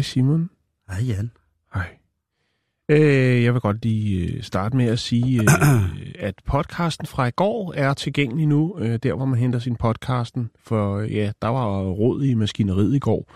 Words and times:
Hej 0.00 0.04
Simon. 0.04 0.50
Hej 0.88 1.04
Jan. 1.06 1.30
Hej. 1.74 1.86
Øh, 2.88 3.44
jeg 3.44 3.52
vil 3.52 3.60
godt 3.60 3.82
lige 3.82 4.36
øh, 4.36 4.42
starte 4.42 4.76
med 4.76 4.86
at 4.86 4.98
sige, 4.98 5.40
øh, 5.42 5.46
at 6.28 6.34
podcasten 6.46 7.06
fra 7.06 7.26
i 7.26 7.30
går 7.30 7.74
er 7.76 7.94
tilgængelig 7.94 8.46
nu, 8.46 8.78
øh, 8.78 8.98
der 9.02 9.14
hvor 9.14 9.24
man 9.24 9.38
henter 9.38 9.58
sin 9.58 9.76
podcasten. 9.76 10.50
For 10.64 11.00
ja, 11.00 11.32
der 11.42 11.48
var 11.48 11.82
råd 11.82 12.22
i 12.22 12.34
maskineriet 12.34 12.94
i 12.94 12.98
går. 12.98 13.32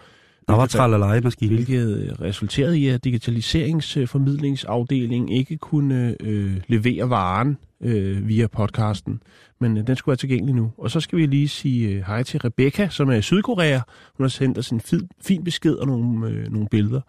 Der 0.48 0.54
var 0.54 0.66
tralala 0.66 1.12
i 1.12 1.20
maskinen. 1.20 1.54
Hvilket 1.54 1.98
øh, 1.98 2.12
resulterede 2.20 2.78
i, 2.78 2.88
at 2.88 3.04
digitaliseringsformidlingsafdelingen 3.04 5.28
ikke 5.28 5.56
kunne 5.56 6.16
øh, 6.20 6.60
levere 6.66 7.10
varen 7.10 7.58
øh, 7.80 8.28
via 8.28 8.46
podcasten. 8.46 9.22
Men 9.60 9.76
øh, 9.76 9.86
den 9.86 9.96
skulle 9.96 10.12
være 10.12 10.16
tilgængelig 10.16 10.54
nu. 10.54 10.72
Og 10.78 10.90
så 10.90 11.00
skal 11.00 11.18
vi 11.18 11.26
lige 11.26 11.48
sige 11.48 11.88
øh, 11.88 12.02
hej 12.06 12.22
til 12.22 12.40
Rebecca, 12.40 12.88
som 12.88 13.08
er 13.08 13.14
i 13.14 13.22
Sydkorea. 13.22 13.80
Hun 14.16 14.24
har 14.24 14.28
sendt 14.28 14.58
os 14.58 14.70
en 14.70 14.80
fin, 14.80 15.08
fin 15.22 15.44
besked 15.44 15.74
og 15.74 15.86
nogle, 15.86 16.28
øh, 16.28 16.52
nogle 16.52 16.68
billeder. 16.70 17.00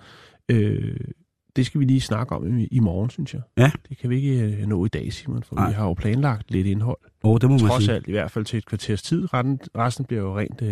Øh, 0.52 0.98
det 1.56 1.66
skal 1.66 1.80
vi 1.80 1.86
lige 1.86 2.02
snakke 2.02 2.36
om 2.36 2.58
i, 2.58 2.68
i 2.72 2.80
morgen, 2.80 3.10
synes 3.10 3.34
jeg. 3.34 3.42
Ja. 3.58 3.72
Det 3.90 3.98
kan 3.98 4.10
vi 4.10 4.16
ikke 4.16 4.42
øh, 4.42 4.68
nå 4.68 4.86
i 4.86 4.90
dag, 4.90 5.14
Simon, 5.14 5.44
for 5.44 5.56
Nej. 5.56 5.68
vi 5.68 5.74
har 5.74 5.86
jo 5.86 5.94
planlagt 5.94 6.52
lidt 6.52 6.68
indhold. 6.68 6.98
Åh, 7.24 7.32
oh, 7.32 7.38
det 7.42 7.50
må 7.50 7.58
man 7.58 7.68
Trods 7.68 7.84
sige. 7.84 7.96
alt, 7.96 8.08
i 8.08 8.12
hvert 8.12 8.32
fald 8.32 8.46
til 8.46 8.58
et 8.58 8.66
kvarters 8.66 9.02
tid. 9.02 9.34
Resten, 9.34 9.60
resten 9.78 10.06
bliver 10.06 10.22
jo 10.22 10.38
rent 10.40 10.62
øh, 10.62 10.68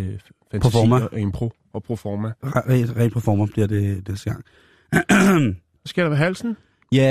fantasi 0.50 0.60
Proforma. 0.60 1.00
og 1.12 1.20
impro 1.20 1.52
og 1.72 1.82
proforma. 1.82 2.32
Rent 2.42 2.96
ren 2.96 3.10
performer 3.10 3.46
bliver 3.46 3.66
det 3.66 4.08
næste 4.08 4.30
gang. 4.30 4.44
Hvad 4.90 5.86
sker 5.86 6.02
der 6.02 6.08
ved 6.08 6.16
halsen? 6.16 6.56
Ja, 6.92 7.02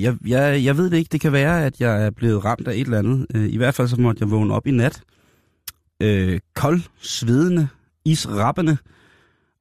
jeg, 0.00 0.16
jeg, 0.26 0.64
jeg 0.64 0.76
ved 0.76 0.90
det 0.90 0.96
ikke. 0.96 1.08
Det 1.12 1.20
kan 1.20 1.32
være, 1.32 1.66
at 1.66 1.80
jeg 1.80 2.06
er 2.06 2.10
blevet 2.10 2.44
ramt 2.44 2.68
af 2.68 2.72
et 2.72 2.80
eller 2.80 2.98
andet. 2.98 3.26
Øh, 3.34 3.48
I 3.48 3.56
hvert 3.56 3.74
fald 3.74 3.88
så 3.88 4.00
måtte 4.00 4.22
jeg 4.22 4.30
vågne 4.30 4.54
op 4.54 4.66
i 4.66 4.70
nat. 4.70 5.02
Øh, 6.02 6.40
kold, 6.54 6.80
svedende, 7.00 7.68
israppende. 8.04 8.76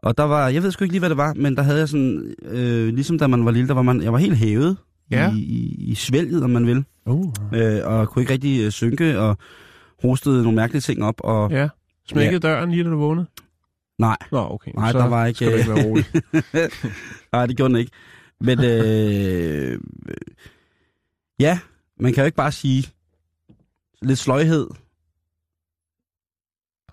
Og 0.03 0.17
der 0.17 0.23
var, 0.23 0.47
jeg 0.49 0.63
ved 0.63 0.71
sgu 0.71 0.83
ikke 0.83 0.93
lige, 0.93 0.99
hvad 0.99 1.09
det 1.09 1.17
var, 1.17 1.33
men 1.33 1.55
der 1.55 1.61
havde 1.63 1.79
jeg 1.79 1.89
sådan, 1.89 2.35
øh, 2.41 2.93
ligesom 2.93 3.19
da 3.19 3.27
man 3.27 3.45
var 3.45 3.51
lille, 3.51 3.67
der 3.67 3.73
var 3.73 3.81
man, 3.81 4.01
jeg 4.01 4.13
var 4.13 4.19
helt 4.19 4.37
hævet 4.37 4.77
Ja. 5.11 5.33
i, 5.33 5.37
i, 5.39 5.75
i 5.91 5.95
svælget, 5.95 6.43
om 6.43 6.49
man 6.49 6.67
vil. 6.67 6.85
Uh, 7.05 7.33
Øh, 7.53 7.81
og 7.87 8.07
kunne 8.09 8.21
ikke 8.21 8.33
rigtig 8.33 8.65
øh, 8.65 8.71
synke, 8.71 9.19
og 9.19 9.37
hostede 10.01 10.43
nogle 10.43 10.55
mærkelige 10.55 10.81
ting 10.81 11.03
op. 11.03 11.15
Og, 11.19 11.51
ja. 11.51 11.69
Smækkede 12.09 12.39
døren 12.39 12.71
lige, 12.71 12.83
da 12.83 12.89
du 12.89 12.97
vågnede? 12.97 13.27
Nej, 13.99 14.17
Nå, 14.31 14.47
okay. 14.49 14.71
nej, 14.75 14.91
så 14.91 14.97
der 14.97 15.07
var 15.07 15.25
ikke... 15.25 15.37
skal 15.37 15.51
du 15.51 15.57
ikke 15.57 15.69
være 15.69 15.83
rolig. 15.85 16.05
Nej, 17.33 17.45
det 17.45 17.57
gjorde 17.57 17.73
den 17.73 17.79
ikke. 17.79 17.91
Men 18.41 18.59
øh, 18.63 19.79
ja, 21.39 21.59
man 21.99 22.13
kan 22.13 22.21
jo 22.21 22.25
ikke 22.25 22.35
bare 22.35 22.51
sige 22.51 22.87
lidt 24.01 24.19
sløjhed, 24.19 24.67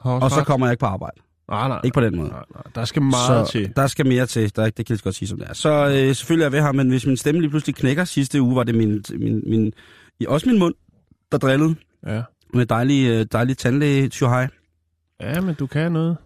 og 0.00 0.30
så 0.30 0.44
kommer 0.46 0.66
jeg 0.66 0.72
ikke 0.72 0.80
på 0.80 0.86
arbejde. 0.86 1.20
Nej, 1.48 1.68
nej. 1.68 1.80
Ikke 1.84 1.94
på 1.94 2.00
den 2.00 2.16
måde. 2.16 2.28
Nej, 2.28 2.42
nej. 2.54 2.62
Der 2.74 2.84
skal 2.84 3.02
meget 3.02 3.46
så 3.48 3.52
til. 3.52 3.72
der 3.76 3.86
skal 3.86 4.06
mere 4.06 4.26
til. 4.26 4.56
Der, 4.56 4.64
det 4.70 4.86
kan 4.86 4.94
jeg 4.94 4.98
godt 5.02 5.14
sige, 5.14 5.28
som 5.28 5.38
det 5.38 5.48
er. 5.48 5.52
Så 5.52 5.70
øh, 5.86 6.14
selvfølgelig 6.14 6.42
er 6.42 6.44
jeg 6.46 6.52
ved 6.52 6.62
her, 6.62 6.72
men 6.72 6.88
hvis 6.88 7.06
min 7.06 7.16
stemme 7.16 7.40
lige 7.40 7.50
pludselig 7.50 7.74
knækker 7.74 8.04
sidste 8.04 8.42
uge, 8.42 8.56
var 8.56 8.62
det 8.64 8.74
min, 8.74 9.04
min, 9.18 9.42
min, 9.46 9.72
også 10.28 10.48
min 10.48 10.58
mund, 10.58 10.74
der 11.32 11.38
drillede 11.38 11.74
Ja. 12.06 12.22
med 12.54 12.66
dejlig, 12.66 13.08
øh, 13.10 13.26
dejlig 13.32 13.58
tandlæge 13.58 14.08
tjuhaj. 14.08 14.48
ja, 15.20 15.40
men 15.40 15.54
du 15.54 15.66
kan 15.66 15.92
noget. 15.92 16.16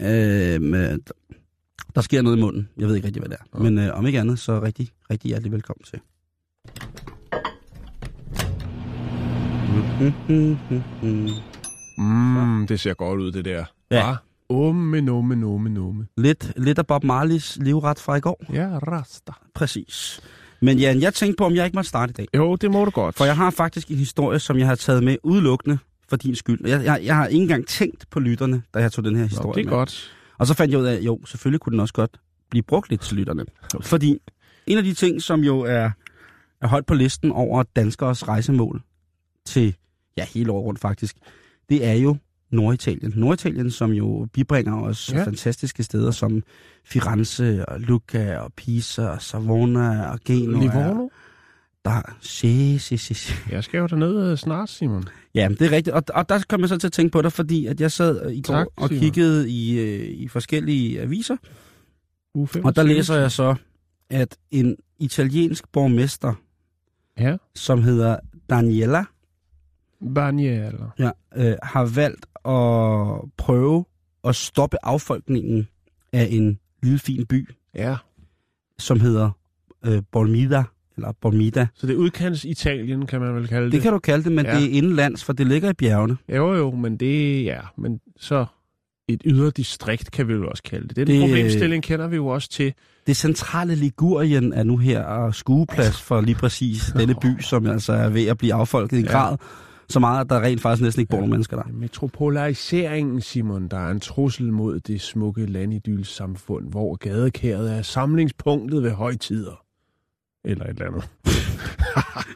Øh, 0.00 0.62
med, 0.62 0.98
der 1.94 2.00
sker 2.00 2.22
noget 2.22 2.36
i 2.36 2.40
munden. 2.40 2.68
Jeg 2.78 2.88
ved 2.88 2.94
ikke 2.94 3.06
rigtig, 3.06 3.20
hvad 3.22 3.30
det 3.30 3.38
er. 3.40 3.58
Ja. 3.58 3.62
Men 3.62 3.78
øh, 3.78 3.98
om 3.98 4.06
ikke 4.06 4.20
andet, 4.20 4.38
så 4.38 4.62
rigtig, 4.62 4.88
rigtig 5.10 5.28
hjertelig 5.28 5.52
velkommen 5.52 5.84
til. 5.84 6.00
Mm, 11.98 12.66
det 12.66 12.80
ser 12.80 12.94
godt 12.94 13.20
ud, 13.20 13.32
det 13.32 13.44
der. 13.44 13.64
Ja. 13.90 14.04
Hva? 14.04 14.16
Umme, 14.52 15.00
numme, 15.00 15.36
numme, 15.36 15.68
numme. 15.70 16.06
Lidt, 16.16 16.52
lidt 16.56 16.78
af 16.78 16.86
Bob 16.86 17.04
Marleys 17.04 17.58
livret 17.60 17.98
fra 17.98 18.16
i 18.16 18.20
går. 18.20 18.44
Ja, 18.52 18.78
rasta. 18.78 19.32
Præcis. 19.54 20.20
Men 20.60 20.78
Jan, 20.78 21.00
jeg 21.00 21.14
tænkte 21.14 21.36
på, 21.38 21.44
om 21.44 21.54
jeg 21.54 21.64
ikke 21.64 21.74
måtte 21.76 21.88
starte 21.88 22.10
i 22.10 22.12
dag. 22.12 22.26
Jo, 22.36 22.56
det 22.56 22.70
må 22.70 22.84
du 22.84 22.90
godt. 22.90 23.16
For 23.16 23.24
jeg 23.24 23.36
har 23.36 23.50
faktisk 23.50 23.90
en 23.90 23.96
historie, 23.96 24.38
som 24.38 24.58
jeg 24.58 24.66
har 24.66 24.74
taget 24.74 25.04
med 25.04 25.16
udelukkende 25.22 25.78
for 26.08 26.16
din 26.16 26.34
skyld. 26.34 26.66
Jeg, 26.68 26.84
jeg, 26.84 27.00
jeg 27.04 27.16
har 27.16 27.26
ikke 27.26 27.42
engang 27.42 27.66
tænkt 27.66 28.10
på 28.10 28.20
lytterne, 28.20 28.62
da 28.74 28.78
jeg 28.78 28.92
tog 28.92 29.04
den 29.04 29.14
her 29.16 29.22
Nå, 29.22 29.28
historie 29.28 29.54
det 29.54 29.60
er 29.60 29.64
med. 29.64 29.72
godt. 29.72 30.12
Og 30.38 30.46
så 30.46 30.54
fandt 30.54 30.72
jeg 30.72 30.80
ud 30.80 30.86
af, 30.86 30.94
at 30.94 31.02
jo, 31.02 31.20
selvfølgelig 31.26 31.60
kunne 31.60 31.70
den 31.70 31.80
også 31.80 31.94
godt 31.94 32.20
blive 32.50 32.62
brugt 32.62 32.90
lidt 32.90 33.00
til 33.00 33.16
lytterne. 33.16 33.44
Fordi 33.80 34.18
en 34.66 34.78
af 34.78 34.84
de 34.84 34.94
ting, 34.94 35.22
som 35.22 35.40
jo 35.40 35.60
er, 35.60 35.90
er 36.60 36.66
højt 36.68 36.86
på 36.86 36.94
listen 36.94 37.32
over 37.32 37.62
danskers 37.76 38.28
rejsemål 38.28 38.82
til, 39.46 39.76
ja, 40.16 40.24
hele 40.34 40.52
året 40.52 40.64
rundt 40.64 40.80
faktisk, 40.80 41.16
det 41.68 41.86
er 41.86 41.92
jo 41.92 42.16
Norditalien. 42.52 43.12
Norditalien, 43.16 43.70
som 43.70 43.90
jo 43.92 44.26
bibringer 44.32 44.80
os 44.82 45.12
Ja. 45.12 45.24
fantastiske 45.24 45.82
steder 45.82 46.10
som 46.10 46.42
Firenze 46.84 47.68
og 47.68 47.80
Lucca 47.80 48.36
og 48.38 48.52
Pisa 48.56 49.06
og 49.06 49.22
Savona 49.22 50.10
og 50.10 50.20
Genua. 50.24 50.60
Livorno? 50.60 51.08
Der, 51.84 52.16
si, 52.20 52.78
si, 52.78 52.96
si, 52.96 53.14
si. 53.14 53.32
Jeg 53.50 53.64
skal 53.64 53.78
jo 53.78 53.86
derned 53.86 54.30
øh, 54.30 54.38
snart, 54.38 54.70
Simon. 54.70 55.04
Ja, 55.34 55.48
det 55.48 55.62
er 55.62 55.70
rigtigt. 55.70 55.96
Og, 55.96 56.02
og 56.14 56.28
der 56.28 56.42
kom 56.48 56.60
jeg 56.60 56.68
så 56.68 56.78
til 56.78 56.86
at 56.86 56.92
tænke 56.92 57.12
på 57.12 57.22
dig, 57.22 57.32
fordi 57.32 57.66
at 57.66 57.80
jeg 57.80 57.92
sad 57.92 58.30
i 58.30 58.42
går 58.42 58.54
Tak, 58.54 58.66
og 58.76 58.88
Simon. 58.88 59.00
kiggede 59.00 59.50
i, 59.50 59.78
øh, 59.80 60.06
i 60.08 60.28
forskellige 60.28 61.00
aviser, 61.00 61.36
Uge 62.34 62.48
25. 62.48 62.68
og 62.70 62.76
der 62.76 62.82
læser 62.82 63.14
jeg 63.16 63.30
så, 63.32 63.54
at 64.10 64.36
en 64.50 64.76
italiensk 64.98 65.64
borgmester, 65.72 66.34
Ja. 67.18 67.36
som 67.54 67.82
hedder 67.82 68.16
Daniela, 68.50 69.04
Barnier, 70.14 70.92
ja, 70.98 71.10
øh, 71.36 71.56
har 71.62 71.84
valgt 71.84 72.26
at 72.44 73.20
prøve 73.36 73.84
at 74.24 74.36
stoppe 74.36 74.76
affolkningen 74.82 75.68
af 76.12 76.28
en 76.30 76.58
lille 76.82 76.98
fin 76.98 77.26
by, 77.26 77.48
Ja. 77.74 77.96
som 78.78 79.00
hedder 79.00 79.30
øh, 79.86 80.02
Bormida, 80.12 80.62
eller 80.96 81.12
Bormida. 81.20 81.66
Så 81.74 81.86
det 81.86 81.92
er 81.92 81.96
udkants 81.98 82.44
Italien, 82.44 83.06
kan 83.06 83.20
man 83.20 83.34
vel 83.34 83.48
kalde 83.48 83.64
det. 83.64 83.72
Det 83.72 83.82
kan 83.82 83.92
du 83.92 83.98
kalde 83.98 84.24
det, 84.24 84.32
men 84.32 84.44
Ja. 84.46 84.54
ja. 84.54 84.60
det 84.60 84.66
er 84.72 84.76
indenlands, 84.78 85.24
for 85.24 85.32
det 85.32 85.46
ligger 85.46 85.70
i 85.70 85.72
bjergene. 85.72 86.16
Jo, 86.28 86.54
jo, 86.54 86.70
men 86.70 86.96
det 86.96 87.44
ja, 87.44 87.60
men 87.78 88.00
så 88.20 88.46
et 89.08 89.22
ydre 89.26 89.50
distrikt 89.50 90.10
kan 90.10 90.28
vi 90.28 90.32
jo 90.32 90.48
også 90.48 90.62
kalde 90.62 90.88
det. 90.88 90.96
Den 90.96 91.06
Det- 91.06 91.14
det... 91.14 91.20
problemstilling 91.20 91.82
kender 91.82 92.06
vi 92.08 92.16
jo 92.16 92.26
også 92.26 92.48
til. 92.48 92.72
Det 93.06 93.16
centrale 93.16 93.74
Ligurien 93.74 94.52
er 94.52 94.62
nu 94.62 94.76
her 94.76 95.02
og 95.04 95.34
skueplads 95.34 96.00
for 96.00 96.20
lige 96.20 96.34
præcis 96.34 96.84
denne 96.98 97.14
by, 97.22 97.40
som 97.40 97.66
altså 97.66 97.92
er 97.92 98.08
ved 98.08 98.26
at 98.26 98.38
blive 98.38 98.54
affolket 98.54 98.96
i 98.96 99.00
en 99.00 99.06
Ja. 99.06 99.10
grad, 99.12 99.36
så 99.92 100.00
meget, 100.00 100.20
at 100.24 100.30
der 100.30 100.40
rent 100.40 100.60
faktisk 100.60 100.82
næsten 100.82 101.00
ikke 101.00 101.10
bor 101.10 101.16
Ja. 101.16 101.20
nogen 101.20 101.30
mennesker 101.30 101.56
der. 101.56 101.64
Metropolariseringen, 101.72 103.20
Simon, 103.20 103.68
der 103.68 103.78
er 103.78 103.90
en 103.90 104.00
trussel 104.00 104.52
mod 104.52 104.80
det 104.80 105.00
smukke 105.00 105.46
landidylssamfund, 105.46 106.68
hvor 106.70 106.96
gadekæret 106.96 107.72
er 107.78 107.82
samlingspunktet 107.82 108.82
ved 108.82 108.90
højtider. 108.90 109.62
Eller 110.44 110.64
et 110.64 110.70
eller 110.70 110.86
andet. 110.86 111.08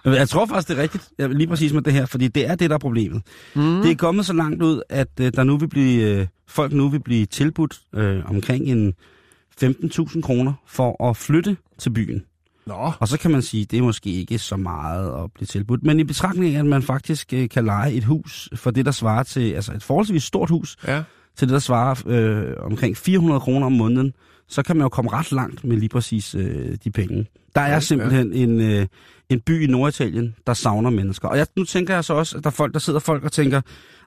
Jeg 0.19 0.29
tror 0.29 0.47
faktisk, 0.47 0.69
det 0.69 0.79
er 0.79 0.83
rigtigt, 0.83 1.13
lige 1.19 1.47
præcis 1.49 1.73
med 1.73 1.83
det 1.83 1.93
her, 1.93 2.07
fordi 2.07 2.29
det 2.29 2.47
er 2.51 2.55
det, 2.55 2.71
der 2.71 2.75
er 2.77 2.81
problemet. 2.81 3.23
Mm. 3.57 3.63
Det 3.63 3.91
er 3.91 3.95
kommet 3.97 4.27
så 4.27 4.33
langt 4.33 4.63
ud, 4.63 4.83
at 4.89 5.09
øh, 5.21 5.33
der 5.35 5.45
nu 5.45 5.57
vil 5.59 5.69
blive, 5.69 6.21
øh, 6.21 6.27
folk 6.49 6.73
nu 6.73 6.89
vil 6.89 7.01
blive 7.03 7.27
tilbudt 7.27 7.81
øh, 7.95 8.31
omkring 8.31 8.65
en 8.65 8.95
15.000 9.65 10.21
kroner 10.21 10.53
for 10.67 11.05
at 11.11 11.17
flytte 11.17 11.57
til 11.79 11.91
byen. 11.91 12.25
Nå, 12.67 12.93
Og 13.01 13.09
så 13.09 13.19
kan 13.19 13.31
man 13.31 13.43
sige, 13.43 13.65
det 13.65 13.79
er 13.79 13.83
måske 13.83 14.11
ikke 14.11 14.39
så 14.39 14.57
meget 14.57 15.25
at 15.25 15.33
blive 15.33 15.47
tilbudt. 15.47 15.83
Men 15.83 16.01
i 16.01 16.05
betragtning 16.05 16.55
af, 16.55 16.59
at 16.59 16.67
man 16.67 16.83
faktisk 16.83 17.33
øh, 17.33 17.49
kan 17.49 17.65
lege 17.65 17.93
et 17.93 18.05
hus 18.05 18.49
for 18.55 18.71
det, 18.71 18.87
der 18.87 18.91
svarer 18.91 19.23
til, 19.23 19.53
altså 19.53 19.73
et 19.73 19.83
forholdsvis 19.83 20.23
stort 20.23 20.51
hus, 20.51 20.77
ja. 20.87 21.03
til 21.37 21.49
det, 21.49 21.53
der 21.53 21.59
svarer 21.59 22.03
øh, 22.07 22.55
omkring 22.59 22.97
400 22.97 23.41
kroner 23.41 23.67
om 23.67 23.73
måneden, 23.73 24.13
så 24.49 24.63
kan 24.63 24.77
man 24.77 24.85
jo 24.85 24.89
komme 24.89 25.11
ret 25.13 25.33
langt 25.33 25.65
med 25.65 25.77
lige 25.77 25.89
præcis 25.89 26.35
øh, 26.35 26.77
de 26.85 26.91
penge. 26.91 27.27
Der 27.55 27.61
er 27.61 27.73
Ja, 27.73 27.81
simpelthen 27.81 28.33
en, 28.33 28.61
øh, 28.61 28.87
en 29.31 29.41
by 29.41 29.65
i 29.65 29.67
Norditalien, 29.71 30.35
der 30.47 30.55
savner 30.55 30.91
mennesker. 30.91 31.29
Og 31.29 31.39
jeg, 31.39 31.47
nu 31.57 31.65
tænker 31.65 31.95
jeg 31.95 32.05
så 32.05 32.15
også, 32.15 32.37
at 32.39 32.45
der 32.45 32.51
er 32.51 32.55
folk, 32.55 32.73
der 32.73 32.79
sidder 32.79 32.99
folk 32.99 33.25
og 33.25 33.33
tænker, 33.33 33.61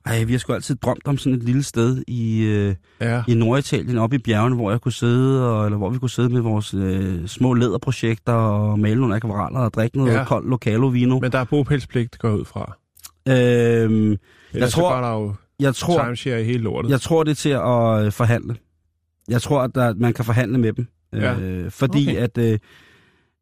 ej, 0.06 0.24
vi 0.24 0.32
har 0.32 0.40
sgu 0.40 0.54
altid 0.54 0.76
drømt 0.76 1.08
om 1.08 1.18
sådan 1.18 1.38
et 1.38 1.44
lille 1.44 1.64
sted 1.64 2.04
i, 2.08 2.42
øh, 2.44 2.76
Ja. 3.02 3.24
i 3.28 3.34
Norditalien, 3.36 3.98
oppe 3.98 4.16
i 4.16 4.20
bjergene, 4.20 4.56
hvor 4.56 4.72
jeg 4.72 4.82
kunne 4.82 4.92
sidde, 4.92 5.50
og, 5.52 5.66
eller 5.66 5.78
hvor 5.78 5.90
vi 5.90 5.98
kunne 5.98 6.10
sidde 6.10 6.30
med 6.30 6.42
vores 6.42 6.74
øh, 6.74 7.28
små 7.28 7.54
læderprojekter 7.54 8.34
og 8.34 8.80
male 8.80 9.00
nogle 9.00 9.16
akvareller 9.16 9.60
og 9.60 9.74
drikke 9.74 9.98
noget 9.98 10.12
Ja. 10.14 10.18
ja. 10.18 10.26
koldt 10.26 10.50
lokalo 10.50 10.88
vino. 10.88 11.20
Men 11.20 11.32
der 11.32 11.40
er 11.40 11.44
bopælspligt, 11.44 12.20
går 12.20 12.28
jeg 12.30 12.38
ud 12.38 12.46
fra. 12.46 12.78
Øhm, 13.28 14.18
Ellers 14.54 14.72
tror- 14.74 14.90
så 14.90 14.96
går 14.96 15.02
der 15.02 15.14
jo 15.14 15.34
jeg 15.60 15.76
tror, 15.76 16.04
timeshare 16.04 16.42
i 16.42 16.44
hele 16.46 16.60
lortet. 16.64 16.92
Jeg 16.92 17.02
tror, 17.02 17.24
det 17.24 17.32
er 17.32 17.36
til 17.36 17.50
at 17.50 18.06
øh, 18.06 18.12
forhandle. 18.12 18.56
Jeg 19.30 19.42
tror, 19.42 19.62
at 19.62 19.72
der, 19.76 19.94
man 19.98 20.14
kan 20.14 20.26
forhandle 20.26 20.58
med 20.58 20.74
dem. 20.74 20.88
Ja. 21.14 21.40
Øh, 21.40 21.72
fordi 21.72 22.10
Okay. 22.10 22.18
at, 22.22 22.38
øh, 22.38 22.60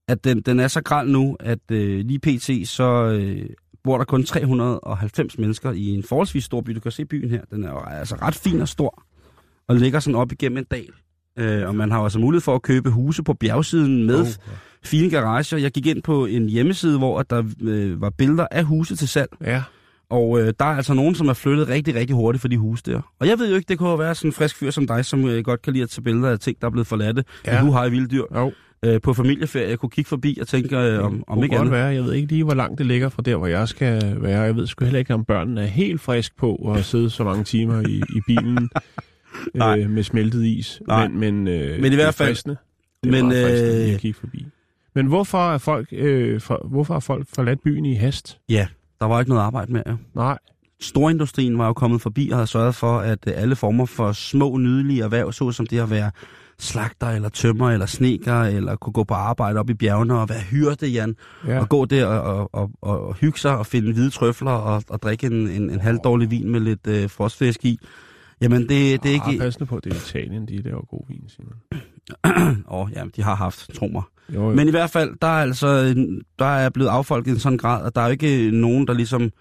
at 0.07 0.23
den, 0.23 0.41
den 0.41 0.59
er 0.59 0.67
så 0.67 0.81
gral 0.81 1.07
nu, 1.09 1.37
at 1.39 1.59
øh, 1.71 2.05
lige 2.05 2.19
pt. 2.19 2.67
så 2.67 3.05
øh, 3.21 3.49
bor 3.83 3.97
der 3.97 4.05
kun 4.05 4.23
390 4.23 5.37
mennesker 5.37 5.71
i 5.71 5.87
en 5.89 6.03
forholdsvis 6.03 6.43
stor 6.43 6.61
by. 6.61 6.71
Du 6.71 6.79
kan 6.79 6.91
se 6.91 7.05
byen 7.05 7.29
her. 7.29 7.41
Den 7.51 7.63
er 7.63 7.69
jo 7.69 7.79
altså 7.87 8.15
ret 8.15 8.35
fin 8.35 8.61
og 8.61 8.67
stor. 8.67 9.03
Og 9.67 9.75
ligger 9.75 9.99
sådan 9.99 10.15
op 10.15 10.31
igennem 10.31 10.57
en 10.57 10.63
dal. 10.71 10.89
Øh, 11.39 11.67
og 11.67 11.75
man 11.75 11.91
har 11.91 11.99
også 11.99 12.19
mulighed 12.19 12.41
for 12.41 12.55
at 12.55 12.61
købe 12.61 12.89
huse 12.89 13.23
på 13.23 13.33
bjergsiden 13.33 14.03
med 14.05 14.19
Oh, 14.21 14.27
fine 14.83 15.09
garager. 15.09 15.57
Jeg 15.57 15.71
gik 15.71 15.85
ind 15.85 16.03
på 16.03 16.25
en 16.25 16.49
hjemmeside, 16.49 16.97
hvor 16.97 17.19
at 17.19 17.29
der 17.29 17.43
øh, 17.61 18.01
var 18.01 18.09
billeder 18.09 18.47
af 18.51 18.63
huse 18.63 18.95
til 18.95 19.07
salg. 19.07 19.29
Ja, 19.41 19.63
Og 20.09 20.39
øh, 20.41 20.53
der 20.59 20.65
er 20.65 20.69
altså 20.75 20.93
nogen, 20.93 21.15
som 21.15 21.27
er 21.27 21.33
flyttet 21.33 21.67
rigtig, 21.69 21.95
rigtig 21.95 22.15
hurtigt 22.15 22.41
for 22.41 22.47
de 22.47 22.57
huse 22.57 22.83
der. 22.85 23.01
Og 23.19 23.27
jeg 23.27 23.39
ved 23.39 23.49
jo 23.49 23.55
ikke, 23.55 23.67
det 23.69 23.77
kunne 23.77 23.99
være 23.99 24.15
sådan 24.15 24.29
en 24.29 24.33
frisk 24.33 24.55
fyr 24.55 24.71
som 24.71 24.87
dig, 24.87 25.05
som 25.05 25.25
øh, 25.27 25.43
godt 25.43 25.61
kan 25.61 25.73
lide 25.73 25.83
at 25.83 25.89
tage 25.89 26.01
billeder 26.01 26.29
af 26.29 26.39
ting, 26.39 26.57
der 26.61 26.67
er 26.67 26.71
blevet 26.71 26.87
forladte. 26.87 27.23
Ja. 27.47 27.55
Ja. 27.55 27.61
Du 27.61 27.71
har 27.71 27.85
i 27.85 27.89
vilde 27.89 28.07
dyr. 28.07 28.23
jo. 28.35 28.51
Øh, 28.85 29.01
på 29.01 29.13
familieferie, 29.13 29.69
jeg 29.69 29.79
kunne 29.79 29.89
kigge 29.89 30.07
forbi 30.09 30.37
og 30.41 30.47
tænke, 30.47 30.77
øh, 30.77 31.03
om, 31.05 31.23
om 31.27 31.43
ikke 31.43 31.57
andet. 31.57 31.71
være. 31.71 31.85
Jeg 31.85 32.03
ved 32.03 32.13
ikke 32.13 32.27
lige, 32.27 32.43
hvor 32.43 32.53
langt 32.53 32.77
det 32.77 32.85
ligger 32.85 33.09
fra 33.09 33.21
der, 33.21 33.35
hvor 33.35 33.47
jeg 33.47 33.67
skal 33.67 34.17
være. 34.21 34.41
Jeg 34.41 34.55
ved 34.55 34.67
sgu 34.67 34.85
heller 34.85 34.99
ikke, 34.99 35.13
om 35.13 35.25
børnene 35.25 35.61
er 35.61 35.65
helt 35.65 36.01
frisk 36.01 36.37
på 36.37 36.55
at 36.77 36.85
sidde 36.91 37.09
så 37.09 37.23
mange 37.23 37.43
timer 37.43 37.81
i, 37.87 37.95
i 38.15 38.21
bilen 38.27 38.69
Nej. 39.53 39.79
øh, 39.79 39.89
med 39.89 40.03
smeltet 40.03 40.45
is. 40.45 40.81
Nej. 40.87 41.07
Men, 41.07 41.19
men, 41.19 41.47
øh, 41.47 41.81
Men 41.81 41.91
i 41.91 41.95
hvert 41.95 42.13
fald- 42.13 42.35
Det 42.35 42.45
er 42.47 42.51
er 43.07 43.11
Men, 43.11 43.27
meget 43.27 43.47
fristende 43.47 43.75
lige 43.77 43.87
øh, 43.89 43.93
at 43.93 43.99
kigge 44.01 44.19
forbi. 44.19 44.45
Men 44.95 45.05
hvorfor 45.07 45.49
er 45.53 45.57
folk, 45.57 45.87
øh, 45.91 46.41
for, 46.41 46.67
hvorfor 46.69 46.93
har 46.93 46.99
folk 46.99 47.27
forladt 47.35 47.63
byen 47.63 47.85
i 47.85 47.93
hast? 47.95 48.37
Ja, 48.49 48.67
der 48.99 49.05
var 49.05 49.19
ikke 49.19 49.29
noget 49.29 49.43
arbejde 49.43 49.73
med. 49.73 49.81
Ja. 49.85 49.93
Nej, 50.15 50.37
Storindustrien 50.79 51.57
var 51.57 51.67
jo 51.67 51.73
kommet 51.73 52.01
forbi 52.01 52.29
og 52.29 52.37
havde 52.37 52.47
sørget 52.47 52.75
for, 52.75 52.99
at 52.99 53.19
øh, 53.27 53.33
alle 53.35 53.55
former 53.55 53.85
for 53.85 54.11
små, 54.11 54.57
nydelige 54.57 55.03
erhverv, 55.03 55.31
såsom 55.31 55.65
det 55.67 55.79
at 55.79 55.89
være 55.89 56.11
slagter 56.59 57.07
eller 57.07 57.29
tømmer 57.29 57.71
eller 57.71 57.85
sneker, 57.85 58.41
eller 58.41 58.75
kunne 58.75 58.93
gå 58.93 59.03
på 59.03 59.13
arbejde 59.13 59.59
op 59.59 59.69
i 59.69 59.73
bjergene 59.73 60.19
og 60.19 60.29
være 60.29 60.41
hyrde, 60.41 60.87
Jan, 60.87 61.15
ja. 61.47 61.59
og 61.59 61.69
gå 61.69 61.85
der 61.85 62.05
og, 62.05 62.49
og, 62.53 62.71
og, 62.81 63.07
og 63.07 63.15
hygge 63.15 63.39
sig 63.39 63.57
og 63.57 63.65
finde 63.65 63.93
hvide 63.93 64.09
trøfler 64.09 64.51
og, 64.51 64.83
og 64.89 65.01
drikke 65.01 65.27
en, 65.27 65.33
en, 65.49 65.69
en 65.69 65.79
halvdårlig 65.79 66.31
vin 66.31 66.49
med 66.49 66.59
lidt 66.59 66.87
øh, 66.87 67.09
frostfisk 67.09 67.65
i. 67.65 67.79
Jamen, 68.41 68.61
det, 68.61 69.03
det 69.03 69.15
er 69.15 69.21
Ah, 69.21 69.31
ikke... 69.31 69.43
passende 69.43 69.65
på, 69.65 69.79
det 69.83 69.93
er 69.93 69.95
Italien, 69.97 70.47
de 70.47 70.61
laver 70.61 70.85
god 70.85 71.01
vin, 71.07 71.23
Simon. 71.27 71.53
Åh, 72.25 72.81
oh, 72.81 72.89
ja, 72.95 73.03
de 73.15 73.23
har 73.23 73.35
haft, 73.35 73.69
tro 73.75 73.87
mig. 73.87 74.01
Jo, 74.35 74.49
jo. 74.49 74.55
Men 74.55 74.67
i 74.67 74.71
hvert 74.71 74.89
fald, 74.89 75.13
der 75.21 75.27
er 75.27 75.41
altså 75.41 75.93
der 76.39 76.45
er 76.45 76.69
blevet 76.69 76.89
affolket 76.89 77.31
i 77.31 77.33
en 77.33 77.39
sådan 77.39 77.57
grad, 77.57 77.85
at 77.85 77.95
der 77.95 78.01
er 78.01 78.07
ikke 78.07 78.51
nogen, 78.51 78.87
der 78.87 78.93
ligesom... 78.93 79.31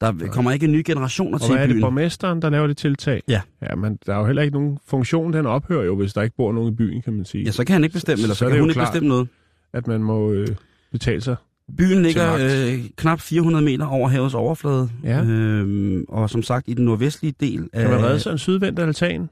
Der 0.00 0.12
kommer 0.32 0.50
ikke 0.52 0.66
nye 0.66 0.82
generationer 0.86 1.34
og 1.38 1.40
til 1.40 1.50
hvad 1.52 1.62
er 1.62 1.66
det, 1.66 1.74
byen. 1.74 1.80
borgmesteren, 1.80 2.42
der 2.42 2.50
laver 2.50 2.66
det 2.66 2.76
tiltag? 2.76 3.22
Ja. 3.28 3.40
Ja, 3.70 3.74
men 3.74 3.98
der 4.06 4.14
er 4.14 4.18
jo 4.18 4.26
heller 4.26 4.42
ikke 4.42 4.54
nogen 4.54 4.78
funktion, 4.86 5.32
den 5.32 5.46
ophører 5.46 5.84
jo, 5.84 5.96
hvis 5.96 6.12
der 6.12 6.22
ikke 6.22 6.36
bor 6.36 6.52
nogen 6.52 6.72
i 6.72 6.76
byen, 6.76 7.02
kan 7.02 7.12
man 7.12 7.24
sige. 7.24 7.44
Ja, 7.44 7.50
så 7.50 7.64
kan 7.64 7.72
han 7.72 7.84
ikke 7.84 7.92
bestemme, 7.92 8.18
Så- 8.18 8.24
eller 8.24 8.34
så, 8.34 8.38
så 8.38 8.48
kan 8.50 8.60
hun 8.60 8.68
ikke 8.70 8.78
klart. 8.78 8.92
bestemme 8.92 9.08
noget. 9.08 9.28
At 9.72 9.86
man 9.86 10.02
må 10.02 10.32
øh, 10.32 10.48
betale 10.92 11.20
sig. 11.20 11.36
Byen 11.78 12.02
ligger 12.02 12.34
øh, 12.40 12.78
knap 12.96 13.20
400 13.20 13.64
meter 13.64 13.86
over 13.86 14.08
havets 14.08 14.34
overflade. 14.34 14.90
Ja. 15.04 15.22
Øhm, 15.24 16.04
og 16.08 16.30
som 16.30 16.42
sagt, 16.42 16.68
i 16.68 16.74
den 16.74 16.84
nordvestlige 16.84 17.34
del 17.40 17.68
af... 17.72 17.80
Kan 17.82 17.90
man 17.90 18.02
redde 18.04 18.20
sig 18.20 18.32
en 18.32 18.38
sydvendt 18.38 18.78
altan? 18.78 19.28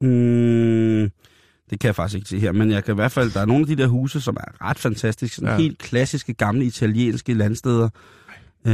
Mm, 0.00 1.10
det 1.72 1.80
kan 1.80 1.86
jeg 1.86 1.94
faktisk 1.94 2.16
ikke 2.16 2.28
se 2.28 2.38
her, 2.38 2.52
men 2.52 2.70
jeg 2.70 2.84
kan 2.84 2.94
i 2.94 2.94
hvert 2.94 3.12
fald, 3.12 3.30
der 3.30 3.40
er 3.40 3.44
nogle 3.46 3.60
af 3.62 3.66
de 3.66 3.76
der 3.76 3.86
huse, 3.86 4.20
som 4.20 4.36
er 4.40 4.64
ret 4.70 4.78
fantastiske. 4.78 5.36
Sådan 5.36 5.50
Ja. 5.50 5.56
helt 5.56 5.78
klassiske, 5.78 6.34
gamle 6.34 6.64
italienske 6.64 7.34
landsteder. 7.34 7.88
Øh, 8.66 8.72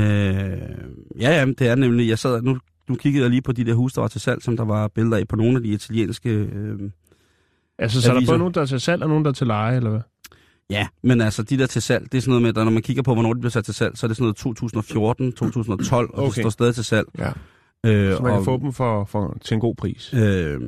ja, 1.20 1.30
ja, 1.38 1.44
det 1.44 1.60
er 1.60 1.74
nemlig, 1.74 2.08
jeg 2.08 2.18
sad, 2.18 2.42
nu, 2.42 2.58
nu 2.88 2.94
kiggede 2.94 3.22
jeg 3.22 3.30
lige 3.30 3.42
på 3.42 3.52
de 3.52 3.64
der 3.64 3.74
huse, 3.74 3.94
der 3.94 4.00
var 4.00 4.08
til 4.08 4.20
salg, 4.20 4.42
som 4.42 4.56
der 4.56 4.64
var 4.64 4.88
billeder 4.88 5.16
af 5.16 5.28
på 5.28 5.36
nogle 5.36 5.56
af 5.56 5.62
de 5.62 5.68
italienske... 5.68 6.30
Øh, 6.30 6.78
Altså, 7.80 8.00
så 8.02 8.10
er 8.12 8.20
der 8.20 8.26
både 8.26 8.38
nogen, 8.38 8.54
der 8.54 8.60
er 8.60 8.66
til 8.66 8.80
salg, 8.80 9.02
og 9.02 9.08
nogen, 9.08 9.24
der 9.24 9.30
er 9.30 9.34
til 9.34 9.46
leje, 9.46 9.76
eller 9.76 9.90
hvad? 9.90 10.00
ja, 10.70 10.86
men 11.02 11.20
altså 11.20 11.42
de 11.42 11.58
der 11.58 11.66
til 11.66 11.82
salg, 11.82 12.12
det 12.12 12.18
er 12.18 12.22
sådan 12.22 12.30
noget 12.30 12.42
med, 12.42 12.48
at 12.48 12.64
når 12.64 12.72
man 12.72 12.82
kigger 12.82 13.02
på, 13.02 13.14
hvornår 13.14 13.32
de 13.34 13.40
bliver 13.40 13.50
sat 13.50 13.64
til 13.64 13.74
salg, 13.74 13.98
så 13.98 14.06
er 14.06 14.08
det 14.08 14.16
sådan 14.16 14.24
noget 14.24 14.36
2014, 14.36 15.32
2012, 15.32 16.10
og 16.14 16.18
Okay. 16.24 16.26
det 16.34 16.42
står 16.42 16.50
stadig 16.50 16.74
til 16.74 16.84
salg. 16.84 17.06
Ja. 17.18 17.30
Øh, 17.88 18.16
Så 18.16 18.22
man 18.22 18.30
kan 18.32 18.38
og- 18.38 18.44
få 18.44 18.56
dem 18.58 18.72
for, 18.72 19.04
for, 19.04 19.36
til 19.40 19.54
en 19.54 19.60
god 19.60 19.74
pris. 19.74 20.14
Øh, 20.14 20.60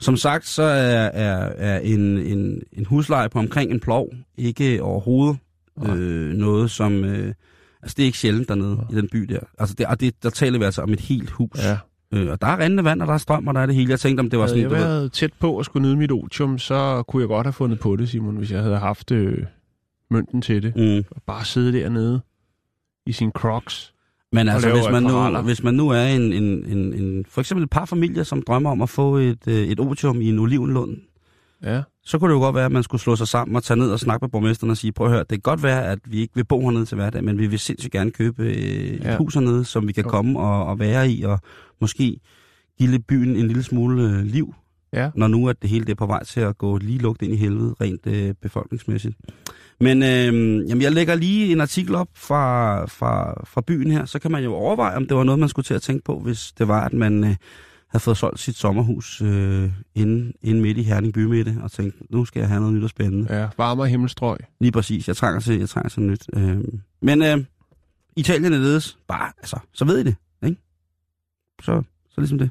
som 0.00 0.16
sagt, 0.16 0.46
så 0.46 0.62
er, 0.62 1.04
er, 1.12 1.52
er 1.56 1.78
en, 1.78 2.00
en, 2.18 2.62
en 2.72 2.84
husleje 2.84 3.28
på 3.28 3.38
omkring 3.38 3.70
en 3.70 3.80
plov 3.80 4.08
ikke 4.36 4.82
overhovedet 4.82 5.38
øh, 5.86 6.32
noget, 6.34 6.70
som... 6.70 7.04
Øh, 7.04 7.34
altså, 7.82 7.94
det 7.96 8.02
er 8.02 8.06
ikke 8.06 8.18
sjældent 8.18 8.48
dernede 8.48 8.86
i 8.92 8.94
den 8.94 9.08
by 9.12 9.18
der. 9.18 9.40
Altså, 9.58 9.74
det, 9.78 9.86
og 9.86 10.00
det, 10.00 10.22
der 10.22 10.30
taler 10.30 10.58
vi 10.58 10.64
altså 10.64 10.82
om 10.82 10.92
et 10.92 11.00
helt 11.00 11.30
hus. 11.30 11.58
Ja. 11.64 11.78
Øh, 12.14 12.30
og 12.30 12.40
der 12.40 12.46
er 12.46 12.58
rindende 12.58 12.84
vand, 12.84 13.02
og 13.02 13.08
der 13.08 13.14
er 13.14 13.18
strøm, 13.18 13.46
og 13.48 13.54
der 13.54 13.60
er 13.60 13.66
det 13.66 13.74
hele. 13.74 13.90
Jeg 13.90 14.00
tænkte, 14.00 14.20
om 14.20 14.30
det 14.30 14.38
var 14.38 14.44
Havde 14.44 14.50
sådan... 14.50 14.62
jeg 14.62 14.70
du 14.70 14.74
ved- 14.74 14.84
været 14.84 15.12
tæt 15.12 15.32
på 15.40 15.58
at 15.58 15.64
skulle 15.64 15.88
nyde 15.88 15.96
mit 15.96 16.12
otium, 16.12 16.58
så 16.58 17.02
kunne 17.02 17.20
jeg 17.20 17.28
godt 17.28 17.46
have 17.46 17.52
fundet 17.52 17.80
på 17.80 17.96
det, 17.96 18.08
Simon, 18.08 18.36
hvis 18.36 18.52
jeg 18.52 18.62
havde 18.62 18.78
haft 18.78 19.10
øh, 19.10 19.44
mønten 20.10 20.42
til 20.42 20.62
det. 20.62 20.76
Mm. 20.76 21.04
Og 21.10 21.22
bare 21.26 21.44
sidde 21.44 21.72
dernede 21.72 22.20
i 23.06 23.12
sin 23.12 23.30
crocs. 23.30 23.94
Men 24.32 24.48
altså, 24.48 24.68
hvis 24.72 24.84
man, 24.92 25.02
nu, 25.02 25.40
hvis 25.42 25.62
man 25.62 25.74
nu 25.74 25.88
er 25.88 26.02
en, 26.04 26.32
en, 26.32 26.44
en, 26.66 26.94
en... 26.94 27.24
For 27.28 27.40
eksempel 27.40 27.64
et 27.64 27.70
par 27.70 27.84
familier, 27.84 28.22
som 28.22 28.42
drømmer 28.42 28.70
om 28.70 28.82
at 28.82 28.88
få 28.88 29.16
et, 29.16 29.48
øh, 29.48 29.54
et 29.54 29.80
otium 29.80 30.20
i 30.20 30.28
en 30.28 30.38
olivenlund, 30.38 30.96
Ja. 31.62 31.82
så 32.04 32.18
kunne 32.18 32.28
det 32.30 32.34
jo 32.34 32.40
godt 32.40 32.54
være, 32.54 32.64
at 32.64 32.72
man 32.72 32.82
skulle 32.82 33.00
slå 33.00 33.16
sig 33.16 33.28
sammen 33.28 33.56
og 33.56 33.62
tage 33.62 33.78
ned 33.78 33.90
og 33.90 34.00
snakke 34.00 34.24
med 34.24 34.28
borgmesteren 34.30 34.70
og 34.70 34.76
sige, 34.76 34.92
prøv 34.92 35.06
at 35.06 35.10
høre, 35.12 35.20
det 35.20 35.28
kan 35.28 35.40
godt 35.40 35.62
være, 35.62 35.86
at 35.86 35.98
vi 36.04 36.20
ikke 36.20 36.34
vil 36.34 36.44
bo 36.44 36.60
hernede 36.60 36.84
til 36.84 36.94
hverdag, 36.94 37.24
men 37.24 37.38
vi 37.38 37.46
vil 37.46 37.58
sindssygt 37.58 37.92
gerne 37.92 38.10
købe 38.10 38.42
øh, 38.42 38.52
et 38.52 39.04
Ja. 39.04 39.16
hus 39.16 39.34
hernede, 39.34 39.64
som 39.64 39.88
vi 39.88 39.92
kan 39.92 40.04
Jo. 40.04 40.10
komme 40.10 40.38
og, 40.40 40.66
og 40.66 40.78
være 40.78 41.10
i, 41.10 41.22
og 41.22 41.38
måske 41.80 42.20
give 42.78 42.98
byen 42.98 43.36
en 43.36 43.46
lille 43.48 43.62
smule 43.62 44.02
øh, 44.02 44.24
liv, 44.24 44.54
Ja. 44.92 45.10
når 45.14 45.28
nu 45.28 45.48
at 45.48 45.62
det 45.62 45.70
hele 45.70 45.84
det 45.84 45.90
er 45.90 45.96
på 45.96 46.06
vej 46.06 46.24
til 46.24 46.40
at 46.40 46.58
gå 46.58 46.76
lige 46.78 46.98
lugt 46.98 47.22
ind 47.22 47.32
i 47.32 47.36
helvede, 47.36 47.74
rent 47.80 48.06
øh, 48.06 48.34
befolkningsmæssigt. 48.42 49.14
Men 49.80 50.02
øh, 50.02 50.68
jamen, 50.68 50.82
jeg 50.82 50.92
lægger 50.92 51.14
lige 51.14 51.52
en 51.52 51.60
artikel 51.60 51.94
op 51.94 52.08
fra, 52.14 52.84
fra, 52.86 53.42
fra 53.46 53.60
byen 53.60 53.90
her, 53.90 54.04
så 54.04 54.18
kan 54.18 54.30
man 54.30 54.44
jo 54.44 54.54
overveje, 54.54 54.96
om 54.96 55.06
det 55.06 55.16
var 55.16 55.24
noget, 55.24 55.38
man 55.38 55.48
skulle 55.48 55.64
til 55.64 55.74
at 55.74 55.82
tænke 55.82 56.04
på, 56.04 56.18
hvis 56.18 56.52
det 56.52 56.68
var, 56.68 56.84
at 56.84 56.92
man 56.92 57.24
øh, 57.24 57.36
havde 57.88 58.02
fået 58.02 58.16
solgt 58.16 58.40
sit 58.40 58.56
sommerhus 58.56 59.22
øh, 59.22 59.70
inde, 59.94 60.32
inde 60.42 60.60
midt 60.60 60.78
i 60.78 60.82
Herning 60.82 61.12
bymidte, 61.12 61.56
og 61.62 61.72
tænkte, 61.72 61.98
nu 62.10 62.24
skal 62.24 62.40
jeg 62.40 62.48
have 62.48 62.60
noget 62.60 62.74
nyt 62.74 62.84
og 62.84 62.90
spændende. 62.90 63.40
Ja, 63.40 63.48
varmere 63.58 63.88
himmelstrøg. 63.88 64.38
Lige 64.60 64.72
præcis, 64.72 65.08
jeg 65.08 65.16
trænger 65.16 65.40
til, 65.40 65.58
jeg 65.58 65.68
trænger 65.68 65.88
til 65.88 66.02
nyt. 66.02 66.26
Øh, 66.34 66.58
men 67.02 67.22
øh, 67.22 67.44
Italien 68.16 68.52
er 68.52 68.58
ledes, 68.58 68.98
bare, 69.08 69.32
altså, 69.38 69.58
så 69.72 69.84
ved 69.84 69.98
I 69.98 70.02
det, 70.02 70.16
ikke? 70.44 70.56
Så, 71.62 71.82
så 72.10 72.20
ligesom 72.20 72.38
det. 72.38 72.50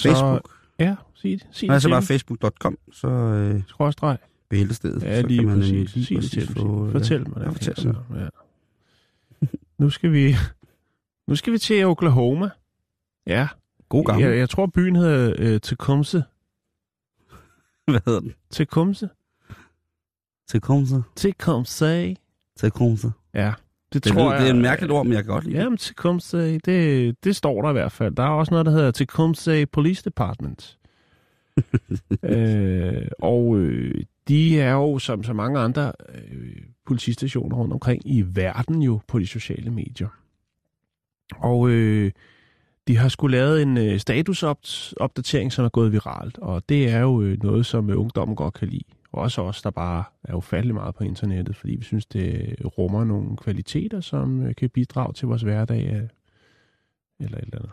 Så- 0.00 0.08
Facebook. 0.08 0.50
Ja, 0.78 0.96
sig 1.14 1.30
det. 1.30 1.46
Sig 1.52 1.66
Så, 1.68 1.72
altså 1.72 1.88
det 1.88 1.94
bare 1.94 2.02
facebook.com, 2.02 2.78
så 2.92 3.08
øh. 3.08 3.62
Skråstreg. 3.68 4.18
bæltestedet. 4.48 5.02
Ja, 5.02 5.20
så 5.20 5.26
lige 5.26 5.38
kan 5.38 5.48
man 5.48 5.56
præcis. 5.58 5.72
nemlig 5.72 5.94
lige 5.94 6.04
Sig 6.06 6.16
det 6.22 6.30
til 6.30 6.54
få, 6.54 6.86
øh, 6.86 6.92
Fortæl 6.92 7.28
mig 7.28 7.36
det. 7.40 7.42
ja, 7.46 7.48
fortæl 7.50 7.76
så. 7.76 7.94
mig. 8.10 8.30
Ja. 9.42 9.46
Nu 9.78 9.90
skal 9.90 10.12
vi... 10.12 10.34
Nu 11.28 11.36
skal 11.36 11.52
vi 11.52 11.58
til 11.58 11.84
Oklahoma. 11.86 12.50
Ja. 13.26 13.48
God 13.88 14.04
gammel. 14.04 14.26
Jeg, 14.28 14.38
jeg 14.38 14.50
tror, 14.50 14.66
byen 14.66 14.96
hedder 14.96 15.34
øh, 15.38 15.60
Tecumseh. 15.60 16.22
Hvad 17.90 18.00
hedder 18.04 18.20
den? 18.20 18.34
Tecumseh? 18.50 19.08
Tecumseh. 20.48 21.00
Tecumseh. 21.16 22.16
Tecumseh. 22.56 23.10
Ja, 23.34 23.52
det, 23.92 24.04
Det, 24.04 24.12
tror 24.12 24.20
lyder, 24.20 24.32
jeg... 24.32 24.40
det 24.40 24.48
er 24.48 24.54
en 24.54 24.62
mærkeligt 24.62 24.92
ord, 24.92 25.06
men 25.06 25.12
jeg 25.12 25.24
kan 25.24 25.32
godt 25.32 25.44
lide 25.44 25.56
det. 25.56 25.62
Jamen, 25.62 25.78
Tecumseh, 25.78 26.60
det, 26.64 27.16
det 27.24 27.36
står 27.36 27.62
der 27.62 27.68
i 27.68 27.72
hvert 27.72 27.92
fald. 27.92 28.14
Der 28.14 28.22
er 28.22 28.28
også 28.28 28.50
noget, 28.50 28.66
der 28.66 28.72
hedder 28.72 28.90
Tecumseh 28.90 29.66
Police 29.72 30.04
Department. 30.04 30.78
øh, 32.22 33.06
og 33.18 33.56
øh, 33.56 34.04
de 34.28 34.60
er 34.60 34.72
jo, 34.72 34.98
som 34.98 35.24
så 35.24 35.32
mange 35.32 35.58
andre 35.60 35.92
øh, 36.08 36.56
politistationer 36.86 37.56
rundt 37.56 37.72
omkring 37.72 38.02
i 38.04 38.24
verden 38.26 38.82
jo 38.82 39.00
på 39.08 39.18
de 39.18 39.26
sociale 39.26 39.70
medier. 39.70 40.08
Og 41.36 41.68
øh, 41.68 42.10
de 42.88 42.96
har 42.96 43.08
skulle 43.08 43.36
lavet 43.36 43.62
en 43.62 43.78
øh, 43.78 43.98
statusopdatering, 43.98 45.52
som 45.52 45.64
er 45.64 45.68
gået 45.68 45.92
viralt, 45.92 46.38
og 46.38 46.62
det 46.68 46.90
er 46.90 46.98
jo 46.98 47.22
øh, 47.22 47.42
noget, 47.42 47.66
som 47.66 47.90
øh, 47.90 48.00
ungdommen 48.00 48.36
godt 48.36 48.54
kan 48.54 48.68
lide. 48.68 48.84
Også 49.12 49.42
os, 49.42 49.62
der 49.62 49.70
bare 49.70 50.04
er 50.24 50.34
ufattelig 50.34 50.74
meget 50.74 50.94
på 50.94 51.04
internettet, 51.04 51.56
fordi 51.56 51.74
vi 51.74 51.84
synes, 51.84 52.06
det 52.06 52.56
rummer 52.78 53.04
nogle 53.04 53.36
kvaliteter, 53.36 54.00
som 54.00 54.42
øh, 54.46 54.54
kan 54.54 54.70
bidrage 54.70 55.12
til 55.12 55.28
vores 55.28 55.42
hverdag. 55.42 55.86
øh, 55.86 56.08
Eller 57.20 57.38
et 57.38 57.42
eller 57.44 57.56
andet. 57.58 57.70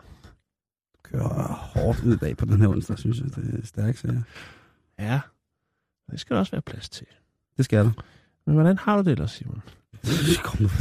Kører 1.02 1.52
hårdt 1.52 2.02
ud 2.04 2.16
dag 2.16 2.36
på 2.36 2.44
den 2.44 2.60
her 2.60 2.68
onsdag, 2.68 2.98
synes 2.98 3.18
jeg. 3.20 3.26
Det 3.36 3.60
er 3.62 3.66
stærkt, 3.66 3.98
så 3.98 4.22
Ja, 4.98 5.20
det 6.10 6.20
skal 6.20 6.34
der 6.34 6.40
også 6.40 6.52
være 6.52 6.62
plads 6.62 6.88
til. 6.88 7.06
Det 7.56 7.64
skal 7.64 7.84
der. 7.84 7.90
Men 8.46 8.54
hvordan 8.54 8.78
har 8.78 8.96
du 8.96 9.02
det 9.02 9.12
ellers, 9.12 9.30
Simon? 9.30 9.62
Kom 10.44 10.60
nu. 10.62 10.68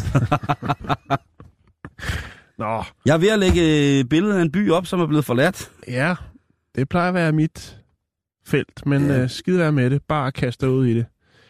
Nå, 2.58 2.84
Jeg 3.06 3.14
er 3.14 3.18
ved 3.18 3.30
at 3.30 3.40
lægge 3.40 3.62
et 4.00 4.10
billede 4.10 4.38
af 4.38 4.42
en 4.42 4.52
by 4.52 4.72
op, 4.72 4.86
som 4.86 5.00
er 5.00 5.06
blevet 5.08 5.26
forladt. 5.26 5.72
ja, 5.88 6.16
det 6.76 6.90
plejer 6.90 7.08
at 7.08 7.14
være 7.14 7.32
mit 7.32 7.80
felt, 8.48 8.86
men 8.86 9.06
Ja. 9.06 9.22
øh, 9.24 9.30
skide 9.30 9.58
være 9.60 9.72
med 9.72 9.90
det. 9.90 10.04
Bare 10.04 10.32
kaste 10.32 10.66
dig 10.66 10.74
ud 10.74 10.86
i 10.86 10.94
det. 10.94 11.06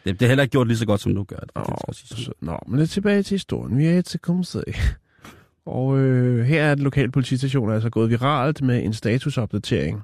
Det, 0.06 0.20
det 0.20 0.26
er 0.26 0.28
heller 0.28 0.44
ikke 0.44 0.52
gjort 0.52 0.68
lige 0.68 0.78
så 0.78 0.86
godt, 0.86 1.02
som 1.02 1.16
du 1.16 1.24
gør 1.24 1.38
det. 1.40 1.52
Nå, 1.56 1.64
det 1.92 2.30
nå, 2.42 2.60
men 2.68 2.80
lidt 2.80 2.90
tilbage 2.90 3.24
til 3.24 3.36
historien. 3.36 3.78
Vi 3.78 3.86
er 3.86 4.02
til 4.02 4.20
Kumsø. 4.20 4.60
Og 5.66 5.98
øh, 6.00 6.46
her 6.46 6.64
er 6.64 6.76
den 6.76 6.84
lokale 6.84 7.12
politistation 7.12 7.72
altså 7.72 7.90
gået 7.90 8.10
viralt 8.10 8.62
med 8.62 8.84
en 8.84 8.94
statusopdatering. 8.94 10.02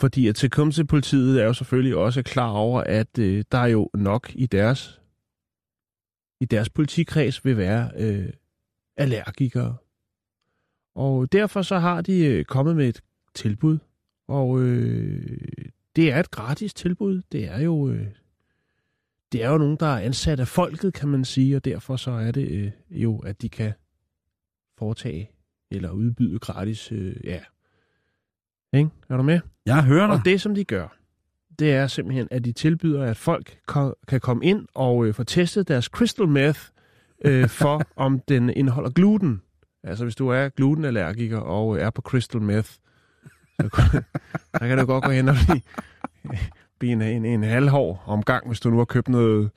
Fordi 0.00 0.28
at 0.28 0.34
Tecumseh 0.36 0.86
politiet 0.86 1.40
er 1.40 1.44
jo 1.44 1.52
selvfølgelig 1.52 1.96
også 1.96 2.22
klar 2.22 2.50
over, 2.50 2.80
at 2.80 3.18
øh, 3.18 3.44
der 3.52 3.58
er 3.58 3.66
jo 3.66 3.90
nok 3.94 4.30
i 4.34 4.46
deres 4.46 5.00
i 6.40 6.44
deres 6.44 6.70
politikreds 6.70 7.44
vil 7.44 7.56
være 7.56 7.90
øh, 7.96 8.28
allergikere. 8.96 9.76
Og 10.94 11.32
derfor 11.32 11.62
så 11.62 11.78
har 11.78 12.00
de 12.00 12.24
øh, 12.26 12.44
kommet 12.44 12.76
med 12.76 12.88
et 12.88 13.00
tilbud. 13.34 13.78
Og 14.28 14.60
øh, 14.60 15.38
det 15.96 16.12
er 16.12 16.20
et 16.20 16.30
gratis 16.30 16.74
tilbud. 16.74 17.22
Det 17.32 17.44
er 17.44 17.60
jo 17.60 17.90
øh, 17.90 18.06
det 19.32 19.44
er 19.44 19.50
jo 19.50 19.58
nogen, 19.58 19.76
der 19.80 19.86
er 19.86 19.98
ansat 20.00 20.40
af 20.40 20.48
folket, 20.48 20.94
kan 20.94 21.08
man 21.08 21.24
sige, 21.24 21.56
og 21.56 21.64
derfor 21.64 21.96
så 21.96 22.10
er 22.10 22.30
det 22.30 22.50
øh, 22.50 22.70
jo, 22.90 23.18
at 23.18 23.42
de 23.42 23.48
kan 23.48 23.72
foretage 24.78 25.30
eller 25.70 25.90
udbyde 25.90 26.38
gratis, 26.38 26.92
øh, 26.92 27.16
ja. 27.24 27.40
Ikke? 28.72 28.90
Er 29.08 29.16
du 29.16 29.22
med? 29.22 29.40
Jeg 29.66 29.84
hører 29.84 30.06
dig. 30.06 30.16
Og 30.16 30.24
det, 30.24 30.40
som 30.40 30.54
de 30.54 30.64
gør, 30.64 30.96
det 31.58 31.72
er 31.72 31.86
simpelthen, 31.86 32.28
at 32.30 32.44
de 32.44 32.52
tilbyder, 32.52 33.04
at 33.04 33.16
folk 33.16 33.58
ko- 33.66 33.94
kan 34.08 34.20
komme 34.20 34.44
ind 34.44 34.66
og 34.74 35.06
øh, 35.06 35.14
få 35.14 35.24
testet 35.24 35.68
deres 35.68 35.84
crystal 35.84 36.28
meth 36.28 36.60
øh, 37.24 37.48
for, 37.60 37.82
om 37.96 38.20
den 38.28 38.50
indeholder 38.50 38.90
gluten. 38.90 39.42
Altså, 39.82 40.04
hvis 40.04 40.16
du 40.16 40.28
er 40.28 40.48
glutenallergiker 40.48 41.38
og 41.38 41.76
øh, 41.76 41.82
er 41.82 41.90
på 41.90 42.02
crystal 42.02 42.42
meth, 42.42 42.70
der 43.62 43.68
kan- 43.68 44.02
så 44.70 44.76
det 44.76 44.86
godt 44.86 45.04
gå 45.04 45.10
hen 45.10 45.28
og 45.28 45.34
blive, 45.46 45.60
blive 46.78 46.92
en, 46.92 47.02
en, 47.02 47.24
en 47.24 47.42
halvhård 47.42 48.02
omgang, 48.06 48.46
hvis 48.46 48.60
du 48.60 48.70
nu 48.70 48.76
har 48.78 48.84
købt 48.84 49.08
noget... 49.08 49.50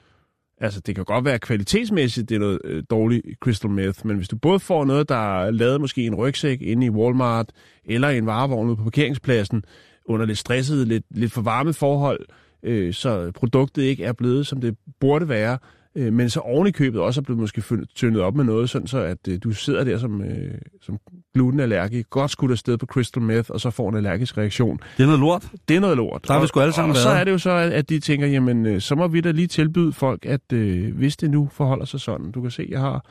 Altså, 0.61 0.79
det 0.79 0.95
kan 0.95 1.05
godt 1.05 1.25
være 1.25 1.39
kvalitetsmæssigt, 1.39 2.29
det 2.29 2.35
er 2.35 2.39
noget 2.39 2.59
øh, 2.63 2.83
dårligt 2.89 3.25
crystal 3.39 3.71
meth, 3.71 4.07
men 4.07 4.15
hvis 4.17 4.27
du 4.27 4.35
både 4.35 4.59
får 4.59 4.85
noget, 4.85 5.09
der 5.09 5.41
er 5.43 5.51
lavet 5.51 5.81
måske 5.81 6.01
i 6.01 6.05
en 6.07 6.15
rygsæk 6.15 6.61
inde 6.61 6.85
i 6.85 6.89
Walmart, 6.89 7.49
eller 7.85 8.09
en 8.09 8.25
varevogn 8.25 8.67
ude 8.67 8.75
på 8.77 8.83
parkeringspladsen, 8.83 9.63
under 10.05 10.25
lidt 10.25 10.37
stressede, 10.37 10.85
lidt, 10.85 11.05
lidt 11.09 11.31
for 11.31 11.41
varme 11.41 11.73
forhold, 11.73 12.25
øh, 12.63 12.93
så 12.93 13.31
produktet 13.31 13.81
ikke 13.83 14.03
er 14.03 14.13
blevet, 14.13 14.47
som 14.47 14.61
det 14.61 14.77
burde 14.99 15.29
være, 15.29 15.57
øh, 15.95 16.13
men 16.13 16.29
så 16.29 16.39
oven 16.39 16.67
i 16.67 16.71
købet 16.71 17.01
også 17.01 17.21
er 17.21 17.23
blevet 17.23 17.39
måske 17.39 17.63
tyndet 17.95 18.21
op 18.21 18.35
med 18.35 18.43
noget, 18.45 18.69
sådan 18.69 18.87
så 18.87 18.97
at 18.99 19.17
øh, 19.29 19.39
du 19.43 19.51
sidder 19.51 19.83
der 19.83 19.97
som, 19.97 20.21
øh, 20.21 20.53
som 20.81 20.99
glutenallergiker, 21.33 22.09
godt 22.09 22.31
skudt 22.31 22.51
afsted 22.51 22.77
på 22.77 22.85
crystal 22.85 23.23
meth, 23.23 23.51
og 23.51 23.61
så 23.61 23.69
får 23.69 23.89
en 23.89 23.95
allergisk 23.95 24.37
reaktion. 24.37 24.79
Det 24.97 25.03
er 25.03 25.07
noget 25.07 25.19
lort. 25.19 25.45
Det 25.67 25.75
er 25.75 25.79
noget 25.79 25.97
lort. 25.97 26.27
Der 26.27 26.33
har 26.33 26.39
vi 26.39 26.43
Og- 26.43 26.47
sgu 26.47 26.59
alle 26.59 26.73
sammen 26.73 26.89
Og 26.91 26.97
så 26.97 27.07
været. 27.09 27.19
er 27.19 27.23
det 27.23 27.31
jo 27.31 27.37
så, 27.37 27.49
at 27.51 27.89
de 27.89 27.99
tænker, 27.99 28.27
jamen, 28.27 28.65
øh, 28.65 28.81
så 28.81 28.95
må 28.95 29.07
vi 29.07 29.21
da 29.21 29.31
lige 29.31 29.47
tilbyde 29.47 29.93
folk, 29.93 30.25
at 30.25 30.53
øh, 30.53 30.95
hvis 30.95 31.17
det 31.17 31.31
nu 31.31 31.49
forholder 31.51 31.85
sig 31.85 31.99
sådan, 31.99 32.31
du 32.31 32.41
kan 32.41 32.51
se, 32.51 32.67
jeg 32.69 32.79
har, 32.79 33.05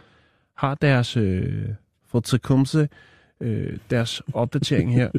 har 0.57 0.75
deres, 0.75 1.17
øh, 1.17 1.53
for 2.09 2.21
Tecumseh, 2.21 2.87
øh, 3.41 3.77
deres 3.91 4.23
opdatering 4.35 4.95
her. 4.95 5.11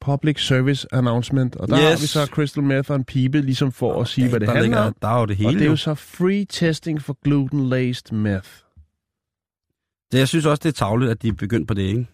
Public 0.00 0.46
Service 0.46 0.86
Announcement, 0.92 1.56
og 1.56 1.68
der 1.68 1.76
yes. 1.76 1.84
har 1.84 2.00
vi 2.00 2.06
så 2.06 2.26
Crystal 2.26 2.62
Meth 2.62 2.90
og 2.90 2.96
en 2.96 3.04
pibe, 3.04 3.40
ligesom 3.40 3.72
for 3.72 4.00
at 4.00 4.08
sige, 4.08 4.28
hvad 4.28 4.40
det 4.40 4.48
handler 4.48 4.62
ligger, 4.62 4.80
om. 4.80 4.94
Der 5.02 5.08
er 5.08 5.20
jo 5.20 5.26
det 5.26 5.36
hele. 5.36 5.48
Og 5.48 5.52
det 5.52 5.60
er 5.60 5.64
jo. 5.64 5.70
jo 5.70 5.76
så 5.76 5.94
free 5.94 6.44
testing 6.44 7.02
for 7.02 7.18
gluten-laced 7.24 8.14
meth. 8.14 8.48
Det, 10.12 10.18
jeg 10.18 10.28
synes 10.28 10.46
også, 10.46 10.60
det 10.62 10.68
er 10.68 10.72
tavligt, 10.72 11.10
at 11.10 11.22
de 11.22 11.28
er 11.28 11.32
begyndt 11.32 11.68
på 11.68 11.74
det, 11.74 11.82
ikke? 11.82 12.06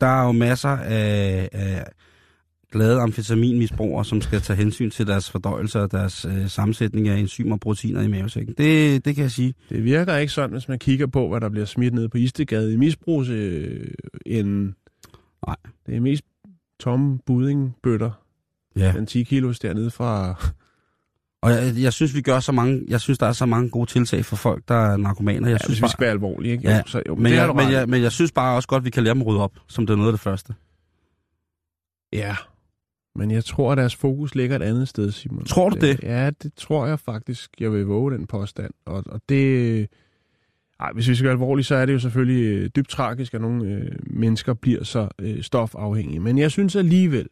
Der 0.00 0.06
er 0.06 0.26
jo 0.26 0.32
masser 0.32 0.68
af, 0.68 1.48
af 1.52 1.84
glade 2.72 3.00
amfetaminmisbrugere, 3.00 4.04
som 4.04 4.20
skal 4.20 4.40
tage 4.40 4.56
hensyn 4.56 4.90
til 4.90 5.06
deres 5.06 5.30
fordøjelse 5.30 5.80
og 5.80 5.92
deres 5.92 6.24
øh, 6.24 6.48
sammensætning 6.48 7.08
af 7.08 7.16
enzymer 7.16 7.52
og 7.52 7.60
proteiner 7.60 8.02
i 8.02 8.08
mavesækken. 8.08 8.54
Det, 8.58 9.04
det 9.04 9.14
kan 9.14 9.22
jeg 9.22 9.30
sige. 9.30 9.54
Det 9.68 9.84
virker 9.84 10.16
ikke 10.16 10.32
sådan, 10.32 10.50
hvis 10.50 10.68
man 10.68 10.78
kigger 10.78 11.06
på, 11.06 11.28
hvad 11.28 11.40
der 11.40 11.48
bliver 11.48 11.66
smidt 11.66 11.94
ned 11.94 12.08
på 12.08 12.18
Istegade 12.18 12.72
i 12.72 12.76
misbrugs 12.76 13.28
øh, 13.28 13.86
en... 14.26 14.74
Nej. 15.46 15.56
Det 15.86 15.96
er 15.96 16.00
mest 16.00 16.24
tomme 16.82 17.18
buddingbøtter, 17.26 18.10
Ja. 18.76 18.92
den 18.92 19.06
10 19.06 19.22
kilos 19.22 19.58
dernede 19.58 19.90
fra... 19.90 20.34
Og 21.42 21.50
jeg, 21.50 21.74
jeg 21.78 21.92
synes, 21.92 22.14
vi 22.14 22.20
gør 22.22 22.40
så 22.40 22.52
mange, 22.52 22.84
jeg 22.88 23.00
synes, 23.00 23.18
der 23.18 23.26
er 23.26 23.32
så 23.32 23.46
mange 23.46 23.70
gode 23.70 23.90
tiltag 23.90 24.24
for 24.24 24.36
folk, 24.36 24.62
der 24.68 24.74
er 24.74 24.96
narkomaner. 24.96 25.48
Jeg 25.48 25.54
Ja, 25.60 25.64
synes 25.64 25.78
vi 25.78 25.82
bare, 25.82 25.90
skal 25.90 26.02
være 26.02 26.10
alvorlige, 26.10 26.52
ikke? 26.52 26.68
Ja, 26.68 26.76
Jo, 26.76 26.82
så, 26.86 27.02
jo, 27.08 27.14
men, 27.14 27.32
har 27.32 27.46
jeg, 27.46 27.54
men, 27.56 27.72
jeg, 27.72 27.88
men 27.88 28.02
jeg 28.02 28.12
synes 28.12 28.32
bare 28.32 28.56
også 28.56 28.68
godt, 28.68 28.84
vi 28.84 28.90
kan 28.90 29.02
lære 29.04 29.14
dem 29.14 29.20
at 29.20 29.26
rydde 29.26 29.40
op, 29.40 29.52
som 29.68 29.86
det 29.86 29.92
er 29.92 29.96
noget 29.96 30.08
af 30.08 30.12
det 30.12 30.20
første. 30.20 30.54
Ja, 32.12 32.36
men 33.16 33.30
jeg 33.30 33.44
tror, 33.44 33.72
at 33.72 33.78
deres 33.78 33.96
fokus 33.96 34.34
ligger 34.34 34.56
et 34.56 34.62
andet 34.62 34.88
sted, 34.88 35.10
Simon. 35.12 35.44
Tror 35.44 35.68
du 35.68 35.76
det? 35.80 36.00
Ja, 36.02 36.30
det 36.30 36.54
tror 36.54 36.86
jeg 36.86 37.00
faktisk, 37.00 37.50
jeg 37.60 37.72
vil 37.72 37.86
våge 37.86 38.12
den 38.12 38.26
påstand. 38.26 38.70
Og, 38.86 39.04
og 39.06 39.20
det... 39.28 39.88
Ej, 40.82 40.92
hvis 40.92 41.08
vi 41.08 41.14
skal 41.14 41.24
være 41.24 41.32
alvorlige, 41.32 41.64
så 41.64 41.74
er 41.74 41.86
det 41.86 41.92
jo 41.92 41.98
selvfølgelig 41.98 42.44
øh, 42.44 42.70
dybt 42.76 42.88
tragisk, 42.88 43.34
at 43.34 43.40
nogle 43.40 43.64
øh, 43.64 43.98
mennesker 44.06 44.54
bliver 44.54 44.84
så 44.84 45.08
øh, 45.18 45.42
stofafhængige. 45.42 46.20
Men 46.20 46.38
jeg 46.38 46.50
synes 46.50 46.76
alligevel, 46.76 47.28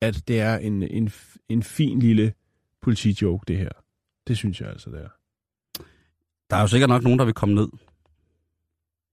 at 0.00 0.22
det 0.28 0.40
er 0.40 0.56
en, 0.56 0.82
en, 0.82 1.10
en 1.48 1.62
fin 1.62 1.98
lille 1.98 2.32
politijoke, 2.82 3.44
det 3.48 3.58
her. 3.58 3.68
Det 4.28 4.36
synes 4.36 4.60
jeg 4.60 4.68
altså, 4.68 4.90
det 4.90 4.98
er. 4.98 5.08
Der 6.50 6.56
er 6.56 6.60
jo 6.60 6.66
sikkert 6.66 6.90
nok 6.90 7.02
nogen, 7.02 7.18
der 7.18 7.24
vil 7.24 7.34
komme 7.34 7.54
ned. 7.54 7.68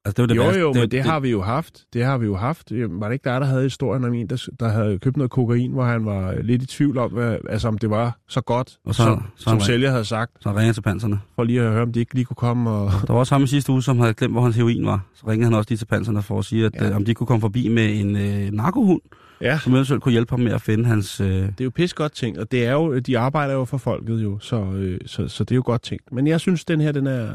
Altså, 0.06 0.22
det 0.22 0.30
jo 0.30 0.34
det 0.34 0.36
jo, 0.36 0.44
værste. 0.44 0.60
jo, 0.60 0.74
men 0.74 0.82
det, 0.82 0.92
det 0.92 1.02
har 1.04 1.20
vi 1.20 1.30
jo 1.30 1.42
haft. 1.42 1.84
Det 1.94 2.06
har 2.06 2.18
vi 2.18 2.26
jo 2.26 2.36
haft. 2.36 2.72
Var 2.72 3.08
det 3.08 3.14
ikke 3.14 3.24
der, 3.30 3.40
der 3.40 3.46
havde 3.46 3.64
historien 3.64 4.04
om 4.04 4.14
en, 4.14 4.28
der, 4.28 4.48
der 4.60 4.68
havde 4.70 5.00
købt 5.00 5.18
noget 5.18 5.32
kokain, 5.32 5.72
hvor 5.72 5.84
han 5.84 6.06
var 6.06 6.32
øh, 6.32 6.38
lidt 6.44 6.64
i 6.64 6.66
tvivl 6.66 6.98
om, 6.98 7.12
hvad, 7.12 7.38
altså, 7.50 7.68
om 7.68 7.78
det 7.78 7.90
var 7.90 8.18
så 8.28 8.42
godt, 8.42 8.78
Og 8.86 8.96
så- 8.96 9.04
som, 9.04 9.24
så 9.36 9.44
som 9.44 9.54
var- 9.54 9.60
sælger 9.64 9.92
havde 9.92 10.06
sagt, 10.06 10.32
Så 10.40 10.50
ringer 10.50 10.64
jeg 10.64 10.74
til 10.74 10.82
panserne. 10.82 11.20
for 11.36 11.44
lige 11.44 11.62
at 11.62 11.72
høre, 11.72 11.82
om 11.82 11.94
de 11.94 12.00
ikke 12.00 12.14
lige 12.14 12.26
kunne 12.26 12.36
komme 12.36 12.70
og... 12.70 12.92
Der 13.08 13.14
var 13.14 13.20
også 13.20 13.36
ham 13.36 13.44
i 13.44 13.48
sidste 13.48 13.72
uge, 13.72 13.84
som 13.84 14.00
havde 14.00 14.14
glemt, 14.14 14.34
hvor 14.34 14.42
hans 14.42 14.56
heroin 14.56 14.86
var. 14.86 15.06
Så 15.16 15.28
ringede 15.28 15.44
han 15.46 15.54
også 15.54 15.70
lige 15.70 15.78
til 15.78 15.86
panserne 15.86 16.22
for 16.22 16.40
at 16.40 16.46
sige, 16.46 16.66
at 16.66 16.72
Ja. 16.76 16.90
øh, 16.90 16.96
om 16.96 17.06
de 17.06 17.14
kunne 17.14 17.28
komme 17.28 17.42
forbi 17.42 17.68
med 17.68 18.00
en 18.00 18.16
øh, 18.16 18.52
narkohund, 18.52 19.02
Ja, 19.42 19.60
som 19.60 19.74
eventuelt 19.74 20.04
kunne 20.04 20.12
hjælpe 20.12 20.30
ham 20.32 20.40
med 20.40 20.52
at 20.52 20.62
finde 20.62 20.86
hans... 20.86 21.22
Øh, 21.22 21.28
det 21.28 21.46
er 21.60 21.64
jo 21.64 21.70
pis 21.70 21.94
godt 21.94 22.12
tænkt, 22.12 22.38
og 22.40 22.52
det 22.52 22.66
er 22.66 22.72
jo, 22.72 23.00
de 23.00 23.20
arbejder 23.20 23.54
jo 23.54 23.66
for 23.66 23.78
folket 23.78 24.24
jo, 24.24 24.40
så, 24.40 24.64
øh, 24.64 25.00
så, 25.06 25.28
så 25.28 25.44
det 25.44 25.52
er 25.52 25.56
jo 25.56 25.64
godt 25.66 25.82
tænkt. 25.82 26.12
Men 26.12 26.28
jeg 26.28 26.40
synes, 26.40 26.66
den 26.66 26.82
her, 26.82 26.92
den 26.92 27.08
er, 27.08 27.30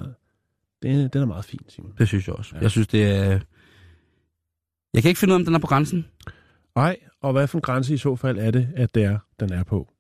den, 0.83 1.09
den 1.09 1.23
er 1.23 1.27
meget 1.27 1.45
fin, 1.45 1.61
Simon. 1.69 1.93
det 1.99 2.09
synes 2.09 2.27
jeg 2.29 2.37
også. 2.37 2.57
Ja. 2.57 2.61
Jeg 2.61 2.71
synes, 2.71 2.89
det 2.89 3.07
er... 3.07 3.41
Jeg 4.95 5.03
kan 5.03 5.09
ikke 5.09 5.19
finde 5.19 5.33
ud 5.33 5.37
af, 5.37 5.41
om 5.41 5.45
den 5.45 5.55
er 5.55 5.59
på 5.59 5.67
grænsen. 5.67 6.07
Nej, 6.77 6.97
og 7.21 7.33
hvad 7.33 7.47
for 7.47 7.59
en 7.59 7.63
grænse 7.63 7.95
i 7.95 7.97
så 7.97 8.17
fald 8.17 8.39
er 8.39 8.51
det, 8.51 8.69
at 8.77 8.95
det 8.95 9.05
er, 9.05 9.19
den 9.41 9.53
er 9.53 9.65
på? 9.65 9.93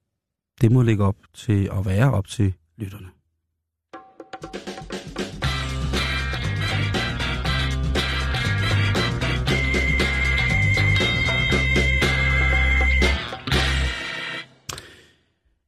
Det 0.60 0.72
må 0.72 0.82
ligge 0.82 1.04
op 1.04 1.16
til 1.34 1.68
at 1.72 1.86
være 1.86 2.12
op 2.12 2.26
til 2.26 2.54
lytterne. 2.76 3.06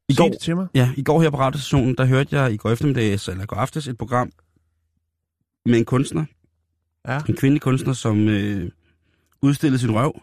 I 0.09 0.14
går, 0.14 0.28
det 0.28 0.38
til 0.40 0.57
mig. 0.57 0.66
ja, 0.75 0.90
I 0.97 1.02
går 1.02 1.23
her 1.23 1.31
på 1.31 1.38
radiostationen, 1.38 1.95
der 1.99 2.04
hørte 2.04 2.40
jeg 2.40 2.52
i 2.52 2.57
går 2.57 2.71
eftermiddags, 2.71 3.28
eller 3.28 3.47
går 3.47 3.57
aftes, 3.57 3.88
et 3.88 3.99
program 3.99 4.33
med 5.66 5.78
en 5.78 5.85
kunstner. 5.85 6.25
Ja. 7.09 7.19
En 7.28 7.37
kvindelig 7.37 7.61
kunstner, 7.62 7.92
som 7.92 8.28
øh, 8.28 8.71
udstillede 9.42 9.78
sin 9.81 9.95
røv. 9.95 10.21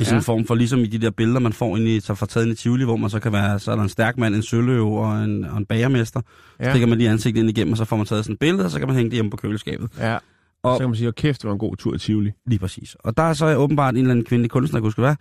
I 0.00 0.04
sådan 0.04 0.14
Ja. 0.14 0.18
en 0.18 0.24
form 0.24 0.44
for, 0.46 0.54
ligesom 0.54 0.78
i 0.80 0.86
de 0.86 0.98
der 0.98 1.10
billeder, 1.10 1.40
man 1.40 1.52
får 1.52 1.76
ind 1.76 1.88
i, 1.88 2.00
så 2.00 2.14
får 2.14 2.26
taget 2.26 2.46
i 2.48 2.54
Tivoli, 2.54 2.84
hvor 2.84 2.96
man 2.96 3.10
så 3.10 3.20
kan 3.20 3.32
være, 3.32 3.58
så 3.58 3.70
er 3.72 3.76
der 3.76 3.82
en 3.82 3.88
stærk 3.88 4.18
mand, 4.18 4.34
en 4.34 4.42
søløv 4.42 4.86
og 4.92 5.24
en, 5.24 5.44
og 5.44 5.58
en 5.58 5.66
bagermester. 5.66 6.20
Ja. 6.60 6.64
Så 6.64 6.70
stikker 6.70 6.86
man 6.86 6.98
lige 6.98 7.10
ansigtet 7.10 7.40
ind 7.40 7.50
igennem, 7.50 7.72
og 7.72 7.78
så 7.78 7.84
får 7.84 7.96
man 7.96 8.06
taget 8.06 8.24
sådan 8.24 8.32
et 8.32 8.38
billede, 8.38 8.64
og 8.64 8.70
så 8.70 8.78
kan 8.78 8.88
man 8.88 8.96
hænge 8.96 9.10
det 9.10 9.16
hjemme 9.16 9.30
på 9.30 9.36
køleskabet. 9.36 9.90
ja. 9.98 10.18
Og- 10.62 10.76
så 10.76 10.80
kan 10.80 10.88
man 10.88 10.96
sige, 10.96 11.08
at 11.08 11.14
kæft, 11.14 11.42
det 11.42 11.48
var 11.48 11.52
en 11.52 11.58
god 11.58 11.76
tur 11.76 11.94
i 11.94 11.98
Tivoli. 11.98 12.32
Lige 12.46 12.58
præcis. 12.58 12.96
Og 13.00 13.16
der 13.16 13.22
er 13.22 13.32
så 13.32 13.56
åbenbart 13.56 13.94
en 13.94 13.98
eller 14.00 14.10
anden 14.10 14.24
kvindelig 14.24 14.50
kunstner, 14.50 14.80
kunne 14.80 14.92
være, 14.98 15.16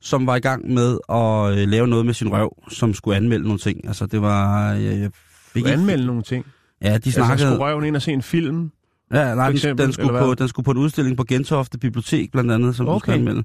som 0.00 0.26
var 0.26 0.36
i 0.36 0.40
gang 0.40 0.70
med 0.74 0.98
at 1.08 1.58
øh, 1.58 1.68
lave 1.68 1.88
noget 1.88 2.06
med 2.06 2.14
sin 2.14 2.28
røv, 2.32 2.56
som 2.70 2.94
skulle 2.94 3.16
anmelde 3.16 3.44
nogle 3.44 3.58
ting. 3.58 3.86
Altså 3.88 4.06
det 4.06 4.22
var... 4.22 4.72
Jeg, 4.72 4.98
jeg 5.00 5.10
fik 5.52 5.64
Du 5.64 5.68
anmelde 5.68 6.06
nogle 6.06 6.22
ting. 6.22 6.46
Ja, 6.82 6.88
de 6.88 6.92
Altså, 6.94 7.10
snakkede... 7.10 7.48
skulle 7.48 7.64
røven 7.64 7.84
ind 7.84 7.96
og 7.96 8.02
se 8.02 8.12
en 8.12 8.22
film? 8.22 8.70
Ja, 9.14 9.34
nej, 9.34 9.48
eksempel, 9.50 9.84
den, 9.86 9.92
skulle 9.92 10.18
på, 10.18 10.34
den 10.34 10.48
skulle 10.48 10.64
på 10.64 10.70
en 10.70 10.76
udstilling 10.76 11.16
på 11.16 11.24
Gentofte 11.28 11.78
Bibliotek, 11.78 12.32
blandt 12.32 12.52
andet, 12.52 12.76
som 12.76 12.88
okay. 12.88 12.98
Skulle 12.98 13.14
anmelde. 13.18 13.44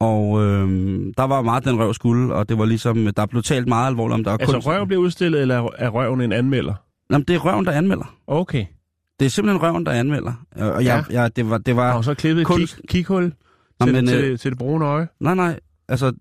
Og 0.00 0.42
øh, 0.42 0.68
der 1.16 1.22
var 1.24 1.42
meget 1.42 1.64
den 1.64 1.78
røv 1.78 1.94
skulle, 1.94 2.34
og 2.34 2.48
det 2.48 2.58
var 2.58 2.64
ligesom, 2.64 3.08
der 3.16 3.26
blev 3.26 3.42
talt 3.42 3.68
meget 3.68 3.86
alvorligt 3.86 4.14
om, 4.14 4.24
der 4.24 4.30
Altså 4.32 4.52
kunsten. 4.52 4.72
røven 4.72 4.86
bliver 4.88 5.00
udstillet, 5.02 5.40
eller 5.40 5.68
er 5.78 5.88
røven 5.88 6.20
en 6.20 6.32
anmelder? 6.32 6.74
Jamen, 7.10 7.24
det 7.28 7.34
er 7.34 7.38
røven, 7.38 7.64
der 7.64 7.72
anmelder. 7.72 8.14
Okay. 8.26 8.66
Det 9.20 9.26
er 9.26 9.30
simpelthen 9.30 9.62
røven, 9.62 9.86
der 9.86 9.92
anmelder. 9.92 10.32
Og 10.56 10.84
jeg, 10.84 11.04
ja. 11.10 11.20
jeg, 11.22 11.36
det 11.36 11.50
var, 11.50 11.58
det 11.58 11.76
var, 11.76 11.92
Og 11.92 12.04
så 12.04 12.14
klippet 12.14 12.40
et 12.42 12.46
kunst- 12.46 12.76
kig, 12.76 12.88
kighul 13.06 13.32
Nå, 13.80 13.86
til, 13.86 13.94
men, 13.94 14.06
til, 14.06 14.24
øh, 14.24 14.30
det, 14.30 14.40
til 14.40 14.50
det 14.50 14.58
brune 14.58 14.84
øje. 14.84 15.08
nej, 15.20 15.34
nej, 15.34 15.60
altså, 15.88 16.12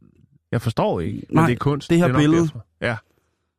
Jeg 0.51 0.61
forstår 0.61 0.99
ikke, 0.99 1.21
men 1.29 1.35
nej, 1.35 1.45
det 1.45 1.53
er 1.53 1.57
kunst. 1.57 1.89
det 1.89 1.97
her 1.97 2.03
er 2.05 2.07
nok 2.07 2.17
billede- 2.19 2.41
derfor. 2.41 2.65
Ja, 2.81 2.95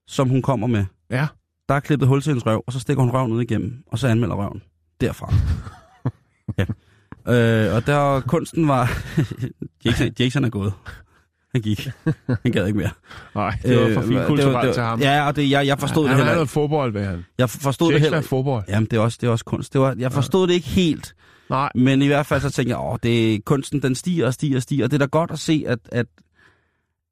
som 0.06 0.28
hun 0.28 0.42
kommer 0.42 0.66
med. 0.66 0.84
ja. 1.10 1.26
Der 1.68 1.74
er 1.74 1.80
klippet 1.80 2.08
hul 2.08 2.22
til 2.22 2.30
hendes 2.30 2.46
røv, 2.46 2.64
og 2.66 2.72
så 2.72 2.78
stikker 2.80 3.02
hun 3.02 3.12
røven 3.12 3.32
ud 3.32 3.42
igennem, 3.42 3.82
og 3.86 3.98
så 3.98 4.08
anmelder 4.08 4.34
røven. 4.36 4.62
Derfra. 5.00 5.32
ja. 6.58 6.64
Øh, 7.68 7.74
og 7.74 7.86
der 7.86 8.20
kunsten 8.20 8.68
var... 8.68 8.90
Jackson, 9.84 10.10
Jackson 10.20 10.44
er 10.44 10.48
gået. 10.48 10.72
Han 11.52 11.62
gik. 11.62 11.88
Han 12.42 12.52
gad 12.52 12.66
ikke 12.66 12.78
mere. 12.78 12.90
Nej, 13.34 13.58
det 13.62 13.76
var 13.80 13.94
for 13.94 14.00
Øh, 14.00 14.06
fint 14.08 14.18
det 14.18 14.26
kulturelt 14.26 14.52
var- 14.54 14.60
det 14.60 14.68
var- 14.68 14.74
til 14.74 14.82
ham. 14.82 15.00
Ja, 15.00 15.26
og 15.26 15.36
det, 15.36 15.50
jeg, 15.50 15.66
jeg 15.66 15.78
forstod 15.78 16.08
han, 16.08 16.10
det 16.10 16.16
heller 16.16 16.24
Han 16.24 16.28
er 16.28 16.32
ikke. 16.32 16.36
noget 16.38 16.48
fodbold, 16.70 16.92
hvad 16.92 17.04
han. 17.04 17.24
Jeg 17.38 17.50
forstod 17.50 17.86
det 17.88 17.92
Jackson 17.92 18.02
heller 18.04 18.16
er 18.18 18.20
ikke. 18.20 18.28
fodbold. 18.28 18.64
Jamen, 18.68 18.86
det 18.90 18.96
er 18.96 19.00
også, 19.00 19.18
det 19.20 19.26
er 19.26 19.30
også 19.30 19.44
kunst. 19.44 19.72
Det 19.72 19.80
var, 19.80 19.94
jeg 19.98 20.12
forstod 20.12 20.46
det 20.48 20.54
ikke 20.54 20.66
helt. 20.68 21.14
Nej, 21.50 21.70
Men 21.74 22.02
i 22.02 22.06
hvert 22.06 22.26
fald 22.26 22.40
så 22.40 22.50
tænkte 22.50 22.70
jeg, 22.70 22.80
åh, 22.84 22.96
det, 23.02 23.44
kunsten 23.44 23.82
den 23.82 23.94
stiger 23.94 24.26
og 24.26 24.34
stiger 24.34 24.56
og 24.56 24.62
stiger. 24.62 24.84
Og 24.84 24.90
det 24.90 24.96
er 24.96 25.06
da 25.06 25.10
godt 25.10 25.30
at 25.30 25.38
se, 25.38 25.64
at, 25.66 25.78
at, 25.92 26.06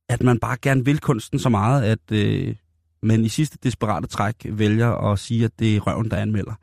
at 0.09 0.23
man 0.23 0.38
bare 0.38 0.56
gerne 0.62 0.85
vil 0.85 1.00
kunsten 1.00 1.38
så 1.38 1.49
meget, 1.49 1.82
at 1.82 1.99
øh, 2.12 2.54
man 3.02 3.25
i 3.25 3.28
sidste 3.28 3.59
desperate 3.62 4.06
træk 4.06 4.35
vælger 4.44 5.12
at 5.12 5.18
sige, 5.18 5.44
at 5.44 5.50
det 5.59 5.76
er 5.76 5.80
røven, 5.80 6.11
der 6.11 6.16
anmelder. 6.16 6.54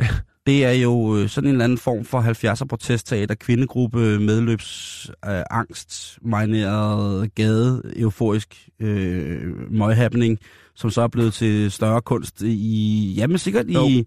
Det 0.46 0.64
er 0.64 0.72
jo 0.72 1.16
øh, 1.16 1.28
sådan 1.28 1.48
en 1.48 1.54
eller 1.54 1.64
anden 1.64 1.78
form 1.78 2.04
for 2.04 2.20
70'er 2.20 2.64
protestteater, 2.64 3.34
kvindegruppe, 3.34 4.18
medløbs, 4.18 5.10
øh, 5.26 5.42
angst, 5.50 6.18
marineret, 6.22 7.34
gade, 7.34 7.82
euforisk 7.96 8.68
øh, 8.80 9.72
møghappening, 9.72 10.38
som 10.74 10.90
så 10.90 11.02
er 11.02 11.08
blevet 11.08 11.34
til 11.34 11.70
større 11.70 12.02
kunst 12.02 12.42
i, 12.42 13.14
jamen 13.16 13.38
sikkert 13.38 13.66
i, 13.68 14.06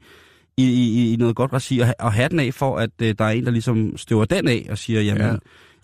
i, 0.58 0.64
i, 0.64 1.14
i 1.14 1.16
noget 1.16 1.36
godt 1.36 1.54
regi, 1.54 1.80
og, 1.80 1.96
og 2.00 2.14
hatten 2.14 2.40
af 2.40 2.54
for, 2.54 2.78
at 2.78 2.90
øh, 3.02 3.16
der 3.18 3.26
er 3.26 3.30
en, 3.30 3.46
der 3.46 3.52
ligesom 3.52 3.98
støver 3.98 4.26
den 4.26 4.48
af 4.48 4.68
og 4.70 4.78
siger, 4.78 5.02
jamen, 5.02 5.28
Ja. 5.28 5.36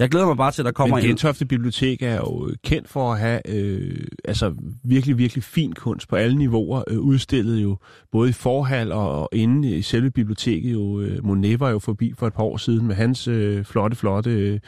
Jeg 0.01 0.10
glæder 0.10 0.25
mig 0.25 0.38
bare 0.38 0.51
til, 0.51 0.62
at 0.62 0.65
der 0.65 0.72
kommer 0.72 0.96
men 0.96 1.03
en. 1.03 1.10
Gentofte 1.10 1.46
Bibliotek 1.46 2.01
er 2.01 2.15
jo 2.15 2.48
øh, 2.48 2.55
kendt 2.63 2.89
for 2.89 3.13
at 3.13 3.20
have 3.20 3.41
øh, 3.50 4.08
altså 4.25 4.53
virkelig, 4.84 5.17
virkelig 5.17 5.43
fin 5.43 5.74
kunst 5.74 6.08
på 6.08 6.15
alle 6.15 6.38
niveauer, 6.38 6.84
øh, 6.88 7.00
udstillet 7.00 7.63
jo 7.63 7.77
både 8.12 8.29
i 8.29 8.34
forhal 8.34 8.91
og, 8.91 9.22
og 9.22 9.29
inde 9.31 9.77
i 9.77 9.81
selve 9.81 10.12
biblioteket. 10.12 10.74
Jo, 10.74 11.00
øh, 11.00 11.25
Monet 11.25 11.60
var 11.60 11.70
jo 11.70 11.79
forbi 11.79 12.13
for 12.17 12.27
et 12.27 12.34
par 12.34 12.43
år 12.43 12.58
siden 12.58 12.88
med 12.88 12.96
hans 12.96 13.27
øh, 13.27 13.63
flotte, 13.65 13.98
flotte, 13.98 14.29
øh, 14.31 14.60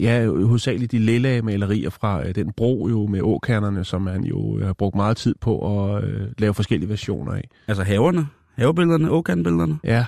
ja, 0.00 0.26
hovedsageligt 0.26 0.92
de 0.92 0.98
lilla 0.98 1.42
malerier 1.42 1.90
fra 1.90 2.26
øh, 2.28 2.34
den 2.34 2.52
bro 2.52 2.88
jo 2.88 3.06
med 3.06 3.20
åkernerne, 3.22 3.84
som 3.84 4.06
han 4.06 4.24
jo 4.24 4.58
øh, 4.58 4.66
har 4.66 4.72
brugt 4.72 4.96
meget 4.96 5.16
tid 5.16 5.34
på 5.40 5.84
at 5.86 6.04
øh, 6.04 6.20
lave 6.38 6.54
forskellige 6.54 6.88
versioner 6.88 7.32
af. 7.32 7.48
Altså 7.68 7.82
haverne, 7.82 8.26
havebillederne, 8.54 9.10
åkandbillederne. 9.10 9.78
Ja, 9.84 10.06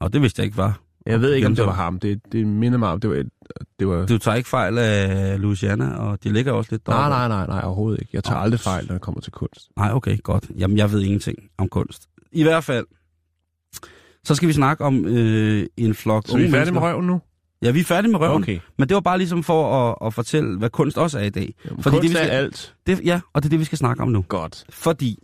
Og 0.00 0.12
det 0.12 0.22
vidste 0.22 0.40
jeg 0.40 0.44
ikke 0.44 0.56
var. 0.56 0.80
jeg 1.06 1.20
ved 1.20 1.32
ikke, 1.32 1.46
om 1.46 1.54
det 1.56 1.66
var 1.66 1.72
ham. 1.72 1.98
Det, 1.98 2.20
det 2.32 2.46
minder 2.46 2.78
mig 2.78 2.88
om, 2.88 3.00
det 3.00 3.10
var... 3.10 3.24
et- 3.60 3.66
Det 3.78 3.88
var 3.88 4.06
Du 4.06 4.18
tager 4.18 4.34
ikke 4.34 4.48
fejl 4.48 4.78
af 4.78 5.40
Louisiana, 5.40 5.94
og 5.96 6.24
de 6.24 6.32
ligger 6.32 6.52
også 6.52 6.68
lidt 6.72 6.86
nej, 6.88 6.96
deroppe. 6.96 7.10
nej, 7.16 7.28
nej, 7.28 7.46
nej, 7.46 7.64
overhovedet 7.64 8.00
ikke. 8.00 8.10
Jeg 8.12 8.24
tager 8.24 8.38
aldrig 8.38 8.60
fejl, 8.60 8.86
når 8.86 8.92
det 8.94 9.02
kommer 9.02 9.20
til 9.20 9.32
kunst. 9.32 9.68
Nej, 9.76 9.92
okay, 9.92 10.22
godt. 10.22 10.50
Jamen, 10.58 10.76
jeg 10.78 10.92
ved 10.92 11.00
ingenting 11.02 11.38
om 11.58 11.68
kunst. 11.68 12.02
I 12.32 12.42
hvert 12.42 12.64
fald, 12.64 12.86
så 14.24 14.34
skal 14.34 14.48
vi 14.48 14.52
snakke 14.52 14.84
om 14.84 15.04
øh, 15.06 15.66
en 15.76 15.94
flok 15.94 16.26
Så 16.28 16.36
vi 16.36 16.44
er 16.44 16.50
færdige 16.50 16.72
med 16.74 16.82
røven 16.82 17.06
nu? 17.06 17.20
Ja, 17.62 17.70
vi 17.70 17.80
er 17.80 17.84
færdige 17.84 18.10
med 18.12 18.20
røven. 18.20 18.42
Okay. 18.42 18.58
Men 18.78 18.88
det 18.88 18.94
var 18.94 19.00
bare 19.00 19.18
ligesom 19.18 19.42
for 19.42 19.90
at, 19.90 20.06
at 20.06 20.14
fortælle, 20.14 20.58
hvad 20.58 20.70
kunst 20.70 20.98
også 20.98 21.18
er 21.18 21.22
i 21.22 21.30
dag. 21.30 21.54
Jamen, 21.64 21.82
Fordi 21.82 21.96
kunst 21.96 22.02
det, 22.02 22.10
vi 22.10 22.16
er 22.16 22.24
skal- 22.26 22.30
alt. 22.36 22.74
Det, 22.86 23.00
ja, 23.04 23.20
og 23.32 23.42
det 23.42 23.48
er 23.48 23.50
det, 23.50 23.58
vi 23.58 23.64
skal 23.64 23.78
snakke 23.78 24.02
om 24.02 24.08
nu. 24.08 24.24
Godt. 24.28 24.64
Fordi 24.70 25.18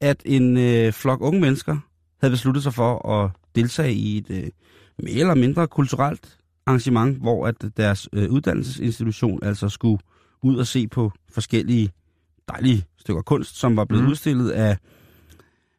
at 0.00 0.22
en 0.26 0.56
øh, 0.56 0.92
flok 0.92 1.20
unge 1.20 1.40
mennesker 1.40 1.76
havde 2.20 2.30
besluttet 2.32 2.62
sig 2.62 2.74
for 2.74 3.08
at 3.08 3.30
deltage 3.54 3.92
i 3.92 4.18
et 4.18 4.26
øh, 4.30 4.42
mere 5.02 5.20
eller 5.20 5.34
mindre 5.34 5.66
kulturelt 5.68 6.38
arrangement, 6.66 7.18
hvor 7.18 7.46
at 7.46 7.54
deres 7.76 8.08
øh, 8.12 8.30
uddannelsesinstitution 8.30 9.44
altså 9.44 9.68
skulle 9.68 9.98
ud 10.42 10.56
og 10.56 10.66
se 10.66 10.88
på 10.88 11.12
forskellige 11.30 11.92
dejlige 12.48 12.84
stykker 12.98 13.22
kunst, 13.22 13.58
som 13.58 13.76
var 13.76 13.84
blevet 13.84 14.04
mm. 14.04 14.10
udstillet 14.10 14.50
af, 14.50 14.76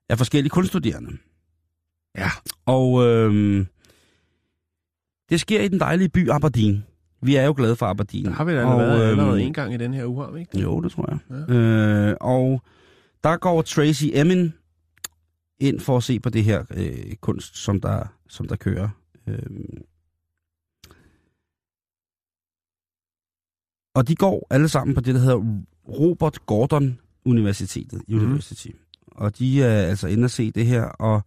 af 0.10 0.18
forskellige 0.18 0.50
kunststuderende. 0.50 1.18
Ja. 2.18 2.30
Og 2.66 3.08
øh, 3.08 3.66
det 5.30 5.40
sker 5.40 5.62
i 5.62 5.68
den 5.68 5.80
dejlige 5.80 6.10
by 6.10 6.30
Aberdeen. 6.30 6.86
Vi 7.22 7.36
er 7.36 7.46
jo 7.46 7.54
glade 7.58 7.76
for 7.76 7.86
Aberdeen. 7.86 8.26
Der 8.26 8.32
har 8.32 8.44
vi 8.44 8.52
da 8.52 8.66
Og, 8.66 8.80
været 8.80 9.12
øhm, 9.12 9.20
allerede 9.20 9.42
en 9.44 9.54
gang 9.54 9.74
i 9.74 9.78
den 9.78 9.94
her 9.94 10.06
uge, 10.06 10.24
har 10.24 10.32
vi 10.32 10.40
ikke? 10.40 10.60
jo, 10.60 10.82
det 10.82 10.92
tror 10.92 11.10
jeg. 11.12 11.46
Ja. 11.50 11.54
Øh, 11.54 12.16
og 12.22 12.62
der 13.24 13.38
går 13.38 13.62
Tracy 13.62 14.06
Emin 14.14 14.54
ind 15.60 15.80
for 15.80 15.98
at 15.98 16.04
se 16.04 16.20
på 16.20 16.30
det 16.30 16.44
her 16.44 16.64
øh, 16.76 17.16
kunst, 17.22 17.58
som 17.58 17.82
der, 17.82 18.06
som 18.30 18.48
der 18.48 18.56
kører. 18.56 18.90
Øh, 19.28 19.40
og 23.94 24.08
de 24.08 24.16
går 24.16 24.48
alle 24.50 24.68
sammen 24.68 24.96
på 24.96 25.02
det, 25.02 25.16
der 25.16 25.22
hedder 25.22 25.44
Robert 25.88 26.46
Gordon 26.46 27.00
Universitetet. 27.26 28.02
University. 28.10 28.68
Mm. 28.68 28.74
Og 29.12 29.40
de 29.40 29.64
er 29.64 29.82
altså 29.82 30.08
inde 30.08 30.24
at 30.24 30.32
se 30.32 30.52
det 30.52 30.66
her, 30.66 30.84
og 30.84 31.22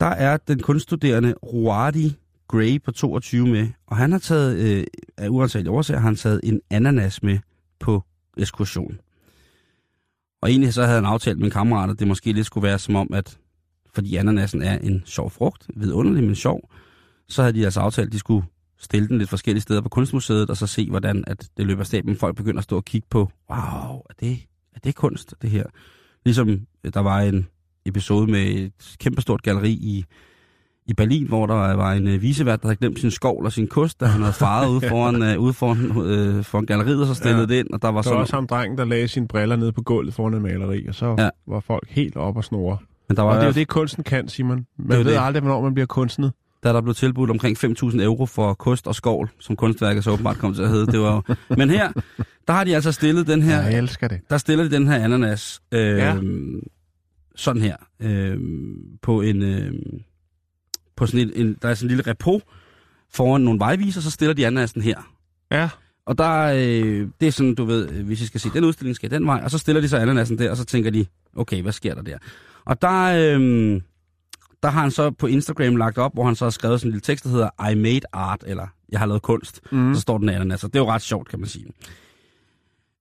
der 0.00 0.06
er 0.06 0.36
den 0.36 0.60
kunststuderende 0.60 1.34
Roardi 1.42 2.16
Gray 2.48 2.82
på 2.82 2.92
22 2.92 3.46
med, 3.46 3.68
og 3.86 3.96
han 3.96 4.12
har 4.12 4.18
taget, 4.18 4.56
øh, 4.56 4.84
af 5.16 5.28
uansagelige 5.28 5.72
årsager, 5.72 6.00
har 6.00 6.08
han 6.08 6.16
taget 6.16 6.40
en 6.44 6.60
ananas 6.70 7.22
med 7.22 7.38
på 7.80 8.02
ekskursion. 8.36 8.98
Og 10.42 10.50
egentlig 10.50 10.74
så 10.74 10.82
havde 10.82 10.94
han 10.94 11.04
aftalt 11.04 11.38
med 11.38 11.46
en 11.46 11.50
kammerat, 11.50 11.90
at 11.90 11.98
det 11.98 12.08
måske 12.08 12.32
lidt 12.32 12.46
skulle 12.46 12.66
være 12.66 12.78
som 12.78 12.96
om, 12.96 13.12
at 13.12 13.38
fordi 13.94 14.16
ananasen 14.16 14.62
er 14.62 14.78
en 14.78 15.02
sjov 15.06 15.30
frugt, 15.30 15.70
vidunderlig, 15.76 16.24
men 16.24 16.34
sjov, 16.34 16.70
så 17.28 17.42
havde 17.42 17.58
de 17.58 17.64
altså 17.64 17.80
aftalt, 17.80 18.06
at 18.06 18.12
de 18.12 18.18
skulle 18.18 18.46
stille 18.78 19.08
den 19.08 19.18
lidt 19.18 19.30
forskellige 19.30 19.62
steder 19.62 19.80
på 19.80 19.88
Kunstmuseet, 19.88 20.50
og 20.50 20.56
så 20.56 20.66
se, 20.66 20.90
hvordan 20.90 21.24
at 21.26 21.48
det 21.56 21.66
løber 21.66 21.84
staben. 21.84 22.16
Folk 22.16 22.36
begynder 22.36 22.58
at 22.58 22.64
stå 22.64 22.76
og 22.76 22.84
kigge 22.84 23.06
på, 23.10 23.18
wow, 23.50 23.58
er 24.10 24.14
det, 24.20 24.38
er 24.74 24.78
det 24.84 24.94
kunst, 24.94 25.34
det 25.42 25.50
her? 25.50 25.64
Ligesom 26.24 26.48
øh, 26.84 26.92
der 26.94 27.00
var 27.00 27.20
en 27.20 27.46
episode 27.86 28.30
med 28.30 28.46
et 28.46 28.72
kæmpestort 29.00 29.42
galleri 29.42 29.70
i, 29.70 30.04
i 30.86 30.94
Berlin, 30.94 31.26
hvor 31.28 31.46
der 31.46 31.54
var 31.74 31.92
en 31.92 32.08
øh, 32.08 32.22
visevært, 32.22 32.62
der 32.62 32.68
havde 32.68 32.76
glemt 32.78 33.00
sin 33.00 33.10
skovl 33.10 33.44
og 33.44 33.52
sin 33.52 33.66
kost, 33.66 34.00
da 34.00 34.04
han 34.06 34.20
havde 34.20 34.32
faret 34.32 34.68
ude 34.68 34.88
foran, 34.88 35.22
øh, 35.22 35.38
ude 35.38 35.52
foran, 35.52 36.02
øh, 36.06 36.44
foran 36.44 36.66
galleriet, 36.66 37.00
og 37.00 37.06
så 37.06 37.14
stillede 37.14 37.40
Ja. 37.40 37.46
det 37.46 37.54
ind, 37.54 37.70
og 37.72 37.82
der 37.82 37.88
var 37.88 37.92
Der 37.92 37.96
var 37.96 38.02
sådan... 38.02 38.20
også 38.20 38.36
ham 38.36 38.46
drengen, 38.46 38.78
der 38.78 38.84
lagde 38.84 39.08
sine 39.08 39.28
briller 39.28 39.56
nede 39.56 39.72
på 39.72 39.82
gulvet 39.82 40.14
foran 40.14 40.34
en 40.34 40.42
maleri, 40.42 40.86
og 40.86 40.94
så 40.94 41.14
Ja. 41.18 41.28
var 41.46 41.60
folk 41.60 41.88
helt 41.90 42.16
op 42.16 42.36
og 42.36 42.44
snore. 42.44 42.78
Men 43.08 43.16
der 43.16 43.22
var 43.22 43.30
Og 43.30 43.36
det 43.36 43.42
er 43.42 43.46
jo 43.46 43.52
det, 43.52 43.68
kunsten 43.68 44.04
kan, 44.04 44.28
Simon. 44.28 44.66
Man 44.78 44.98
ved 44.98 45.04
det. 45.04 45.18
aldrig, 45.20 45.42
hvornår 45.42 45.62
man 45.62 45.74
bliver 45.74 45.86
kunstnet. 45.86 46.32
Da 46.64 46.68
der 46.72 46.80
blev 46.80 46.94
tilbudt 46.94 47.30
omkring 47.30 47.64
5.000 47.64 48.02
euro 48.02 48.26
for 48.26 48.54
kost 48.54 48.86
og 48.86 48.94
skovl, 48.94 49.30
som 49.40 49.56
kunstværket 49.56 50.04
så 50.04 50.10
åbenbart 50.10 50.38
kom 50.38 50.54
til 50.54 50.62
at 50.62 50.68
hedde. 50.68 50.92
Det 50.92 51.00
var. 51.00 51.36
Men 51.56 51.70
her, 51.70 51.92
der 52.46 52.52
har 52.52 52.64
de 52.64 52.74
altså 52.74 52.92
stillet 52.92 53.26
den 53.26 53.42
her... 53.42 53.62
Jeg 53.62 53.78
elsker 53.78 54.08
det. 54.08 54.20
der 54.30 54.38
stiller 54.38 54.64
de 54.64 54.70
den 54.70 54.88
her 54.88 55.04
ananas 55.04 55.60
øh, 55.72 55.80
Ja. 55.98 56.16
sådan 57.36 57.62
her 57.62 57.76
øh, 58.00 58.38
på 59.02 59.20
en 59.20 59.42
øh, 59.42 59.72
på 60.96 61.06
sådan 61.06 61.20
en, 61.20 61.46
en 61.46 61.56
der 61.62 61.68
er 61.68 61.74
sådan 61.74 61.86
en 61.90 61.96
lille 61.96 62.10
repo 62.10 62.40
foran 63.12 63.40
nogle 63.40 63.60
vejviser, 63.60 64.00
så 64.00 64.10
stiller 64.10 64.34
de 64.34 64.46
ananasen 64.46 64.82
her. 64.82 65.12
Ja. 65.50 65.68
Og 66.06 66.18
der 66.18 66.42
øh, 66.42 67.08
det 67.20 67.28
er 67.28 67.32
sådan, 67.32 67.54
du 67.54 67.64
ved, 67.64 67.88
øh, 67.90 68.06
hvis 68.06 68.20
I 68.22 68.26
skal 68.26 68.40
se 68.40 68.50
den 68.54 68.64
udstilling, 68.64 68.96
skal 68.96 69.10
den 69.10 69.26
vej, 69.26 69.40
og 69.44 69.50
så 69.50 69.58
stiller 69.58 69.80
de 69.80 69.88
så 69.88 69.96
ananasen 69.96 70.38
der, 70.38 70.50
og 70.50 70.56
så 70.56 70.64
tænker 70.64 70.90
de, 70.90 71.06
okay, 71.36 71.62
hvad 71.62 71.72
sker 71.72 71.94
der 71.94 72.02
der? 72.02 72.18
Og 72.64 72.82
der, 72.82 73.02
øh, 73.38 73.80
der 74.62 74.68
har 74.68 74.80
han 74.80 74.90
så 74.90 75.10
på 75.10 75.26
Instagram 75.26 75.76
lagt 75.76 75.98
op, 75.98 76.14
hvor 76.14 76.24
han 76.24 76.34
så 76.36 76.44
har 76.44 76.50
skrevet 76.50 76.80
sådan 76.80 76.88
en 76.88 76.92
lille 76.92 77.00
tekst, 77.00 77.24
der 77.24 77.30
hedder 77.30 77.70
I 77.70 77.74
made 77.74 78.00
art, 78.12 78.44
eller 78.46 78.66
jeg 78.88 78.98
har 79.00 79.06
lavet 79.06 79.22
kunst. 79.22 79.60
Mm. 79.72 79.94
Så 79.94 80.00
står 80.00 80.18
den 80.18 80.28
ananas, 80.28 80.64
og 80.64 80.72
det 80.72 80.78
er 80.78 80.82
jo 80.84 80.90
ret 80.90 81.02
sjovt, 81.02 81.28
kan 81.28 81.38
man 81.40 81.48
sige. 81.48 81.66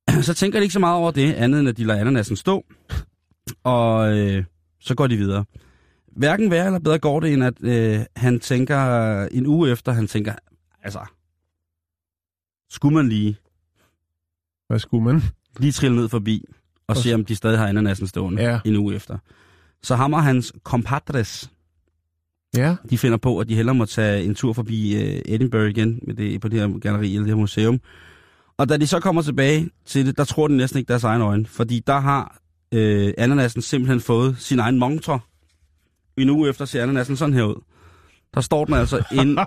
Så 0.21 0.33
tænker 0.33 0.59
de 0.59 0.63
ikke 0.63 0.73
så 0.73 0.79
meget 0.79 0.95
over 0.97 1.11
det, 1.11 1.33
andet 1.33 1.59
end 1.59 1.69
at 1.69 1.77
de 1.77 1.83
lader 1.83 1.99
ananasen 2.01 2.35
stå, 2.35 2.65
og 3.63 4.17
øh, 4.17 4.43
så 4.79 4.95
går 4.95 5.07
de 5.07 5.17
videre. 5.17 5.45
Hverken 6.07 6.51
værre 6.51 6.65
eller 6.65 6.79
bedre 6.79 6.99
går 6.99 7.19
det, 7.19 7.33
end 7.33 7.43
at 7.43 7.53
øh, 7.63 7.99
han 8.15 8.39
tænker 8.39 9.23
en 9.23 9.45
uge 9.47 9.71
efter, 9.71 9.91
han 9.91 10.07
tænker, 10.07 10.33
altså, 10.83 10.99
skulle 12.69 12.95
man 12.95 13.09
lige, 13.09 13.37
Hvad 14.67 14.79
skulle 14.79 15.03
man? 15.03 15.21
lige 15.59 15.71
trille 15.71 15.97
ned 15.97 16.09
forbi 16.09 16.43
og 16.87 16.97
se, 16.97 17.13
om 17.13 17.25
de 17.25 17.35
stadig 17.35 17.59
har 17.59 17.67
ananasen 17.67 18.07
stående 18.07 18.41
Ja. 18.43 18.59
en 18.65 18.75
uge 18.75 18.95
efter. 18.95 19.17
Så 19.85 19.95
ham 19.95 20.13
og 20.13 20.23
hans 20.23 20.53
compadres, 20.63 21.49
Ja. 22.57 22.75
de 22.89 22.97
finder 22.97 23.17
på, 23.17 23.39
at 23.39 23.49
de 23.49 23.55
hellere 23.55 23.75
må 23.75 23.85
tage 23.85 24.23
en 24.23 24.35
tur 24.35 24.53
forbi 24.53 24.95
øh, 24.95 25.21
Edinburgh 25.25 25.69
igen 25.69 25.99
med 26.07 26.15
det, 26.15 26.41
på 26.41 26.47
det 26.47 26.59
her 26.59 26.79
galleri 26.79 27.07
eller 27.13 27.19
det 27.25 27.29
her 27.29 27.35
museum. 27.35 27.79
Og 28.57 28.69
da 28.69 28.77
de 28.77 28.87
så 28.87 28.99
kommer 28.99 29.21
tilbage 29.21 29.69
til 29.85 30.05
det, 30.05 30.17
der 30.17 30.23
tror 30.23 30.47
de 30.47 30.57
næsten 30.57 30.77
ikke 30.79 30.87
deres 30.89 31.03
egen 31.03 31.21
øjne, 31.21 31.45
fordi 31.45 31.79
der 31.87 31.99
har 31.99 32.37
øh, 32.71 33.13
ananasen 33.17 33.61
simpelthen 33.61 34.01
fået 34.01 34.35
sin 34.39 34.59
egen 34.59 34.79
montre. 34.79 35.19
En 36.17 36.29
uge 36.29 36.49
efter 36.49 36.65
ser 36.65 36.83
ananasen 36.83 37.15
sådan 37.17 37.33
her 37.35 37.43
ud. 37.43 37.61
der 38.33 38.41
står 38.41 38.65
den 38.65 38.73
altså 38.73 39.03
ind, 39.11 39.37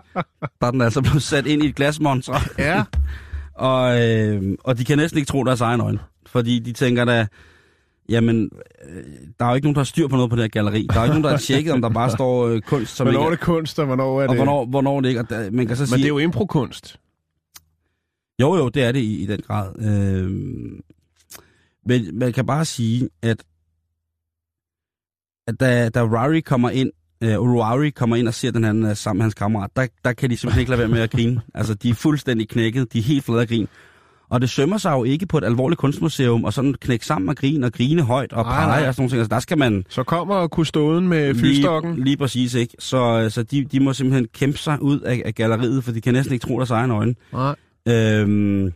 der 0.60 0.66
er 0.66 0.70
den 0.70 0.80
altså 0.80 1.02
blevet 1.02 1.22
sat 1.22 1.46
ind 1.46 1.62
i 1.62 1.66
et 1.66 1.74
glasmonster. 1.74 2.38
Ja. 2.58 2.84
Og, 3.54 4.02
øh, 4.08 4.42
og 4.64 4.78
de 4.78 4.84
kan 4.84 4.98
næsten 4.98 5.18
ikke 5.18 5.28
tro 5.28 5.44
deres 5.44 5.60
egen 5.60 5.80
øjne. 5.80 5.98
Fordi 6.26 6.58
de 6.58 6.72
tænker 6.72 7.04
da, 7.04 7.26
jamen, 8.08 8.50
øh, 8.88 9.04
der 9.38 9.44
er 9.44 9.48
jo 9.48 9.54
ikke 9.54 9.66
nogen, 9.66 9.74
der 9.74 9.80
har 9.80 9.84
styr 9.84 10.08
på 10.08 10.16
noget 10.16 10.30
på 10.30 10.36
det 10.36 10.42
her 10.42 10.48
galleri. 10.48 10.86
Der 10.90 10.94
er 10.94 10.98
jo 10.98 11.04
ikke 11.04 11.12
nogen, 11.12 11.24
der 11.24 11.30
har 11.30 11.36
tjekket, 11.36 11.72
om 11.72 11.82
der 11.82 11.88
bare 11.88 12.10
står 12.10 12.46
øh, 12.46 12.60
kunst, 12.60 12.96
som 12.96 13.06
Hvornår 13.06 13.20
er 13.20 13.24
ikke 13.24 13.36
det 13.36 13.40
kunst, 13.40 13.78
og 13.78 13.86
hvornår 13.86 14.22
er 14.22 14.28
og 14.28 14.28
det... 14.28 14.38
hvornår, 14.38 14.64
hvornår 14.64 15.00
det 15.00 15.08
ikke. 15.08 15.20
Og 15.20 15.30
der, 15.30 15.50
man 15.50 15.66
kan 15.66 15.76
så 15.76 15.82
Men 15.82 15.88
sige, 15.88 15.96
det 15.98 16.04
er 16.04 16.08
jo 16.08 16.18
improkunst. 16.18 16.98
Jo, 18.40 18.56
jo, 18.56 18.68
det 18.68 18.82
er 18.82 18.92
det 18.92 19.00
i, 19.00 19.22
i 19.22 19.26
den 19.26 19.40
grad. 19.40 19.78
Øh, 19.78 20.30
men 21.86 22.18
man 22.18 22.32
kan 22.32 22.46
bare 22.46 22.64
sige, 22.64 23.08
at, 23.22 23.44
at 25.46 25.60
da, 25.60 25.88
da 25.88 26.02
Rari 26.02 26.40
kommer 26.40 26.70
ind, 26.70 26.90
øh, 27.20 27.40
Rari 27.40 27.90
kommer 27.90 28.16
ind 28.16 28.28
og 28.28 28.34
ser 28.34 28.50
den 28.50 28.64
anden 28.64 28.84
øh, 28.84 28.96
sammen 28.96 29.18
med 29.18 29.24
hans 29.24 29.34
kammerat, 29.34 29.70
der, 29.76 29.86
der 30.04 30.12
kan 30.12 30.30
de 30.30 30.36
simpelthen 30.36 30.60
ikke 30.60 30.70
lade 30.70 30.78
være 30.78 30.88
med 30.88 31.00
at 31.00 31.10
grine. 31.10 31.40
Altså, 31.54 31.74
de 31.74 31.90
er 31.90 31.94
fuldstændig 31.94 32.48
knækket, 32.48 32.92
de 32.92 32.98
er 32.98 33.02
helt 33.02 33.24
flade 33.24 33.40
af 33.40 33.48
grin. 33.48 33.68
Og 34.28 34.40
det 34.40 34.50
sømmer 34.50 34.78
sig 34.78 34.90
jo 34.92 35.04
ikke 35.04 35.26
på 35.26 35.38
et 35.38 35.44
alvorligt 35.44 35.78
kunstmuseum, 35.78 36.44
og 36.44 36.52
sådan 36.52 36.74
knække 36.80 37.06
sammen 37.06 37.28
og 37.28 37.36
grine 37.36 37.66
og 37.66 37.72
grine 37.72 38.02
højt 38.02 38.32
og 38.32 38.44
pege 38.44 38.88
og 38.88 38.94
sådan 38.94 39.02
nogle 39.02 39.10
ting. 39.10 39.18
Altså, 39.20 39.34
der 39.34 39.40
skal 39.40 39.58
man 39.58 39.84
Så 39.88 40.02
kommer 40.02 40.46
kustoden 40.48 41.08
med 41.08 41.34
fyrstokken. 41.34 41.94
lige, 41.94 42.04
lige 42.04 42.16
præcis 42.16 42.54
ikke. 42.54 42.74
Så, 42.78 43.30
så 43.30 43.42
de, 43.42 43.64
de 43.64 43.80
må 43.80 43.92
simpelthen 43.92 44.26
kæmpe 44.34 44.58
sig 44.58 44.82
ud 44.82 45.00
af, 45.00 45.22
af 45.24 45.34
galleriet, 45.34 45.84
for 45.84 45.92
de 45.92 46.00
kan 46.00 46.14
næsten 46.14 46.34
ikke 46.34 46.46
tro 46.46 46.56
deres 46.56 46.70
egen 46.70 46.90
øjne. 46.90 47.14
Nej. 47.32 47.54
Øhm, 47.88 48.66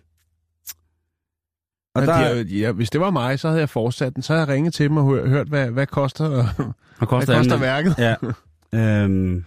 og 1.94 2.02
Og 2.02 2.06
der, 2.06 2.34
de, 2.44 2.58
ja, 2.58 2.72
hvis 2.72 2.90
det 2.90 3.00
var 3.00 3.10
mig, 3.10 3.38
så 3.40 3.48
havde 3.48 3.60
jeg 3.60 3.68
fortsat 3.68 4.14
den. 4.14 4.22
Så 4.22 4.32
havde 4.32 4.46
jeg 4.46 4.54
ringet 4.54 4.74
til 4.74 4.88
dem 4.88 4.96
og 4.96 5.28
hørt, 5.28 5.48
hvad, 5.48 5.70
hvad 5.70 5.86
koster, 5.86 6.24
og 6.24 6.44
hvad 6.98 7.06
koster, 7.06 7.34
koster 7.36 7.52
han- 7.56 7.60
værket. 7.60 7.94
Ja. 7.98 8.14
øhm, 9.04 9.44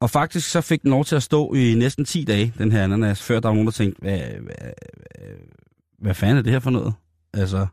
og 0.00 0.10
faktisk 0.10 0.50
så 0.50 0.60
fik 0.60 0.82
den 0.82 0.90
lov 0.90 1.04
til 1.04 1.16
at 1.16 1.22
stå 1.22 1.52
i 1.52 1.74
næsten 1.74 2.04
10 2.04 2.24
dage, 2.24 2.52
den 2.58 2.72
her 2.72 2.84
ananas, 2.84 3.22
før 3.22 3.40
der 3.40 3.48
var 3.48 3.54
nogen, 3.54 3.66
der 3.66 3.72
tænkte, 3.72 4.00
hvad, 4.00 4.18
hvad, 4.18 4.72
hvad, 5.98 6.14
fanden 6.14 6.38
er 6.38 6.42
det 6.42 6.52
her 6.52 6.60
for 6.60 6.70
noget? 6.70 6.94
Altså, 7.34 7.66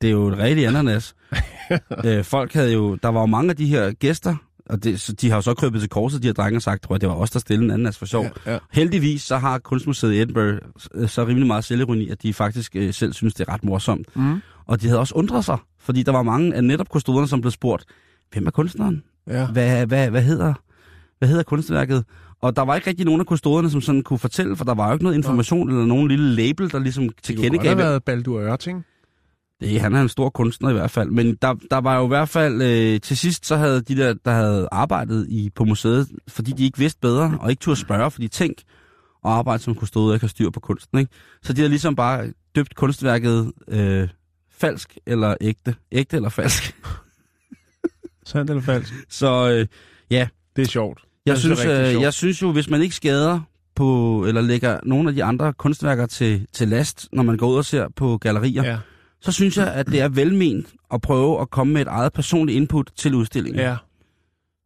det 0.00 0.08
er 0.08 0.12
jo 0.12 0.28
et 0.28 0.38
rigtigt 0.38 0.68
ananas. 0.68 1.14
øh, 2.04 2.24
folk 2.24 2.52
havde 2.52 2.72
jo, 2.72 2.94
der 2.94 3.08
var 3.08 3.20
jo 3.20 3.26
mange 3.26 3.50
af 3.50 3.56
de 3.56 3.66
her 3.66 3.92
gæster, 3.92 4.36
og 4.66 4.84
det, 4.84 5.00
så 5.00 5.12
de 5.12 5.28
har 5.30 5.36
jo 5.36 5.42
så 5.42 5.54
krøbet 5.54 5.80
til 5.80 5.90
korset, 5.90 6.22
de 6.22 6.28
her 6.28 6.32
drenge, 6.32 6.58
og 6.58 6.62
sagt, 6.62 6.82
tror 6.82 6.94
jeg, 6.94 7.00
det 7.00 7.08
var 7.08 7.14
os, 7.14 7.30
der 7.30 7.38
stillede 7.38 7.64
en 7.64 7.70
ananas 7.70 7.98
for 7.98 8.06
sjov. 8.06 8.24
Ja, 8.46 8.52
ja. 8.52 8.58
Heldigvis 8.72 9.22
så 9.22 9.38
har 9.38 9.58
Kunstmuseet 9.58 10.12
i 10.12 10.20
Edinburgh 10.20 10.58
øh, 10.94 11.08
så 11.08 11.26
rimelig 11.26 11.46
meget 11.46 11.64
selvironi, 11.64 12.08
at 12.08 12.22
de 12.22 12.34
faktisk 12.34 12.76
øh, 12.76 12.94
selv 12.94 13.12
synes, 13.12 13.34
det 13.34 13.48
er 13.48 13.52
ret 13.52 13.64
morsomt. 13.64 14.16
Mm. 14.16 14.40
Og 14.66 14.82
de 14.82 14.86
havde 14.86 15.00
også 15.00 15.14
undret 15.14 15.44
sig, 15.44 15.58
fordi 15.78 16.02
der 16.02 16.12
var 16.12 16.22
mange 16.22 16.54
af 16.54 16.64
netop 16.64 16.88
kustoderne, 16.88 17.28
som 17.28 17.40
blev 17.40 17.50
spurgt, 17.50 17.84
hvem 18.32 18.46
er 18.46 18.50
kunstneren? 18.50 19.02
ja. 19.28 19.46
Hvad, 19.46 19.86
hvad, 19.86 20.10
hvad, 20.10 20.22
hedder, 20.22 20.54
hvad 21.18 21.28
hedder 21.28 21.42
kunstværket? 21.42 22.04
Og 22.40 22.56
der 22.56 22.62
var 22.62 22.74
ikke 22.74 22.86
rigtig 22.86 23.06
nogen 23.06 23.20
af 23.20 23.26
kustoderne, 23.26 23.70
som 23.70 23.80
sådan 23.80 24.02
kunne 24.02 24.18
fortælle, 24.18 24.56
for 24.56 24.64
der 24.64 24.74
var 24.74 24.86
jo 24.86 24.92
ikke 24.92 25.04
noget 25.04 25.16
information 25.16 25.68
eller 25.70 25.84
nogen 25.86 26.08
lille 26.08 26.34
label, 26.34 26.72
der 26.72 26.78
ligesom 26.78 27.02
Det 27.04 27.08
kunne 27.08 27.14
godt 27.14 27.22
tilkendegav, 27.24 27.66
have 27.68 27.78
været 27.78 28.04
Baldur 28.04 28.40
Ørting. 28.40 28.84
det, 29.60 29.80
han 29.80 29.94
er 29.94 30.02
en 30.02 30.08
stor 30.08 30.30
kunstner 30.30 30.70
i 30.70 30.72
hvert 30.72 30.90
fald. 30.90 31.10
Men 31.10 31.34
der, 31.42 31.54
der 31.70 31.78
var 31.80 31.98
jo 31.98 32.04
i 32.04 32.08
hvert 32.08 32.28
fald, 32.28 32.62
øh, 32.62 33.00
til 33.00 33.16
sidst 33.16 33.46
så 33.46 33.56
havde 33.56 33.80
de 33.80 33.96
der, 33.96 34.14
der 34.24 34.30
havde 34.30 34.68
arbejdet 34.72 35.26
i, 35.28 35.50
på 35.54 35.64
museet, 35.64 36.08
fordi 36.28 36.52
de 36.52 36.64
ikke 36.64 36.78
vidste 36.78 37.00
bedre, 37.00 37.38
og 37.40 37.50
ikke 37.50 37.60
turde 37.60 37.80
spørge, 37.80 38.10
fordi 38.10 38.28
tænk 38.28 38.56
og 39.22 39.32
arbejde 39.38 39.62
som 39.62 39.74
kustode 39.74 40.10
og 40.10 40.14
ikke 40.14 40.24
har 40.24 40.28
styr 40.28 40.50
på 40.50 40.60
kunsten. 40.60 40.98
Ikke? 40.98 41.10
Så 41.42 41.52
de 41.52 41.60
havde 41.60 41.68
ligesom 41.68 41.96
bare 41.96 42.32
døbt 42.54 42.74
kunstværket 42.74 43.52
øh, 43.68 44.08
falsk 44.50 44.98
eller 45.06 45.34
ægte. 45.40 45.74
Ægte 45.92 46.16
eller 46.16 46.28
falsk. 46.28 46.76
Sandt 48.26 48.50
eller 48.50 48.62
falsk? 48.62 48.94
Så 49.08 49.50
øh, 49.50 49.66
Det 50.56 50.62
er 50.62 50.68
sjovt. 50.68 51.00
Jeg, 51.28 51.32
Jeg 51.34 51.38
synes, 51.38 51.58
synes, 51.58 51.94
øh, 51.96 52.02
jeg 52.02 52.12
synes 52.12 52.42
jo, 52.42 52.52
hvis 52.52 52.70
man 52.70 52.82
ikke 52.82 52.94
skader 52.94 53.40
på, 53.74 54.24
eller 54.28 54.40
lægger 54.40 54.80
nogle 54.82 55.08
af 55.08 55.14
de 55.14 55.24
andre 55.24 55.52
kunstværker 55.52 56.06
til, 56.06 56.46
til 56.52 56.68
last, 56.68 57.08
når 57.12 57.22
man 57.22 57.36
går 57.36 57.48
ud 57.48 57.56
og 57.56 57.64
ser 57.64 57.86
på 57.96 58.18
gallerier, 58.18 58.64
Ja. 58.64 58.78
så 59.20 59.32
synes 59.32 59.56
jeg, 59.56 59.72
at 59.74 59.86
det 59.86 60.00
er 60.00 60.08
velment 60.08 60.66
at 60.94 61.00
prøve 61.00 61.40
at 61.40 61.50
komme 61.50 61.72
med 61.72 61.82
et 61.82 61.88
eget 61.88 62.12
personligt 62.12 62.56
input 62.56 62.90
til 62.96 63.14
udstillingen. 63.14 63.60
ja. 63.60 63.76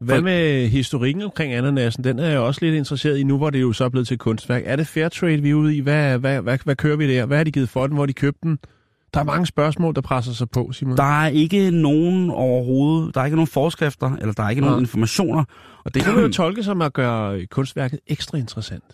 Hvad 0.01 0.15
Folk- 0.17 0.25
med 0.25 0.69
historikken 0.69 1.23
omkring 1.23 1.53
ananasen? 1.53 2.05
Den 2.05 2.19
er 2.19 2.29
jeg 2.29 2.39
også 2.39 2.59
lidt 2.65 2.75
interesseret 2.75 3.19
i 3.19 3.23
nu, 3.25 3.37
hvor 3.37 3.51
det 3.51 3.61
jo 3.61 3.73
så 3.73 3.85
er 3.85 3.89
blevet 3.89 4.09
til 4.09 4.19
kunstværk. 4.19 4.63
Er 4.67 4.77
det 4.77 4.87
fair 4.87 5.09
trade, 5.09 5.43
vi 5.43 5.51
er 5.51 5.55
ude 5.55 5.77
i? 5.77 5.81
Hvad, 5.81 6.19
hvad, 6.19 6.41
hvad, 6.43 6.59
hvad 6.65 6.77
kører 6.77 6.97
vi 6.97 7.15
der? 7.15 7.27
Hvad 7.27 7.37
har 7.37 7.45
de 7.45 7.53
givet 7.53 7.69
for 7.69 7.87
den? 7.87 7.97
Hvor 7.97 8.07
de 8.07 8.13
købt 8.13 8.37
den? 8.43 8.59
Der 9.15 9.21
er 9.21 9.25
mange 9.25 9.47
spørgsmål, 9.47 9.95
der 9.95 10.01
presser 10.01 10.33
sig 10.33 10.51
på, 10.51 10.73
Simon. 10.73 10.97
Der 10.97 11.23
er 11.23 11.29
ikke 11.29 11.71
nogen 11.71 12.31
overhovedet, 12.31 13.15
der 13.15 13.21
er 13.21 13.25
ikke 13.25 13.37
nogen 13.37 13.47
forskrifter, 13.49 14.17
eller 14.17 14.33
der 14.33 14.43
er 14.43 14.49
ikke 14.51 14.61
nogen 14.63 14.75
Nej. 14.75 14.81
informationer. 14.81 15.45
Og 15.85 15.95
Det 15.95 16.03
kan 16.03 16.15
jo 16.21 16.29
tolke 16.29 16.63
som 16.63 16.83
at 16.83 16.93
gøre 16.93 17.47
kunstværket 17.47 18.01
ekstra 18.07 18.39
interessant. 18.39 18.85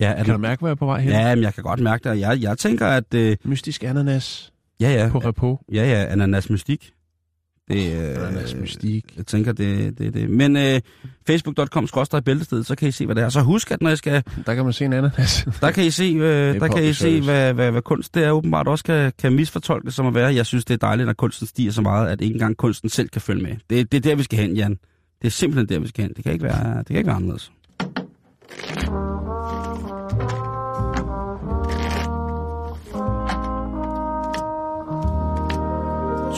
ja, 0.00 0.10
er 0.10 0.24
Kan 0.24 0.32
du 0.34 0.38
mærke, 0.38 0.58
hvor 0.58 0.68
jeg 0.68 0.72
er 0.72 0.76
på 0.76 0.86
vej 0.86 1.00
hen? 1.00 1.10
ja, 1.12 1.34
men 1.34 1.44
jeg 1.44 1.54
kan 1.54 1.62
godt 1.62 1.80
mærke 1.80 2.08
det. 2.10 2.20
Jeg, 2.20 2.42
jeg 2.42 2.58
tænker, 2.58 2.86
at... 2.86 3.14
Øh, 3.14 3.36
Mystisk 3.44 3.84
ananas 3.84 4.52
ja, 4.80 4.90
ja, 4.90 5.08
på 5.12 5.18
repos. 5.18 5.58
ja, 5.72 5.84
ja, 5.90 6.12
ananas 6.12 6.50
mystik. 6.50 6.92
Det, 7.70 8.16
øh, 8.54 8.60
mystik. 8.60 9.16
Jeg 9.16 9.26
tænker, 9.26 9.52
det 9.52 9.98
det, 9.98 10.14
det. 10.14 10.30
Men 10.30 10.56
øh, 10.56 10.80
facebook.com 11.26 11.88
bæltested, 12.24 12.64
så 12.64 12.74
kan 12.76 12.88
I 12.88 12.90
se, 12.90 13.06
hvad 13.06 13.14
det 13.14 13.24
er. 13.24 13.28
Så 13.28 13.40
husk, 13.40 13.70
at 13.70 13.82
når 13.82 13.90
jeg 13.90 13.98
skal, 13.98 14.22
Der 14.46 14.54
kan 14.54 14.64
man 14.64 14.72
se 14.72 14.84
en 14.84 14.92
ananas. 14.92 15.48
der 15.60 15.70
kan 15.70 15.84
I 15.84 15.90
se, 15.90 16.04
øh, 16.04 16.60
der 16.60 16.68
kan 16.68 16.84
I 16.84 16.92
se 16.92 17.20
hvad, 17.20 17.54
hvad, 17.54 17.70
hvad 17.70 17.82
kunst 17.82 18.14
det 18.14 18.24
er 18.24 18.30
åbenbart 18.30 18.68
også 18.68 18.84
kan, 18.84 19.12
kan 19.18 19.32
misfortolkes 19.32 19.94
som 19.94 20.06
at 20.06 20.14
være. 20.14 20.34
Jeg 20.34 20.46
synes, 20.46 20.64
det 20.64 20.74
er 20.74 20.86
dejligt, 20.86 21.06
når 21.06 21.12
kunsten 21.12 21.46
stiger 21.46 21.72
så 21.72 21.82
meget, 21.82 22.08
at 22.08 22.20
ikke 22.20 22.34
engang 22.34 22.56
kunsten 22.56 22.88
selv 22.88 23.08
kan 23.08 23.20
følge 23.20 23.42
med. 23.42 23.56
Det, 23.70 23.92
det 23.92 23.98
er 23.98 24.10
der, 24.10 24.14
vi 24.14 24.22
skal 24.22 24.38
hen, 24.38 24.56
Jan. 24.56 24.78
Det 25.22 25.26
er 25.26 25.30
simpelthen 25.30 25.68
der, 25.68 25.80
vi 25.80 25.88
skal 25.88 26.02
hen. 26.02 26.12
Det 26.16 26.24
kan 26.24 26.32
ikke 26.32 26.44
være, 26.44 26.78
det 26.78 26.86
kan 26.86 26.96
ikke 26.96 27.06
være 27.06 27.16
anderledes. 27.16 27.52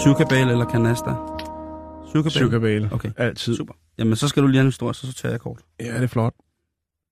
Sukabale 0.05 0.51
eller 0.53 0.65
kanasta? 0.65 1.15
Sukabale. 2.13 2.31
Sukkerbale. 2.31 2.89
Okay. 2.93 3.11
Altid. 3.17 3.57
Super. 3.57 3.75
Jamen, 3.99 4.17
så 4.17 4.29
skal 4.29 4.43
du 4.43 4.47
lige 4.49 4.57
have 4.59 4.63
en 4.63 4.67
historie, 4.69 4.95
så 4.95 5.07
sorterer 5.07 5.33
jeg 5.33 5.41
kort. 5.41 5.61
Ja, 5.81 5.95
det 5.95 6.03
er 6.03 6.07
flot. 6.07 6.35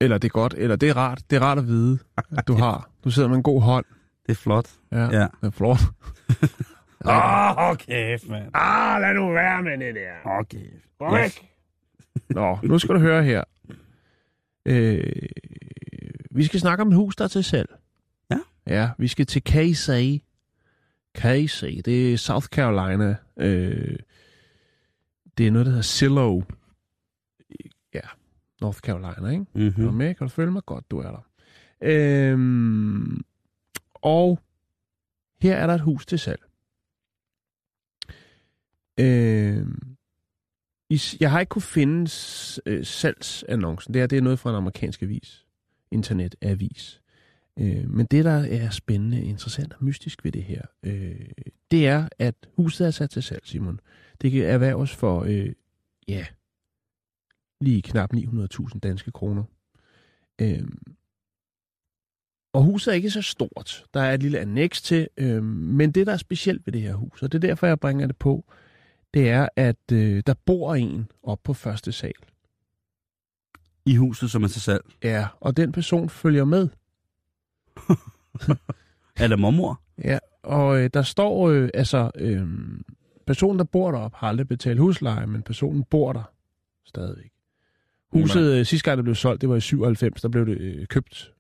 Eller 0.01 0.19
det 0.19 0.29
er 0.29 0.33
godt, 0.33 0.55
eller 0.59 0.77
det 0.77 0.89
er 0.89 0.97
rart. 0.97 1.21
Det 1.31 1.37
er 1.37 1.41
rart 1.41 1.59
at 1.59 1.67
vide, 1.67 1.99
at 2.39 2.49
du 2.49 2.55
har. 2.55 2.91
Du 3.05 3.11
sidder 3.11 3.29
med 3.29 3.37
en 3.37 3.43
god 3.43 3.63
hånd. 3.63 3.85
Det 4.27 4.33
er 4.33 4.37
flot. 4.37 4.71
Ja, 4.93 4.99
Ja. 4.99 5.21
det 5.41 5.47
er 5.47 5.51
flot. 5.51 5.79
Åh, 7.05 7.59
oh, 7.59 7.71
okay, 7.71 8.19
mand. 8.29 8.51
Ah, 8.55 9.01
lad 9.01 9.15
nu 9.15 9.33
være 9.33 9.63
med 9.63 9.79
det 9.87 9.95
der. 9.95 10.39
Okay. 10.41 11.25
Yes. 11.25 11.41
Nå, 12.31 12.59
nu 12.63 12.79
skal 12.79 12.95
du 12.95 13.01
høre 13.01 13.25
her. 13.25 13.43
Øh, 14.67 15.03
vi 16.31 16.45
skal 16.45 16.61
snakke 16.61 16.83
om 16.83 16.89
et 16.89 16.95
hus, 16.95 17.17
der 17.17 17.25
er 17.25 17.29
til 17.29 17.45
salg. 17.45 17.69
Ja. 18.31 18.37
Ja, 18.67 18.91
vi 18.99 19.09
skal 19.09 19.27
til 19.27 19.43
Casey. 21.17 21.67
Casey, 21.67 21.81
det 21.85 22.13
er 22.13 22.17
South 22.17 22.47
Carolina. 22.47 23.17
Øh, 23.37 23.99
det 25.39 25.47
er 25.47 25.51
noget, 25.51 25.67
der 25.67 25.71
hedder 25.71 25.83
Silo. 25.83 26.43
Ja, 27.95 28.01
North 28.61 28.79
Carolina, 28.79 29.29
ikke? 29.31 29.47
Mm. 29.55 29.67
Er 29.67 29.71
du 29.71 29.81
Mm-hmm. 29.83 29.95
med? 29.97 30.15
Kan 30.15 30.27
du 30.27 30.29
følge 30.33 30.51
mig? 30.53 30.63
Godt, 30.65 30.91
du 30.91 30.99
er 30.99 31.11
der. 31.11 31.27
Øhm, 31.83 33.25
og 33.95 34.41
her 35.41 35.57
er 35.57 35.67
der 35.67 35.75
et 35.75 35.81
hus 35.81 36.07
til 36.07 36.19
salg. 36.19 36.43
Øhm, 39.01 39.97
i, 40.91 41.01
jeg 41.21 41.31
har 41.31 41.41
ikke 41.41 41.51
kunne 41.51 41.63
finde 41.63 42.11
øh, 42.67 42.85
salgsannoncen. 42.87 43.95
Det, 43.95 44.03
her, 44.03 44.07
det 44.07 44.19
er 44.19 44.23
noget 44.23 44.39
fra 44.39 44.51
en 44.51 44.57
amerikansk 44.57 45.03
avis. 45.03 45.47
Internetavis. 45.91 47.01
Øh, 47.59 47.91
men 47.91 48.07
det, 48.07 48.25
der 48.25 48.47
er 48.51 48.71
spændende, 48.71 49.25
interessant 49.25 49.73
og 49.73 49.85
mystisk 49.85 50.25
ved 50.25 50.33
det 50.33 50.43
her, 50.43 50.63
øh, 50.83 51.29
det 51.71 51.87
er, 51.87 52.09
at 52.19 52.35
huset 52.57 52.87
er 52.87 52.91
sat 52.91 53.11
til 53.11 53.23
salg, 53.23 53.47
Simon. 53.47 53.81
Det 54.23 54.33
kan 54.33 54.43
erhverves 54.43 54.95
for, 54.95 55.23
øh, 55.23 55.53
ja, 56.09 56.27
lige 57.61 57.83
knap 57.83 58.13
900.000 58.15 58.79
danske 58.79 59.11
kroner. 59.13 59.45
Øhm, 60.41 60.97
og 62.53 62.63
huset 62.63 62.91
er 62.91 62.95
ikke 62.95 63.11
så 63.11 63.23
stort. 63.23 63.85
Der 63.95 64.01
er 64.01 64.15
et 64.15 64.23
lille 64.23 64.39
annex 64.39 64.83
til, 64.83 65.09
øhm, 65.17 65.45
men 65.45 65.93
det, 65.93 66.07
der 66.07 66.13
er 66.13 66.17
specielt 66.17 66.67
ved 66.67 66.73
det 66.73 66.83
her 66.83 66.95
hus, 66.95 67.23
og 67.23 67.33
det 67.33 67.45
er 67.45 67.49
derfor, 67.49 67.67
jeg 67.67 67.81
bringer 67.81 68.07
det 68.07 68.17
på, 68.17 68.45
det 69.15 69.31
er, 69.31 69.49
at 69.57 69.93
øh, 69.93 70.23
der 70.27 70.35
bor 70.47 70.75
en 70.75 71.11
op 71.23 71.39
på 71.45 71.55
første 71.55 71.93
sal. 71.93 72.13
I 73.87 73.97
huset, 73.97 74.31
som 74.31 74.43
er 74.43 74.49
til 74.49 74.61
salg. 74.61 74.85
Ja, 75.03 75.27
og 75.41 75.57
den 75.57 75.73
person 75.73 76.09
følger 76.09 76.45
med. 76.45 76.69
Er 79.17 79.29
det 79.29 79.39
mormor? 79.39 79.81
Ja, 80.05 80.19
og 80.43 80.83
øh, 80.83 80.91
der 80.95 81.03
står, 81.03 81.49
øh, 81.49 81.69
altså, 81.75 82.11
øh, 82.15 82.47
personen, 83.27 83.59
der 83.59 83.65
bor 83.65 83.91
deroppe, 83.91 84.17
har 84.21 84.29
aldrig 84.29 84.49
betalt 84.49 84.81
husleje, 84.81 85.27
men 85.27 85.43
personen 85.43 85.85
bor 85.85 86.13
der 86.13 86.33
stadigvæk. 86.85 87.31
Huset, 88.13 88.53
øh, 88.53 88.67
sidste 88.67 88.85
gang 88.85 88.97
det 88.97 89.05
blev 89.05 89.15
solgt, 89.15 89.41
det 89.41 89.49
var 89.49 89.57
i 89.57 89.61
97, 89.61 90.23
der 90.23 90.29
blev 90.29 90.47
det 90.47 90.61
øh, 90.61 90.87
købt 90.87 91.33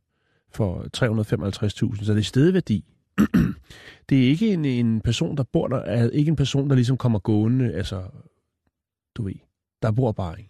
for 0.50 0.86
355.000, 0.96 2.04
så 2.04 2.12
det 2.12 2.18
er 2.18 2.24
stadig 2.24 2.54
værdi. 2.54 2.84
det 4.08 4.24
er 4.24 4.28
ikke 4.28 4.52
en, 4.52 4.64
en 4.64 5.00
person, 5.00 5.36
der 5.36 5.42
bor 5.42 5.68
der, 5.68 5.76
er 5.76 6.10
ikke 6.10 6.28
en 6.28 6.36
person, 6.36 6.68
der 6.68 6.74
ligesom 6.74 6.96
kommer 6.96 7.18
gående, 7.18 7.72
altså, 7.72 8.02
du 9.14 9.22
ved, 9.22 9.34
der 9.82 9.90
bor 9.90 10.12
bare 10.12 10.40
en. 10.40 10.46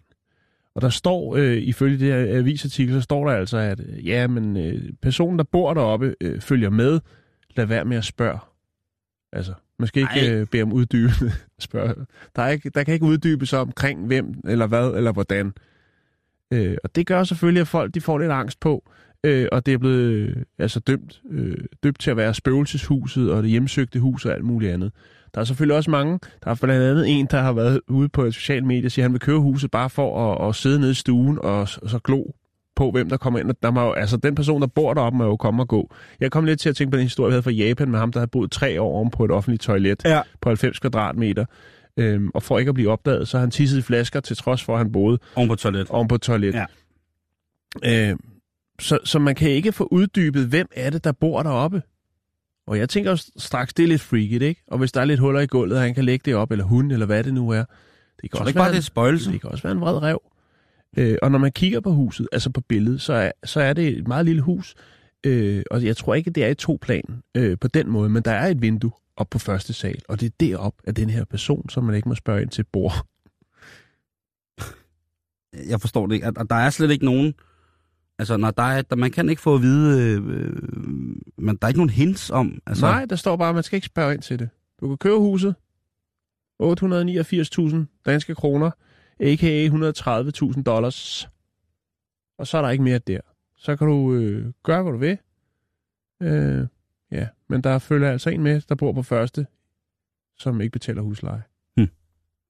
Og 0.77 0.81
der 0.81 0.89
står, 0.89 1.35
øh, 1.35 1.57
ifølge 1.57 1.99
det 1.99 2.07
her 2.07 2.37
avisartikel, 2.37 2.93
så 2.93 3.01
står 3.01 3.29
der 3.29 3.35
altså, 3.35 3.57
at 3.57 3.79
øh, 3.79 4.07
ja, 4.07 4.27
men 4.27 4.57
øh, 4.57 4.81
personen, 5.01 5.39
der 5.39 5.43
bor 5.43 5.73
deroppe, 5.73 6.15
øh, 6.21 6.41
følger 6.41 6.69
med. 6.69 6.99
Lad 7.55 7.65
være 7.65 7.85
med 7.85 7.97
at 7.97 8.05
spørge. 8.05 8.39
Altså, 9.33 9.53
man 9.79 9.87
skal 9.87 10.01
ikke 10.01 10.27
Ej. 10.27 10.39
øh, 10.39 10.47
bede 10.47 10.63
om 10.63 10.73
uddybende 10.73 11.31
spørg. 11.59 11.95
Der, 12.35 12.41
er 12.41 12.49
ikke, 12.49 12.69
der 12.69 12.83
kan 12.83 12.93
ikke 12.93 13.05
uddybes 13.05 13.53
omkring 13.53 14.05
hvem, 14.05 14.33
eller 14.47 14.67
hvad, 14.67 14.91
eller 14.91 15.11
hvordan. 15.11 15.53
Øh, 16.53 16.77
og 16.83 16.95
det 16.95 17.07
gør 17.07 17.23
selvfølgelig, 17.23 17.61
at 17.61 17.67
folk 17.67 17.93
de 17.93 18.01
får 18.01 18.17
lidt 18.17 18.31
angst 18.31 18.59
på, 18.59 18.89
øh, 19.23 19.47
og 19.51 19.65
det 19.65 19.73
er 19.73 19.77
blevet 19.77 20.11
øh, 20.11 20.35
altså 20.59 20.79
dømt, 20.79 21.21
øh, 21.29 21.57
døbt 21.83 21.99
til 21.99 22.11
at 22.11 22.17
være 22.17 22.33
spøgelseshuset 22.33 23.31
og 23.31 23.43
det 23.43 23.51
hjemsøgte 23.51 23.99
hus 23.99 24.25
og 24.25 24.33
alt 24.33 24.45
muligt 24.45 24.73
andet. 24.73 24.91
Der 25.35 25.41
er 25.41 25.45
selvfølgelig 25.45 25.75
også 25.77 25.91
mange, 25.91 26.19
der 26.43 26.51
er 26.51 26.55
blandt 26.55 26.83
andet 26.83 27.09
en, 27.19 27.27
der 27.31 27.41
har 27.41 27.53
været 27.53 27.81
ude 27.87 28.09
på 28.09 28.23
et 28.23 28.33
socialt 28.33 28.65
medie 28.65 28.85
og 28.87 28.91
siger, 28.91 29.03
at 29.03 29.09
han 29.09 29.13
vil 29.13 29.19
købe 29.19 29.39
huset 29.39 29.71
bare 29.71 29.89
for 29.89 30.33
at, 30.43 30.49
at 30.49 30.55
sidde 30.55 30.79
nede 30.79 30.91
i 30.91 30.93
stuen 30.93 31.39
og, 31.41 31.59
og 31.59 31.67
så 31.67 31.99
glo 32.03 32.23
på, 32.75 32.91
hvem 32.91 33.09
der 33.09 33.17
kommer 33.17 33.39
ind. 33.39 33.51
Der 33.63 33.71
må, 33.71 33.81
jo- 33.85 33.91
altså, 33.93 34.17
den 34.17 34.35
person, 34.35 34.61
der 34.61 34.67
bor 34.67 34.93
deroppe, 34.93 35.17
må 35.17 35.23
jo 35.25 35.35
komme 35.37 35.63
og 35.63 35.67
gå. 35.67 35.93
Jeg 36.19 36.31
kom 36.31 36.45
lidt 36.45 36.59
til 36.59 36.69
at 36.69 36.75
tænke 36.75 36.91
på 36.91 36.97
den 36.97 37.03
historie, 37.05 37.29
vi 37.29 37.31
havde 37.33 37.43
fra 37.43 37.51
Japan 37.51 37.89
med 37.91 37.99
ham, 37.99 38.11
der 38.11 38.19
havde 38.19 38.29
boet 38.29 38.51
tre 38.51 38.81
år 38.81 38.93
oven 38.93 39.11
på 39.11 39.25
et 39.25 39.31
offentligt 39.31 39.61
toilet 39.61 40.01
Ja. 40.05 40.21
på 40.41 40.49
90 40.49 40.79
kvadratmeter. 40.79 41.45
Øhm, 41.97 42.29
og 42.33 42.43
for 42.43 42.59
ikke 42.59 42.69
at 42.69 42.75
blive 42.75 42.91
opdaget, 42.91 43.27
så 43.27 43.37
har 43.37 43.41
han 43.41 43.51
tisset 43.51 43.77
i 43.77 43.81
flasker, 43.81 44.19
til 44.19 44.37
trods 44.37 44.63
for, 44.63 44.73
at 44.73 44.79
han 44.79 44.91
boede 44.91 45.19
Oven 45.35 45.49
på 45.49 45.55
toilet. 45.55 45.89
oven 45.89 46.07
på 46.07 46.15
et 46.15 46.21
toilet. 46.21 46.55
Ja. 47.83 48.09
Øh, 48.11 48.17
så, 48.79 48.97
så 49.03 49.19
man 49.19 49.35
kan 49.35 49.49
ikke 49.49 49.71
få 49.71 49.87
uddybet, 49.91 50.45
hvem 50.47 50.67
er 50.75 50.89
det, 50.89 51.03
der 51.03 51.11
bor 51.11 51.43
deroppe. 51.43 51.81
Og 52.67 52.77
jeg 52.77 52.89
tænker 52.89 53.29
straks, 53.37 53.73
det 53.73 53.83
er 53.83 53.87
lidt 53.87 54.01
freaky, 54.01 54.41
ikke? 54.41 54.63
Og 54.67 54.77
hvis 54.77 54.91
der 54.91 55.01
er 55.01 55.05
lidt 55.05 55.19
huller 55.19 55.39
i 55.39 55.45
gulvet, 55.45 55.77
og 55.77 55.83
han 55.83 55.93
kan 55.93 56.05
lægge 56.05 56.23
det 56.25 56.35
op, 56.35 56.51
eller 56.51 56.65
hun, 56.65 56.91
eller 56.91 57.05
hvad 57.05 57.23
det 57.23 57.33
nu 57.33 57.49
er. 57.49 57.63
Det 58.21 58.31
kan, 58.31 58.37
er 58.37 58.39
også 58.39 58.49
ikke 58.49 58.57
bare 58.57 58.65
være, 58.65 58.73
det 58.73 58.77
er 58.77 58.83
spøjelse? 58.83 59.31
det 59.31 59.41
kan 59.41 59.49
også 59.49 59.63
være 59.63 59.73
en 59.73 59.81
vred 59.81 60.01
rev. 60.01 60.21
Øh, 60.97 61.17
og 61.21 61.31
når 61.31 61.39
man 61.39 61.51
kigger 61.51 61.79
på 61.79 61.91
huset, 61.91 62.27
altså 62.31 62.49
på 62.49 62.61
billedet, 62.61 63.01
så 63.01 63.13
er, 63.13 63.31
så 63.45 63.61
er 63.61 63.73
det 63.73 63.87
et 63.87 64.07
meget 64.07 64.25
lille 64.25 64.41
hus. 64.41 64.75
Øh, 65.23 65.63
og 65.71 65.83
jeg 65.83 65.97
tror 65.97 66.15
ikke, 66.15 66.29
det 66.29 66.43
er 66.43 66.47
i 66.47 66.55
to 66.55 66.77
plan 66.81 67.21
øh, 67.37 67.57
på 67.61 67.67
den 67.67 67.89
måde, 67.89 68.09
men 68.09 68.23
der 68.23 68.31
er 68.31 68.47
et 68.47 68.61
vindue 68.61 68.91
op 69.17 69.29
på 69.29 69.39
første 69.39 69.73
sal, 69.73 70.01
og 70.09 70.19
det 70.19 70.25
er 70.25 70.35
derop 70.39 70.73
af 70.87 70.95
den 70.95 71.09
her 71.09 71.25
person, 71.25 71.69
som 71.69 71.83
man 71.83 71.95
ikke 71.95 72.09
må 72.09 72.15
spørge 72.15 72.41
ind 72.41 72.49
til 72.49 72.63
bor. 72.63 72.93
Jeg 75.69 75.81
forstår 75.81 76.07
det 76.07 76.15
ikke. 76.15 76.27
Og 76.37 76.49
der 76.49 76.55
er 76.55 76.69
slet 76.69 76.91
ikke 76.91 77.05
nogen... 77.05 77.33
Altså, 78.19 78.37
når 78.37 78.51
der 78.51 78.63
er, 78.63 78.81
der, 78.81 78.95
man 78.95 79.11
kan 79.11 79.29
ikke 79.29 79.41
få 79.41 79.55
at 79.55 79.61
vide... 79.61 80.01
Øh, 80.01 80.27
øh, 80.27 80.55
men 81.37 81.55
der 81.55 81.65
er 81.65 81.67
ikke 81.67 81.79
nogen 81.79 81.89
hints 81.89 82.29
om... 82.29 82.61
Altså, 82.65 82.85
Nej, 82.85 83.05
der 83.05 83.15
står 83.15 83.35
bare, 83.35 83.49
at 83.49 83.55
man 83.55 83.63
skal 83.63 83.77
ikke 83.77 83.85
spørge 83.85 84.13
ind 84.13 84.21
til 84.21 84.39
det. 84.39 84.49
Du 84.79 84.87
kan 84.87 84.97
købe 84.97 85.17
huset. 85.17 85.55
889.000 86.63 87.75
danske 88.05 88.35
kroner, 88.35 88.71
a.k.a. 89.19 89.67
130.000 89.67 90.63
dollars. 90.63 91.29
Og 92.37 92.47
så 92.47 92.57
er 92.57 92.61
der 92.61 92.69
ikke 92.69 92.83
mere 92.83 92.99
der. 92.99 93.19
Så 93.57 93.75
kan 93.75 93.87
du 93.87 94.13
øh, 94.13 94.53
gøre, 94.63 94.83
hvad 94.83 94.91
du 94.93 94.97
vil. 94.97 95.17
Øh, 96.21 96.67
ja, 97.11 97.27
men 97.47 97.63
der 97.63 97.79
følger 97.79 98.11
altså 98.11 98.29
en 98.29 98.43
med, 98.43 98.61
der 98.69 98.75
bor 98.75 98.91
på 98.91 99.03
første, 99.03 99.47
som 100.37 100.61
ikke 100.61 100.71
betaler 100.71 101.01
husleje. 101.01 101.43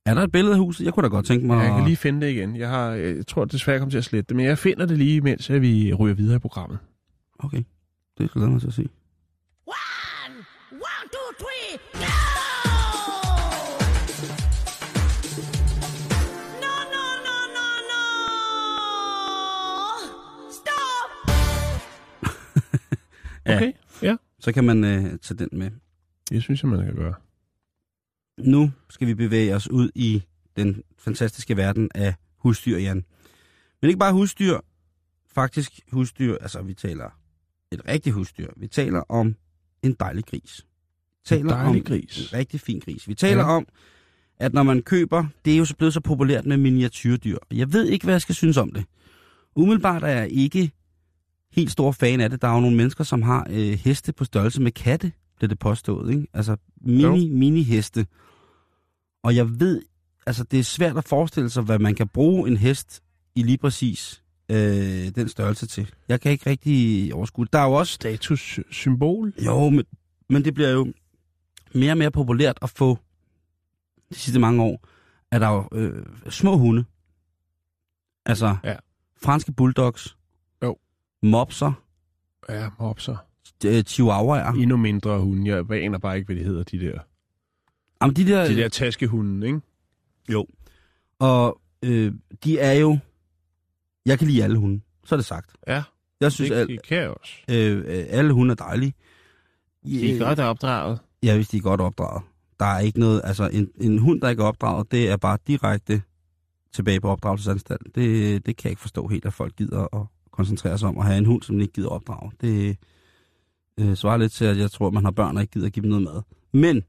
Er 0.08 0.13
der 0.13 0.22
et 0.24 0.32
billede 0.32 0.54
af 0.54 0.60
huset? 0.60 0.86
Jeg 0.86 0.93
kunne 0.93 1.04
da 1.04 1.08
godt 1.08 1.26
tænke 1.26 1.48
mig... 1.48 1.63
Jeg 1.65 1.74
kan 1.76 1.84
lige 1.84 1.96
finde 1.96 2.26
det 2.26 2.32
igen. 2.34 2.56
Jeg, 2.56 2.70
har, 2.70 2.91
øh, 2.91 3.17
jeg 3.17 3.28
tror 3.28 3.46
desværre, 3.46 3.74
jeg 3.74 3.82
kommer 3.82 3.91
til 3.91 3.98
at 3.98 4.04
slette 4.04 4.28
det, 4.30 4.36
men 4.36 4.46
jeg 4.46 4.58
finder 4.58 4.86
det 4.86 4.98
lige, 4.98 5.22
mens 5.22 5.52
vi 5.52 5.93
ryger 5.93 6.15
videre 6.15 6.36
i 6.36 6.39
programmet. 6.39 6.80
Okay, 7.39 7.63
det 8.17 8.32
glæder 8.32 8.48
jeg 8.48 8.52
mig 8.52 8.62
til 8.62 8.67
at 8.67 8.74
se. 8.74 8.89
One, 9.65 10.36
one, 10.72 11.08
two, 11.13 11.30
three, 11.39 11.78
go! 11.93 12.08
No, 16.63 16.76
no, 16.93 17.06
no, 17.28 17.38
no, 17.58 17.67
no! 17.91 18.04
Stop! 20.52 21.10
Ja. 23.46 23.56
Okay, 23.56 23.72
ja. 24.02 24.15
Så 24.39 24.52
kan 24.52 24.63
man 24.63 24.84
øh, 24.84 25.02
tage 25.20 25.38
den 25.38 25.50
med. 25.52 25.72
Det 26.30 26.43
synes 26.43 26.63
jeg, 26.63 26.72
man 26.72 26.86
kan 26.86 26.96
gøre. 26.96 27.13
Nu 28.38 28.71
skal 28.89 29.08
vi 29.08 29.13
bevæge 29.13 29.56
os 29.56 29.69
ud 29.69 29.89
i 29.95 30.23
den 30.56 30.84
fantastiske 30.97 31.58
verden 31.58 31.89
af 31.95 32.13
husdyr, 32.38 32.78
Jan. 32.78 33.06
Men 33.82 33.89
ikke 33.89 34.00
bare 34.00 34.13
husdyr, 34.13 34.60
faktisk 35.36 35.80
husdyr, 35.91 36.38
altså 36.41 36.62
vi 36.62 36.73
taler 36.73 37.10
et 37.71 37.82
rigtigt 37.88 38.13
husdyr. 38.13 38.47
Vi 38.58 38.67
taler 38.67 39.02
om 39.10 39.36
en 39.84 39.93
dejlig 39.93 40.26
gris. 40.26 40.65
Vi 41.23 41.26
taler 41.26 41.50
dejlig 41.50 41.82
om 41.82 41.84
gris. 41.84 42.19
En 42.19 42.34
rigtig 42.34 42.60
fin 42.60 42.80
gris. 42.80 43.08
Vi 43.08 43.15
taler 43.15 43.43
ja. 43.43 43.50
om, 43.50 43.67
at 44.39 44.54
når 44.54 44.63
man 44.63 44.82
køber, 44.82 45.26
det 45.45 45.54
er 45.54 45.58
jo 45.58 45.65
så 45.65 45.76
blevet 45.76 45.93
så 45.93 46.00
populært 46.00 46.45
med 46.45 46.58
miniatyrdyr. 46.58 47.38
Jeg 47.52 47.73
ved 47.73 47.86
ikke, 47.86 48.06
hvad 48.06 48.13
jeg 48.13 48.21
skal 48.21 48.36
synes 48.36 48.58
om 48.58 48.71
det. 48.71 48.86
Umiddelbart 49.56 50.04
er 50.04 50.08
jeg 50.08 50.30
ikke 50.30 50.71
helt 51.52 51.71
stor 51.71 51.91
fan 51.91 52.21
af 52.21 52.30
det. 52.30 52.41
Der 52.41 52.47
er 52.47 52.54
jo 52.54 52.60
nogle 52.60 52.78
mennesker, 52.78 53.04
som 53.04 53.21
har 53.21 53.47
øh, 53.50 53.80
heste 53.80 54.13
på 54.13 54.26
størrelse 54.26 54.62
med 54.62 54.71
katte, 54.71 55.12
bliver 55.38 55.47
det 55.47 55.60
påstået. 55.60 56.12
Ikke? 56.13 56.28
Altså 56.34 56.58
mini, 56.82 57.30
mini 57.30 57.63
heste. 57.63 58.08
Og 59.23 59.36
jeg 59.36 59.60
ved, 59.60 59.82
altså 60.26 60.43
det 60.43 60.60
er 60.60 60.63
svært 60.63 60.97
at 60.97 61.04
forestille 61.04 61.50
sig, 61.50 61.63
hvad 61.63 61.80
man 61.80 61.95
kan 61.95 62.08
bruge 62.08 62.50
en 62.50 62.58
hest 62.58 63.04
i 63.36 63.43
lige 63.43 63.58
præcis 63.58 64.23
øh, 64.52 64.58
den 65.15 65.30
størrelse 65.30 65.67
til. 65.67 65.93
Jeg 66.08 66.21
kan 66.21 66.32
ikke 66.32 66.50
rigtig 66.50 67.13
overskue. 67.13 67.47
Der 67.54 67.60
er 67.60 67.65
jo 67.65 67.73
også 67.73 67.93
Statussymbol. 67.93 69.34
jo, 69.45 69.69
men, 69.69 69.86
men 70.30 70.43
det 70.45 70.54
bliver 70.54 70.69
jo 70.69 70.93
mere 71.76 71.91
og 71.91 71.97
mere 71.97 72.12
populært 72.12 72.58
at 72.62 72.69
få 72.69 72.97
de 74.10 74.15
sidste 74.15 74.39
mange 74.39 74.63
år, 74.63 74.88
at 75.32 75.41
der 75.41 75.47
er 75.47 75.54
jo 75.54 75.67
øh, 75.71 76.06
små 76.30 76.58
hunde. 76.58 76.86
Altså 78.26 78.58
Ja. 78.63 78.76
franske 79.21 79.52
bulldogs. 79.52 80.17
Jo. 80.63 80.78
Mopser. 81.23 81.71
Ja, 82.50 82.69
mopser. 82.80 83.15
Øh, 83.66 83.84
chihuahuaer. 83.84 84.52
Endnu 84.52 84.78
mindre 84.78 85.20
hunde. 85.20 85.52
Jeg 85.56 85.72
aner 85.72 85.98
bare 85.98 86.18
ikke, 86.18 86.26
hvad 86.26 86.36
de 86.36 86.44
hedder, 86.44 86.64
de 86.64 86.80
der. 86.80 87.00
Jamen, 88.02 88.16
de 88.16 88.28
der, 88.28 88.48
De 88.48 88.56
der 88.56 88.70
taskehunde, 88.70 89.48
ikke? 89.48 89.62
Og 91.20 91.60
øh, 91.84 92.14
de 92.44 92.60
er 92.60 92.74
jo... 92.74 92.98
Jeg 94.06 94.20
kan 94.20 94.28
lide 94.28 94.44
alle 94.44 94.58
hunde. 94.58 94.82
Så 95.06 95.16
er 95.16 95.18
det 95.18 95.26
sagt. 95.26 95.56
Ja, 95.68 95.84
Jeg 96.22 96.32
synes, 96.32 96.52
det, 96.52 96.58
at 96.58 96.68
det 96.68 96.84
kan 96.88 96.98
jeg 96.98 97.10
også. 97.10 97.34
øh, 97.52 97.78
øh, 97.78 98.06
alle 98.10 98.34
hunde 98.34 98.52
er 98.52 98.56
dejlige. 98.56 98.94
De 99.86 100.16
er 100.16 100.20
godt 100.20 100.40
opdraget. 100.40 101.00
Ja, 101.24 101.36
hvis 101.36 101.48
de 101.48 101.58
er 101.58 101.62
godt 101.62 101.82
opdraget. 101.82 102.24
Der 102.60 102.66
er 102.66 102.80
ikke 102.80 103.00
noget... 103.00 103.22
Altså, 103.24 103.50
en, 103.54 103.70
en 103.82 103.98
hund, 104.00 104.22
der 104.22 104.30
ikke 104.30 104.44
er 104.44 104.48
opdraget, 104.48 104.92
det 104.92 105.10
er 105.10 105.18
bare 105.18 105.38
direkte 105.48 106.02
tilbage 106.74 107.02
på 107.02 107.08
opdragelsesanstalt. 107.10 107.96
Det, 107.96 108.46
det 108.46 108.58
kan 108.58 108.64
jeg 108.64 108.72
ikke 108.72 108.82
forstå 108.82 109.08
helt, 109.08 109.26
at 109.26 109.34
folk 109.34 109.56
gider 109.56 109.96
at 110.02 110.08
koncentrere 110.32 110.78
sig 110.78 110.90
om 110.90 110.98
at 110.98 111.06
have 111.06 111.18
en 111.18 111.26
hund, 111.26 111.42
som 111.42 111.56
de 111.56 111.62
ikke 111.62 111.74
gider 111.74 111.90
opdrage. 111.90 112.32
Det 112.42 112.78
øh, 113.80 113.96
svarer 113.96 114.18
lidt 114.18 114.32
til, 114.32 114.46
at 114.46 114.58
jeg 114.58 114.72
tror, 114.72 114.88
at 114.88 114.94
man 114.94 115.04
har 115.04 115.12
børn, 115.12 115.38
og 115.38 115.44
ikke 115.44 115.52
gider 115.52 115.68
at 115.68 115.74
give 115.74 115.84
dem 115.84 115.90
noget 115.90 116.04
mad. 116.04 116.22
Men 116.54 116.84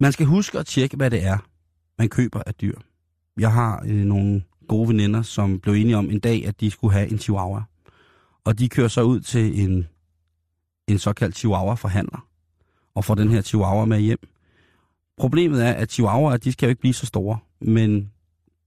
man 0.00 0.12
skal 0.12 0.26
huske 0.26 0.58
at 0.58 0.66
tjekke, 0.66 0.96
hvad 0.96 1.10
det 1.10 1.24
er, 1.24 1.38
man 1.98 2.08
køber 2.08 2.42
af 2.46 2.54
dyr. 2.54 2.78
Jeg 3.38 3.52
har 3.52 3.84
øh, 3.86 4.04
nogle 4.04 4.42
gode 4.68 4.88
veninder, 4.88 5.22
som 5.22 5.60
blev 5.60 5.74
enige 5.74 5.96
om 5.96 6.10
en 6.10 6.20
dag, 6.20 6.46
at 6.46 6.60
de 6.60 6.70
skulle 6.70 6.92
have 6.92 7.08
en 7.08 7.18
chihuahua. 7.18 7.62
Og 8.44 8.58
de 8.58 8.68
kører 8.68 8.88
så 8.88 9.02
ud 9.02 9.20
til 9.20 9.64
en, 9.64 9.86
en 10.86 10.98
såkaldt 10.98 11.36
chihuahua-forhandler 11.36 12.28
og 12.94 13.04
får 13.04 13.14
den 13.14 13.28
her 13.28 13.42
chihuahua 13.42 13.84
med 13.84 14.00
hjem. 14.00 14.28
Problemet 15.16 15.66
er, 15.66 15.72
at 15.72 15.92
chihuahuaer, 15.92 16.36
de 16.36 16.52
skal 16.52 16.66
jo 16.66 16.70
ikke 16.70 16.80
blive 16.80 16.94
så 16.94 17.06
store, 17.06 17.38
men 17.60 18.12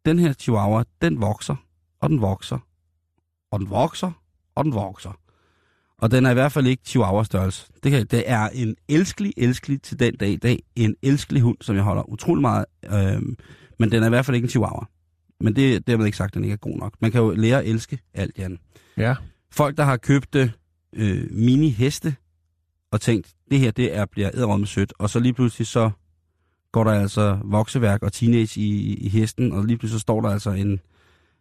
den 0.06 0.19
her 0.19 0.34
chihuahua, 0.34 0.84
den 1.01 1.21
vokser, 1.21 1.56
og 1.99 2.10
den 2.10 2.21
vokser, 2.21 2.60
og 3.51 3.60
den 3.60 3.69
vokser, 3.69 4.12
og 4.56 4.65
den 4.65 4.73
vokser. 4.73 5.20
Og 6.01 6.11
den 6.11 6.25
er 6.25 6.31
i 6.31 6.33
hvert 6.33 6.51
fald 6.51 6.67
ikke 6.67 6.83
chihuahua-størrelse. 6.85 7.67
Det, 7.83 7.91
kan, 7.91 8.05
det 8.05 8.23
er 8.25 8.49
en 8.49 8.75
elskelig, 8.89 9.33
elskelig 9.37 9.81
til 9.81 9.99
den 9.99 10.15
dag 10.15 10.29
i 10.29 10.35
dag. 10.35 10.59
En 10.75 10.95
elskelig 11.01 11.41
hund, 11.41 11.57
som 11.61 11.75
jeg 11.75 11.83
holder 11.83 12.09
utrolig 12.09 12.41
meget. 12.41 12.65
Øhm, 12.85 13.37
men 13.79 13.91
den 13.91 14.03
er 14.03 14.07
i 14.07 14.09
hvert 14.09 14.25
fald 14.25 14.35
ikke 14.35 14.45
en 14.45 14.49
chihuahua. 14.49 14.85
Men 15.39 15.55
det 15.55 15.75
er 15.75 15.79
dermed 15.79 16.05
ikke 16.05 16.17
sagt, 16.17 16.29
at 16.29 16.33
den 16.33 16.43
ikke 16.43 16.53
er 16.53 16.57
god 16.57 16.77
nok. 16.77 16.93
Man 17.01 17.11
kan 17.11 17.21
jo 17.21 17.31
lære 17.31 17.59
at 17.59 17.67
elske 17.67 17.99
alt, 18.13 18.37
Jan. 18.37 18.59
Ja. 18.97 19.15
Folk, 19.51 19.77
der 19.77 19.83
har 19.83 19.97
købt 19.97 20.35
øh, 20.95 21.27
mini-heste, 21.31 22.15
og 22.91 23.01
tænkt, 23.01 23.33
det 23.51 23.59
her 23.59 23.71
det 23.71 23.95
er, 23.95 24.05
bliver 24.05 24.29
æderrømme 24.33 24.67
sødt, 24.67 24.93
og 24.99 25.09
så 25.09 25.19
lige 25.19 25.33
pludselig 25.33 25.67
så 25.67 25.91
går 26.71 26.83
der 26.83 26.91
altså 26.91 27.39
vokseværk 27.43 28.03
og 28.03 28.13
teenage 28.13 28.61
i, 28.61 28.93
i 28.93 29.09
hesten, 29.09 29.51
og 29.51 29.65
lige 29.65 29.77
pludselig 29.77 29.99
så 29.99 30.01
står 30.01 30.21
der 30.21 30.29
altså 30.29 30.49
en, 30.49 30.79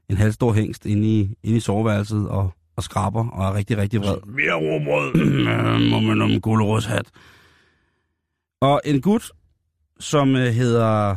en 0.08 0.16
halvstor 0.16 0.52
hængst 0.52 0.86
inde 0.86 1.08
i, 1.08 1.34
inde 1.42 1.56
i 1.56 1.60
soveværelset 1.60 2.28
og, 2.28 2.54
og 2.80 2.84
skraber 2.84 3.28
og 3.28 3.48
er 3.48 3.54
rigtig, 3.54 3.76
rigtig 3.76 4.00
vred. 4.00 4.16
Mere 4.26 4.54
råbrød. 4.54 5.12
Må 5.92 6.00
man 6.00 6.22
om 6.22 6.40
gulerodshat. 6.40 7.06
Og 8.60 8.80
en 8.84 9.00
gut, 9.00 9.32
som 9.98 10.36
øh, 10.36 10.46
hedder 10.46 11.16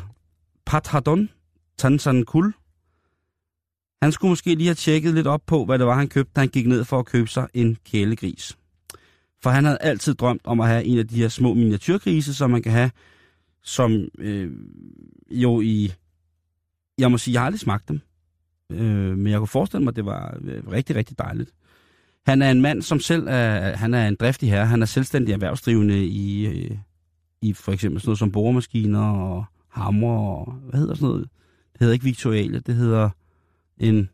Pathardon 0.66 1.30
Tansankul, 1.78 2.54
han 4.02 4.12
skulle 4.12 4.30
måske 4.30 4.56
lige 4.56 4.68
have 4.68 4.76
tjekket 4.76 5.14
lidt 5.14 5.28
op 5.28 5.42
på, 5.46 5.66
hvad 5.66 5.80
det 5.80 5.88
var, 5.88 5.96
han 5.96 6.08
købte, 6.08 6.32
da 6.36 6.40
han 6.40 6.50
gik 6.50 6.68
ned 6.68 6.84
for 6.84 7.00
at 7.00 7.06
købe 7.06 7.28
sig 7.28 7.48
en 7.54 7.78
kælegris. 7.86 8.58
For 9.44 9.50
han 9.50 9.66
havde 9.66 9.78
altid 9.82 10.14
drømt 10.14 10.42
om 10.44 10.60
at 10.60 10.68
have 10.68 10.84
en 10.84 11.00
af 11.00 11.08
de 11.08 11.16
her 11.16 11.30
små 11.30 11.54
miniatyrgrise, 11.54 12.34
som 12.34 12.50
man 12.50 12.62
kan 12.62 12.72
have, 12.72 12.92
som 13.64 14.08
øh, 14.18 14.52
jo 15.32 15.62
i... 15.62 15.94
Jeg 16.98 17.12
må 17.12 17.18
sige, 17.18 17.34
jeg 17.34 17.42
har 17.42 17.46
aldrig 17.46 17.60
smagt 17.60 17.90
dem. 17.90 18.02
Øh, 18.74 19.18
men 19.18 19.28
jeg 19.28 19.40
kunne 19.40 19.48
forestille 19.48 19.84
mig, 19.84 19.92
at 19.92 19.96
det 19.96 20.06
var 20.06 20.38
øh, 20.42 20.68
rigtig, 20.72 20.96
rigtig 20.96 21.18
dejligt. 21.18 21.52
Han 22.26 22.42
er 22.42 22.52
en 22.52 22.62
mand, 22.62 22.82
som 22.82 23.00
selv 23.00 23.28
er, 23.30 23.76
han 23.76 23.94
er 23.94 24.08
en 24.08 24.16
driftig 24.16 24.50
herre. 24.50 24.66
Han 24.66 24.82
er 24.82 24.86
selvstændig 24.86 25.34
erhvervsdrivende 25.34 26.06
i, 26.06 26.46
øh, 26.48 26.78
i 27.42 27.54
for 27.54 27.72
eksempel 27.72 28.02
sådan 28.02 28.10
noget 28.10 28.20
som 28.20 28.32
boremaskiner 28.32 29.12
og 29.12 29.46
hammer 29.70 30.18
og, 30.18 30.54
hvad 30.54 30.80
hedder 30.80 30.96
sådan 30.96 31.10
noget? 31.10 31.30
Det 31.74 31.80
hedder 31.80 31.94
ikke 31.94 32.06
Victoriale, 32.06 32.60
det 32.60 32.76
hedder 32.76 33.10
en... 33.78 34.10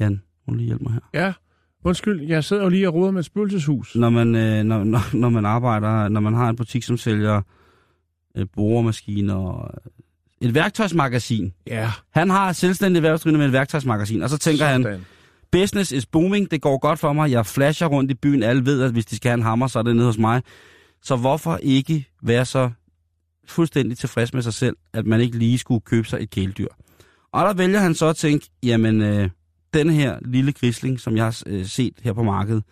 Jan, 0.00 0.22
må 0.46 0.54
lige 0.54 0.66
hjælpe 0.66 0.84
mig 0.84 0.92
her. 0.92 1.00
Ja, 1.14 1.32
undskyld, 1.84 2.22
jeg 2.22 2.44
sidder 2.44 2.62
jo 2.62 2.68
lige 2.68 2.88
og 2.88 2.94
roder 2.94 3.10
med 3.10 3.20
et 3.20 3.24
spøgelseshus. 3.24 3.96
Når 3.96 4.10
man, 4.10 4.34
øh, 4.34 4.64
når, 4.64 4.84
når, 4.84 5.16
når 5.16 5.28
man 5.28 5.44
arbejder, 5.44 6.08
når 6.08 6.20
man 6.20 6.34
har 6.34 6.48
en 6.48 6.56
butik, 6.56 6.82
som 6.82 6.96
sælger 6.96 7.42
øh, 8.36 8.46
boremaskiner 8.52 9.34
og 9.34 9.70
et 10.44 10.54
værktøjsmagasin. 10.54 11.52
Ja, 11.66 11.90
Han 12.10 12.30
har 12.30 12.52
selvstændig 12.52 12.98
erhvervsdrivende 12.98 13.38
med 13.38 13.46
et 13.46 13.52
værktøjsmagasin, 13.52 14.22
og 14.22 14.30
så 14.30 14.38
tænker 14.38 14.66
han, 14.66 14.82
sådan. 14.82 15.00
business 15.52 15.92
is 15.92 16.06
booming, 16.06 16.50
det 16.50 16.60
går 16.62 16.78
godt 16.78 16.98
for 16.98 17.12
mig, 17.12 17.30
jeg 17.30 17.46
flasher 17.46 17.86
rundt 17.86 18.10
i 18.10 18.14
byen, 18.14 18.42
alle 18.42 18.64
ved, 18.66 18.82
at 18.82 18.92
hvis 18.92 19.06
de 19.06 19.16
skal 19.16 19.28
have 19.28 19.34
en 19.38 19.42
hammer, 19.42 19.66
så 19.66 19.78
er 19.78 19.82
det 19.82 19.96
nede 19.96 20.06
hos 20.06 20.18
mig. 20.18 20.42
Så 21.02 21.16
hvorfor 21.16 21.56
ikke 21.62 22.08
være 22.22 22.44
så 22.44 22.70
fuldstændig 23.48 23.98
tilfreds 23.98 24.34
med 24.34 24.42
sig 24.42 24.54
selv, 24.54 24.76
at 24.92 25.06
man 25.06 25.20
ikke 25.20 25.38
lige 25.38 25.58
skulle 25.58 25.80
købe 25.80 26.08
sig 26.08 26.18
et 26.22 26.30
kæledyr? 26.30 26.68
Og 27.32 27.44
der 27.46 27.54
vælger 27.54 27.80
han 27.80 27.94
så 27.94 28.06
at 28.06 28.16
tænke, 28.16 28.46
jamen, 28.62 29.02
øh, 29.02 29.28
den 29.74 29.90
her 29.90 30.18
lille 30.24 30.52
grisling, 30.52 31.00
som 31.00 31.16
jeg 31.16 31.24
har 31.24 31.42
øh, 31.46 31.66
set 31.66 31.92
her 32.02 32.12
på 32.12 32.22
markedet, 32.22 32.62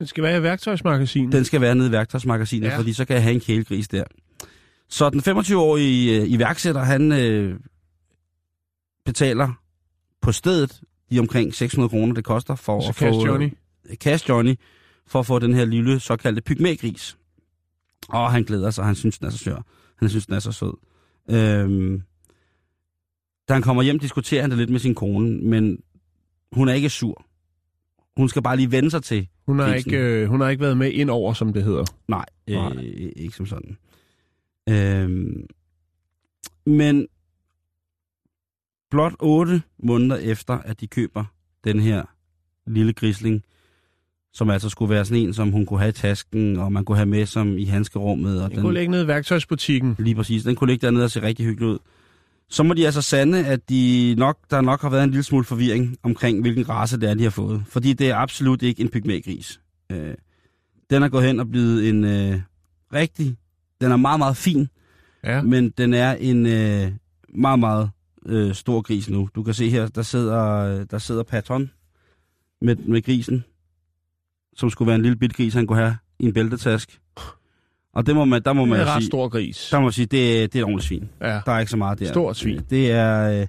Det 0.00 0.08
skal 0.08 0.22
være 0.24 0.38
i 0.38 0.42
værktøjsmagasinet. 0.42 1.32
den 1.32 1.44
skal 1.44 1.60
være 1.60 1.74
nede 1.74 1.88
i 1.88 1.92
værktøjsmagasinet, 1.92 2.68
ja. 2.68 2.78
fordi 2.78 2.92
så 2.92 3.04
kan 3.04 3.14
jeg 3.14 3.22
have 3.22 3.34
en 3.34 3.40
kælegris 3.40 3.88
der. 3.88 4.04
Så 4.94 5.10
den 5.10 5.20
25-årige 5.20 6.20
øh, 6.20 6.28
iværksætter, 6.30 6.80
han 6.82 7.12
øh, 7.12 7.60
betaler 9.04 9.52
på 10.22 10.32
stedet 10.32 10.80
de 11.10 11.18
omkring 11.18 11.54
600 11.54 11.88
kroner, 11.90 12.14
det 12.14 12.24
koster 12.24 12.54
for 12.54 12.80
Så 12.80 12.88
at 12.88 12.94
Cash 12.94 13.14
få... 13.18 13.26
Johnny. 13.26 13.52
Øh, 13.90 13.96
Cash 13.96 14.28
Johnny, 14.28 14.54
for 15.06 15.20
at 15.20 15.26
få 15.26 15.38
den 15.38 15.54
her 15.54 15.64
lille 15.64 16.00
såkaldte 16.00 16.42
pygmægris. 16.42 17.16
Og 18.08 18.32
han 18.32 18.42
glæder 18.42 18.70
sig, 18.70 18.84
han 18.84 18.94
synes, 18.94 19.18
den 19.18 19.26
er 19.26 19.30
så 19.30 19.38
sør. 19.38 19.62
Han 19.96 20.08
synes, 20.08 20.26
den 20.26 20.34
er 20.34 20.38
så 20.38 20.52
sød. 20.52 20.72
Øhm, 21.30 22.02
da 23.48 23.52
han 23.52 23.62
kommer 23.62 23.82
hjem, 23.82 23.98
diskuterer 23.98 24.40
han 24.40 24.50
det 24.50 24.58
lidt 24.58 24.70
med 24.70 24.80
sin 24.80 24.94
kone, 24.94 25.30
men 25.40 25.78
hun 26.52 26.68
er 26.68 26.72
ikke 26.72 26.90
sur. 26.90 27.24
Hun 28.16 28.28
skal 28.28 28.42
bare 28.42 28.56
lige 28.56 28.70
vende 28.70 28.90
sig 28.90 29.02
til, 29.02 29.28
Hun 29.46 29.58
har, 29.58 29.66
Prisen. 29.72 29.90
ikke, 29.92 30.04
øh, 30.04 30.28
hun 30.28 30.40
har 30.40 30.48
ikke 30.48 30.62
været 30.62 30.76
med 30.76 30.90
ind 30.92 31.10
over, 31.10 31.32
som 31.32 31.52
det 31.52 31.64
hedder. 31.64 31.84
Nej, 32.08 32.24
Nej. 32.48 32.72
øh, 32.76 33.12
ikke 33.16 33.36
som 33.36 33.46
sådan. 33.46 33.76
Øhm, 34.68 35.46
men 36.66 37.06
blot 38.90 39.14
otte 39.20 39.62
måneder 39.78 40.16
efter, 40.16 40.54
at 40.54 40.80
de 40.80 40.86
køber 40.86 41.24
den 41.64 41.80
her 41.80 42.04
lille 42.66 42.92
grisling, 42.92 43.42
som 44.32 44.50
altså 44.50 44.68
skulle 44.68 44.94
være 44.94 45.04
sådan 45.04 45.22
en, 45.22 45.34
som 45.34 45.50
hun 45.50 45.66
kunne 45.66 45.80
have 45.80 45.88
i 45.88 45.92
tasken, 45.92 46.56
og 46.56 46.72
man 46.72 46.84
kunne 46.84 46.96
have 46.96 47.06
med 47.06 47.26
som 47.26 47.58
i 47.58 47.64
handskerummet. 47.64 48.42
Og 48.42 48.50
Jeg 48.52 48.60
kunne 48.60 48.74
lægge 48.74 48.90
ned 48.90 49.04
i 49.04 49.06
værktøjsbutikken. 49.06 49.96
Lige 49.98 50.14
præcis. 50.14 50.42
Den 50.42 50.56
kunne 50.56 50.70
ligge 50.70 50.86
dernede 50.86 51.04
og 51.04 51.10
se 51.10 51.22
rigtig 51.22 51.46
hyggelig 51.46 51.68
ud. 51.68 51.78
Så 52.48 52.62
må 52.62 52.74
de 52.74 52.86
altså 52.86 53.02
sande, 53.02 53.46
at 53.46 53.68
de 53.68 54.14
nok, 54.18 54.38
der 54.50 54.60
nok 54.60 54.82
har 54.82 54.90
været 54.90 55.04
en 55.04 55.10
lille 55.10 55.22
smule 55.22 55.44
forvirring 55.44 55.96
omkring, 56.02 56.40
hvilken 56.40 56.68
race 56.68 57.00
det 57.00 57.10
er, 57.10 57.14
de 57.14 57.22
har 57.22 57.30
fået. 57.30 57.64
Fordi 57.68 57.92
det 57.92 58.10
er 58.10 58.16
absolut 58.16 58.62
ikke 58.62 58.82
en 58.82 58.88
pygmægris. 58.88 59.60
Øh, 59.92 60.14
den 60.90 61.02
er 61.02 61.08
gået 61.08 61.24
hen 61.24 61.40
og 61.40 61.48
blevet 61.50 61.88
en 61.88 62.04
øh, 62.04 62.40
rigtig... 62.92 63.36
Den 63.80 63.92
er 63.92 63.96
meget, 63.96 64.18
meget 64.18 64.36
fin, 64.36 64.68
Ja. 65.24 65.42
men 65.42 65.70
den 65.70 65.94
er 65.94 66.12
en 66.14 66.46
øh, 66.46 66.92
meget, 67.28 67.58
meget 67.58 67.90
øh, 68.26 68.54
stor 68.54 68.80
gris 68.82 69.10
nu. 69.10 69.28
Du 69.34 69.42
kan 69.42 69.54
se 69.54 69.70
her, 69.70 69.86
der 69.88 70.02
sidder, 70.02 70.84
der 70.84 70.98
sidder 70.98 71.22
Patton 71.22 71.70
med, 72.60 72.76
med 72.76 73.02
grisen, 73.02 73.44
som 74.56 74.70
skulle 74.70 74.86
være 74.86 74.96
en 74.96 75.02
lille 75.02 75.16
bit 75.16 75.36
gris, 75.36 75.54
han 75.54 75.66
kunne 75.66 75.78
have 75.78 75.96
i 76.18 76.24
en 76.24 76.32
bæltetask. 76.32 77.00
Og 77.94 78.06
det 78.06 78.14
må 78.14 78.24
man, 78.24 78.42
der 78.44 78.52
må 78.52 78.60
Det 78.62 78.68
man 78.68 78.78
er 78.80 78.82
jo 78.82 78.88
en 78.88 78.94
ret 78.94 79.02
sige, 79.02 79.06
stor 79.10 79.28
gris. 79.28 79.68
der 79.70 79.78
må 79.78 79.82
man 79.82 79.92
sige, 79.92 80.06
det, 80.06 80.52
det 80.52 80.58
er 80.58 80.62
et 80.62 80.64
ordentligt 80.64 80.84
svin. 80.88 81.08
Ja. 81.20 81.40
Der 81.46 81.52
er 81.52 81.58
ikke 81.58 81.70
så 81.70 81.76
meget 81.76 81.98
der. 81.98 82.08
Stort 82.08 82.36
svin. 82.36 82.60
Det 82.70 82.90
er, 82.90 83.40
øh, 83.40 83.46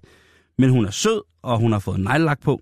men 0.57 0.69
hun 0.69 0.85
er 0.85 0.91
sød, 0.91 1.21
og 1.41 1.59
hun 1.59 1.71
har 1.71 1.79
fået 1.79 1.99
neglelak 1.99 2.41
på, 2.41 2.61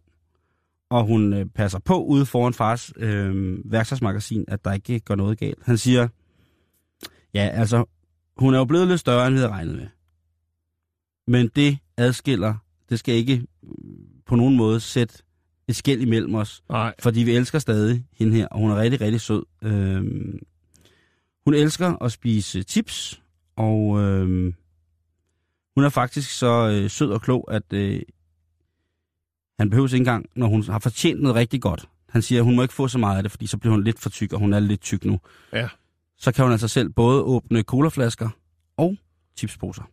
og 0.89 1.03
hun 1.05 1.33
øh, 1.33 1.45
passer 1.55 1.79
på 1.79 2.03
ude 2.03 2.25
foran 2.25 2.53
fars 2.53 2.91
øh, 2.97 3.57
værktøjsmagasin, 3.71 4.45
at 4.47 4.65
der 4.65 4.73
ikke 4.73 4.99
går 4.99 5.15
noget 5.15 5.37
galt. 5.39 5.59
Han 5.65 5.77
siger, 5.77 6.07
ja, 7.33 7.49
altså, 7.53 7.85
hun 8.37 8.53
er 8.53 8.57
jo 8.57 8.65
blevet 8.65 8.87
lidt 8.87 8.99
større, 8.99 9.27
end 9.27 9.35
vi 9.35 9.39
havde 9.39 9.51
regnet 9.51 9.75
med. 9.75 9.87
Men 11.27 11.47
det 11.55 11.77
adskiller, 11.97 12.55
det 12.89 12.99
skal 12.99 13.15
ikke 13.15 13.45
øh, 13.63 13.69
på 14.25 14.35
nogen 14.35 14.57
måde 14.57 14.79
sætte 14.79 15.23
et 15.67 15.75
skæld 15.75 16.01
imellem 16.01 16.35
os. 16.35 16.63
Nej. 16.69 16.93
Fordi 16.99 17.23
vi 17.23 17.35
elsker 17.35 17.59
stadig 17.59 18.05
hende 18.13 18.35
her, 18.35 18.47
og 18.47 18.59
hun 18.59 18.71
er 18.71 18.75
rigtig, 18.75 19.01
rigtig 19.01 19.21
sød. 19.21 19.43
Øhm, 19.61 20.39
hun 21.45 21.53
elsker 21.53 22.03
at 22.03 22.11
spise 22.11 22.63
chips, 22.63 23.21
og 23.55 24.01
øhm, 24.01 24.53
hun 25.75 25.83
er 25.83 25.89
faktisk 25.89 26.31
så 26.31 26.69
øh, 26.69 26.89
sød 26.89 27.09
og 27.09 27.21
klog, 27.21 27.53
at 27.53 27.73
øh, 27.73 28.01
han 29.59 29.69
behøver 29.69 29.87
ikke 29.87 29.97
engang, 29.97 30.25
når 30.35 30.47
hun 30.47 30.63
har 30.63 30.79
fortjent 30.79 31.21
noget 31.21 31.35
rigtig 31.35 31.61
godt. 31.61 31.89
Han 32.09 32.21
siger, 32.21 32.39
at 32.39 32.45
hun 32.45 32.55
må 32.55 32.61
ikke 32.61 32.73
få 32.73 32.87
så 32.87 32.97
meget 32.97 33.17
af 33.17 33.23
det, 33.23 33.31
fordi 33.31 33.47
så 33.47 33.57
bliver 33.57 33.73
hun 33.73 33.83
lidt 33.83 33.99
for 33.99 34.09
tyk, 34.09 34.33
og 34.33 34.39
hun 34.39 34.53
er 34.53 34.59
lidt 34.59 34.81
tyk 34.81 35.05
nu. 35.05 35.19
Ja. 35.53 35.67
Så 36.23 36.31
kan 36.31 36.43
hun 36.45 36.51
altså 36.51 36.67
selv 36.67 36.89
både 36.89 37.21
åbne 37.21 37.61
colaflasker 37.61 38.29
og 38.77 38.97
chipsposer. 39.37 39.83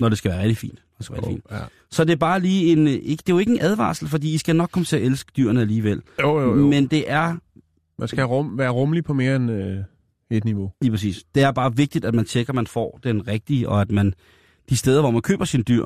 Når 0.00 0.08
det 0.08 0.18
skal 0.18 0.30
være 0.30 0.40
rigtig 0.40 0.56
fint. 0.56 0.82
Det 0.98 1.04
skal 1.06 1.16
være 1.16 1.26
rigtig 1.26 1.42
fint. 1.50 1.58
Ja. 1.60 1.64
Så 1.90 2.04
det 2.04 2.12
er 2.12 2.16
bare 2.16 2.40
lige 2.40 2.72
en, 2.72 2.86
ikke, 2.86 3.22
det 3.26 3.28
er 3.28 3.34
jo 3.34 3.38
ikke 3.38 3.52
en 3.52 3.60
advarsel, 3.60 4.08
fordi 4.08 4.34
I 4.34 4.38
skal 4.38 4.56
nok 4.56 4.70
komme 4.70 4.84
til 4.84 4.96
at 4.96 5.02
elske 5.02 5.32
dyrene 5.36 5.60
alligevel. 5.60 6.02
Jo, 6.20 6.40
jo, 6.40 6.56
jo. 6.58 6.66
Men 6.66 6.86
det 6.86 7.10
er, 7.10 7.36
Man 7.98 8.08
skal 8.08 8.24
rum, 8.24 8.58
være 8.58 8.70
rummelig 8.70 9.04
på 9.04 9.14
mere 9.14 9.36
end 9.36 9.50
øh, 9.50 9.78
et 10.30 10.44
niveau. 10.44 10.72
lige 10.80 10.90
præcis, 10.90 11.24
det 11.34 11.42
er 11.42 11.52
bare 11.52 11.76
vigtigt, 11.76 12.04
at 12.04 12.14
man 12.14 12.24
tjekker, 12.24 12.50
at 12.50 12.54
man 12.54 12.66
får 12.66 13.00
den 13.02 13.26
rigtige, 13.28 13.68
og 13.68 13.80
at 13.80 13.90
man 13.90 14.14
de 14.68 14.76
steder, 14.76 15.00
hvor 15.00 15.10
man 15.10 15.22
køber 15.22 15.44
sine 15.44 15.62
dyr, 15.62 15.84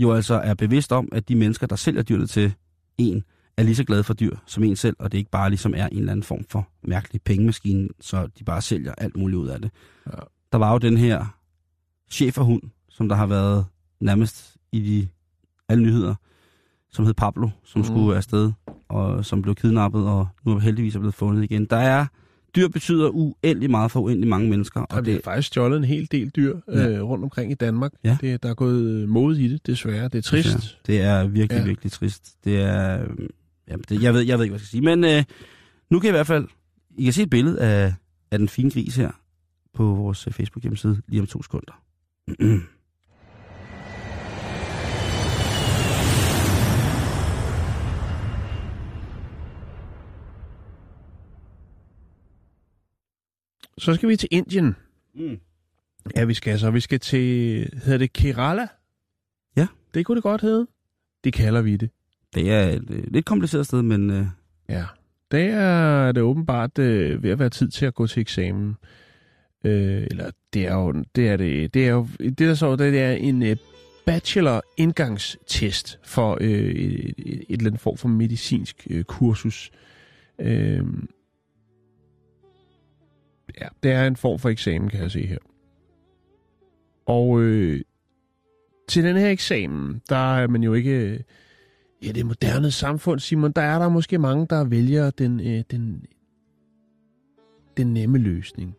jo 0.00 0.12
altså 0.12 0.34
er 0.34 0.54
bevidst 0.54 0.92
om, 0.92 1.08
at 1.12 1.28
de 1.28 1.34
mennesker, 1.34 1.66
der 1.66 1.76
sælger 1.76 2.02
dyrene 2.02 2.26
til 2.26 2.54
en, 2.98 3.24
er 3.58 3.62
lige 3.62 3.74
så 3.76 3.84
glade 3.84 4.04
for 4.04 4.14
dyr 4.14 4.36
som 4.46 4.62
en 4.64 4.76
selv, 4.76 4.96
og 4.98 5.12
det 5.12 5.18
ikke 5.18 5.30
bare 5.30 5.50
ligesom 5.50 5.74
er 5.76 5.86
en 5.86 5.98
eller 5.98 6.12
anden 6.12 6.22
form 6.22 6.44
for 6.50 6.68
mærkelig 6.82 7.22
pengemaskine, 7.22 7.88
så 8.00 8.28
de 8.38 8.44
bare 8.44 8.62
sælger 8.62 8.92
alt 8.98 9.16
muligt 9.16 9.38
ud 9.38 9.48
af 9.48 9.60
det. 9.60 9.70
Ja. 10.06 10.12
Der 10.52 10.58
var 10.58 10.72
jo 10.72 10.78
den 10.78 10.96
her 10.96 11.36
cheferhund, 12.10 12.62
som 12.90 13.08
der 13.08 13.16
har 13.16 13.26
været 13.26 13.64
nærmest 14.00 14.56
i 14.72 14.80
de, 14.80 15.08
alle 15.68 15.84
nyheder, 15.84 16.14
som 16.92 17.04
hed 17.04 17.14
Pablo, 17.14 17.48
som 17.64 17.80
mm. 17.80 17.84
skulle 17.84 18.16
afsted, 18.16 18.52
og 18.88 19.24
som 19.24 19.42
blev 19.42 19.54
kidnappet, 19.54 20.06
og 20.06 20.28
nu 20.44 20.52
er 20.54 20.58
heldigvis 20.58 20.94
er 20.94 20.98
blevet 20.98 21.14
fundet 21.14 21.44
igen. 21.44 21.64
Der 21.64 21.76
er, 21.76 22.06
dyr 22.56 22.68
betyder 22.68 23.08
uendelig 23.08 23.70
meget 23.70 23.90
for 23.90 24.00
uendelig 24.00 24.28
mange 24.28 24.50
mennesker, 24.50 24.80
Og 24.80 24.86
og 24.90 25.04
det 25.04 25.14
er 25.14 25.20
faktisk 25.24 25.48
stjålet 25.48 25.76
en 25.76 25.84
hel 25.84 26.08
del 26.12 26.28
dyr 26.36 26.56
Ja. 26.68 26.88
øh, 26.88 27.02
rundt 27.02 27.24
omkring 27.24 27.50
i 27.52 27.54
Danmark. 27.54 27.92
Ja. 28.04 28.16
Det, 28.20 28.42
der 28.42 28.48
er 28.50 28.54
gået 28.54 29.08
mod 29.08 29.36
i 29.36 29.48
det, 29.52 29.66
desværre. 29.66 30.08
Det 30.08 30.18
er 30.18 30.22
trist. 30.22 30.78
det 30.86 31.00
er 31.00 31.26
virkelig, 31.26 31.50
Ja. 31.56 31.60
ja. 31.60 31.66
virkelig 31.66 31.92
trist. 31.92 32.34
Det 32.44 32.60
er, 32.62 33.04
øh, 33.68 33.70
ja, 33.70 33.76
det, 33.88 34.02
jeg, 34.02 34.14
ved, 34.14 34.20
jeg 34.20 34.38
ved 34.38 34.44
ikke, 34.44 34.52
hvad 34.52 34.60
jeg 34.60 34.66
skal 34.66 34.70
sige, 34.70 34.96
men 34.96 35.04
øh, 35.04 35.24
nu 35.90 35.98
kan 36.00 36.06
jeg 36.06 36.14
i 36.14 36.16
hvert 36.18 36.26
fald, 36.26 36.48
I 36.98 37.04
kan 37.04 37.12
se 37.12 37.22
et 37.22 37.30
billede 37.30 37.60
af, 37.60 37.94
af 38.30 38.38
den 38.38 38.48
fine 38.48 38.70
gris 38.70 38.96
her 38.96 39.10
på 39.74 39.84
vores 39.84 40.26
øh, 40.26 40.32
Facebook-hjemmeside 40.32 41.02
lige 41.08 41.20
om 41.20 41.26
to 41.26 41.42
sekunder. 41.42 41.82
Så 53.78 53.94
skal 53.94 54.08
vi 54.08 54.16
til 54.16 54.28
Indien. 54.32 54.76
Mm. 55.14 55.38
Ja, 56.16 56.24
vi 56.24 56.34
skal 56.34 56.58
så. 56.58 56.70
Vi 56.70 56.80
skal 56.80 57.00
til, 57.00 57.20
hedder 57.84 57.98
det 57.98 58.12
Kerala? 58.12 58.66
Ja. 59.56 59.66
Det 59.94 60.06
kunne 60.06 60.16
det 60.16 60.22
godt 60.22 60.40
hedde. 60.40 60.66
Det 61.24 61.32
kalder 61.32 61.62
vi 61.62 61.76
det. 61.76 61.90
Det 62.34 62.50
er 62.52 62.68
et 62.68 62.90
øh, 62.90 63.04
lidt 63.12 63.24
kompliceret 63.24 63.66
sted, 63.66 63.82
men 63.82 64.10
øh, 64.10 64.26
Ja. 64.68 64.84
Det 65.30 65.44
er 65.44 66.12
det 66.12 66.22
åbenbart 66.22 66.78
øh, 66.78 67.22
ved 67.22 67.30
at 67.30 67.38
være 67.38 67.50
tid 67.50 67.68
til 67.68 67.86
at 67.86 67.94
gå 67.94 68.06
til 68.06 68.20
eksamen. 68.20 68.76
Øh, 69.64 70.02
eller 70.10 70.30
det 70.52 70.66
er 70.66 70.74
jo, 70.74 71.04
det 71.14 71.28
er 71.28 71.36
det, 71.36 71.74
det 71.74 71.86
er 71.86 71.90
jo, 71.90 72.08
det 72.18 72.38
der 72.38 72.54
så, 72.54 72.76
det 72.76 73.00
er 73.00 73.12
en 73.12 73.42
øh, 73.42 73.56
bachelor 74.06 74.62
indgangstest 74.76 75.98
for 76.04 76.38
øh, 76.40 76.50
et, 76.50 77.14
et, 77.18 77.34
et 77.34 77.44
eller 77.48 77.66
andet 77.66 77.80
form 77.80 77.96
for 77.96 78.08
medicinsk 78.08 78.86
øh, 78.90 79.04
kursus. 79.04 79.70
Øh, 80.38 80.84
ja, 83.60 83.68
det 83.82 83.92
er 83.92 84.06
en 84.06 84.16
form 84.16 84.38
for 84.38 84.48
eksamen, 84.48 84.88
kan 84.88 85.00
jeg 85.00 85.10
se 85.10 85.26
her. 85.26 85.38
Og 87.06 87.40
øh, 87.40 87.80
til 88.88 89.04
den 89.04 89.16
her 89.16 89.30
eksamen, 89.30 90.02
der 90.08 90.36
er 90.36 90.46
man 90.46 90.62
jo 90.62 90.74
ikke 90.74 91.24
i 92.00 92.06
Ja, 92.06 92.12
det 92.12 92.26
moderne 92.26 92.70
samfund, 92.70 93.20
Simon, 93.20 93.52
der 93.52 93.62
er 93.62 93.78
der 93.78 93.88
måske 93.88 94.18
mange, 94.18 94.46
der 94.50 94.64
vælger 94.64 95.10
den, 95.10 95.40
øh, 95.40 95.64
den, 95.70 96.04
den 97.76 97.94
nemme 97.94 98.18
løsning. 98.18 98.74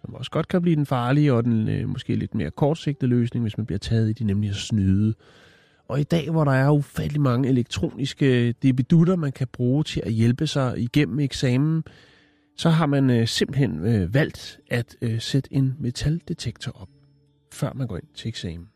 Som 0.00 0.14
også 0.14 0.30
godt 0.30 0.48
kan 0.48 0.62
blive 0.62 0.76
den 0.76 0.86
farlige 0.86 1.32
og 1.32 1.44
den 1.44 1.68
øh, 1.68 1.88
måske 1.88 2.16
lidt 2.16 2.34
mere 2.34 2.50
kortsigtede 2.50 3.10
løsning, 3.10 3.42
hvis 3.42 3.56
man 3.56 3.66
bliver 3.66 3.78
taget 3.78 4.10
i 4.10 4.12
det, 4.12 4.26
nemlig 4.26 4.50
at 4.50 4.56
snyde. 4.56 5.14
Og 5.88 6.00
i 6.00 6.02
dag, 6.02 6.30
hvor 6.30 6.44
der 6.44 6.52
er 6.52 6.70
ufattelig 6.70 7.20
mange 7.20 7.48
elektroniske 7.48 8.48
øh, 8.48 8.54
debidutter, 8.62 9.16
man 9.16 9.32
kan 9.32 9.46
bruge 9.52 9.84
til 9.84 10.02
at 10.04 10.12
hjælpe 10.12 10.46
sig 10.46 10.78
igennem 10.78 11.20
eksamen, 11.20 11.84
så 12.56 12.70
har 12.70 12.86
man 12.86 13.10
øh, 13.10 13.28
simpelthen 13.28 13.86
øh, 13.86 14.14
valgt 14.14 14.60
at 14.70 14.96
øh, 15.02 15.20
sætte 15.20 15.54
en 15.54 15.74
metaldetektor 15.80 16.72
op, 16.80 16.88
før 17.52 17.72
man 17.74 17.86
går 17.86 17.96
ind 17.96 18.14
til 18.14 18.28
eksamen. 18.28 18.68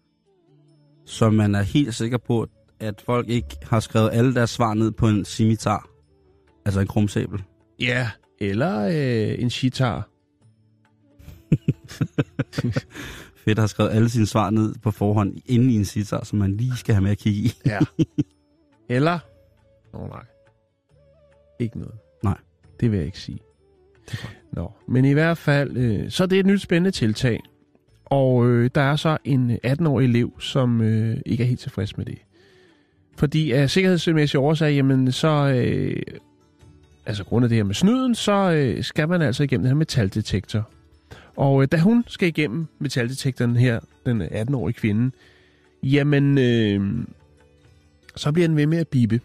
Så 1.05 1.31
man 1.31 1.55
er 1.55 1.62
helt 1.62 1.95
sikker 1.95 2.19
på, 2.19 2.43
at 2.43 2.49
folk 3.05 3.29
ikke 3.29 3.57
har 3.62 3.81
skrevet 3.81 4.11
alle 4.12 4.35
deres 4.35 4.51
svar 4.51 4.74
ned 4.74 4.93
på 4.93 5.09
en 5.09 5.24
scimitar. 5.24 5.89
Altså 6.64 6.81
en 6.81 6.87
krumsabel. 6.87 7.43
Ja, 7.81 8.11
eller 8.41 8.81
øh, 8.87 9.43
en 9.43 9.51
shitar. 9.51 10.09
Fedt 13.45 13.59
har 13.59 13.66
skrevet 13.66 13.91
alle 13.91 14.09
sine 14.09 14.27
svar 14.27 14.51
ned 14.51 14.74
på 14.83 14.91
forhånd 14.91 15.37
inden 15.47 15.70
i 15.70 15.77
en 15.77 15.85
sitar, 15.85 16.24
som 16.24 16.39
man 16.39 16.57
lige 16.57 16.77
skal 16.77 16.95
have 16.95 17.03
med 17.03 17.11
at 17.11 17.18
kigge 17.18 17.41
i. 17.41 17.53
Ja. 17.66 17.79
eller... 18.97 19.18
Nå 19.93 19.99
oh, 19.99 20.09
nej. 20.09 20.24
Ikke 21.61 21.79
noget. 21.79 21.95
Nej. 22.22 22.39
Det 22.81 22.91
vil 22.91 22.97
jeg 22.97 23.07
ikke 23.07 23.20
sige. 23.20 23.39
Nå, 24.53 24.72
men 24.89 25.05
i 25.05 25.12
hvert 25.12 25.39
fald, 25.39 25.77
øh, 25.77 26.11
så 26.11 26.22
er 26.22 26.27
det 26.27 26.39
et 26.39 26.47
nyt 26.47 26.61
spændende 26.61 26.91
tiltag. 26.91 27.41
Og 28.05 28.47
øh, 28.47 28.70
der 28.74 28.81
er 28.81 28.97
så 28.97 29.18
en 29.24 29.59
18-årig 29.66 30.05
elev, 30.05 30.41
som 30.41 30.81
øh, 30.81 31.16
ikke 31.27 31.45
er 31.45 31.49
helt 31.49 31.61
tilfreds 31.61 31.97
med 31.97 32.05
det. 32.05 32.18
Fordi 33.17 33.53
af 33.53 33.71
sikkerhedsmæssige 33.71 34.41
årsager, 34.41 34.73
jamen 34.73 35.12
så, 35.12 35.29
øh, 35.29 36.03
altså 37.07 37.25
grund 37.25 37.45
af 37.45 37.49
det 37.49 37.57
her 37.57 37.64
med 37.64 37.75
snyden, 37.75 38.14
så 38.14 38.53
øh, 38.53 38.85
skal 38.85 39.09
man 39.09 39.23
altså 39.23 39.43
igennem 39.43 39.62
den 39.62 39.71
her 39.71 39.77
metaldetektor. 39.77 40.71
Og 41.37 41.62
øh, 41.62 41.69
da 41.73 41.79
hun 41.79 42.05
skal 42.07 42.29
igennem 42.29 42.67
metaldetektoren 42.79 43.57
her, 43.57 43.81
den 44.07 44.23
18-årige 44.23 44.75
kvinde, 44.75 45.11
jamen, 45.83 46.39
øh, 46.39 47.07
så 48.17 48.33
bliver 48.33 48.49
den 48.49 48.57
ved 48.57 48.67
med 48.67 48.79
at 48.79 48.89
bibe. 48.89 49.21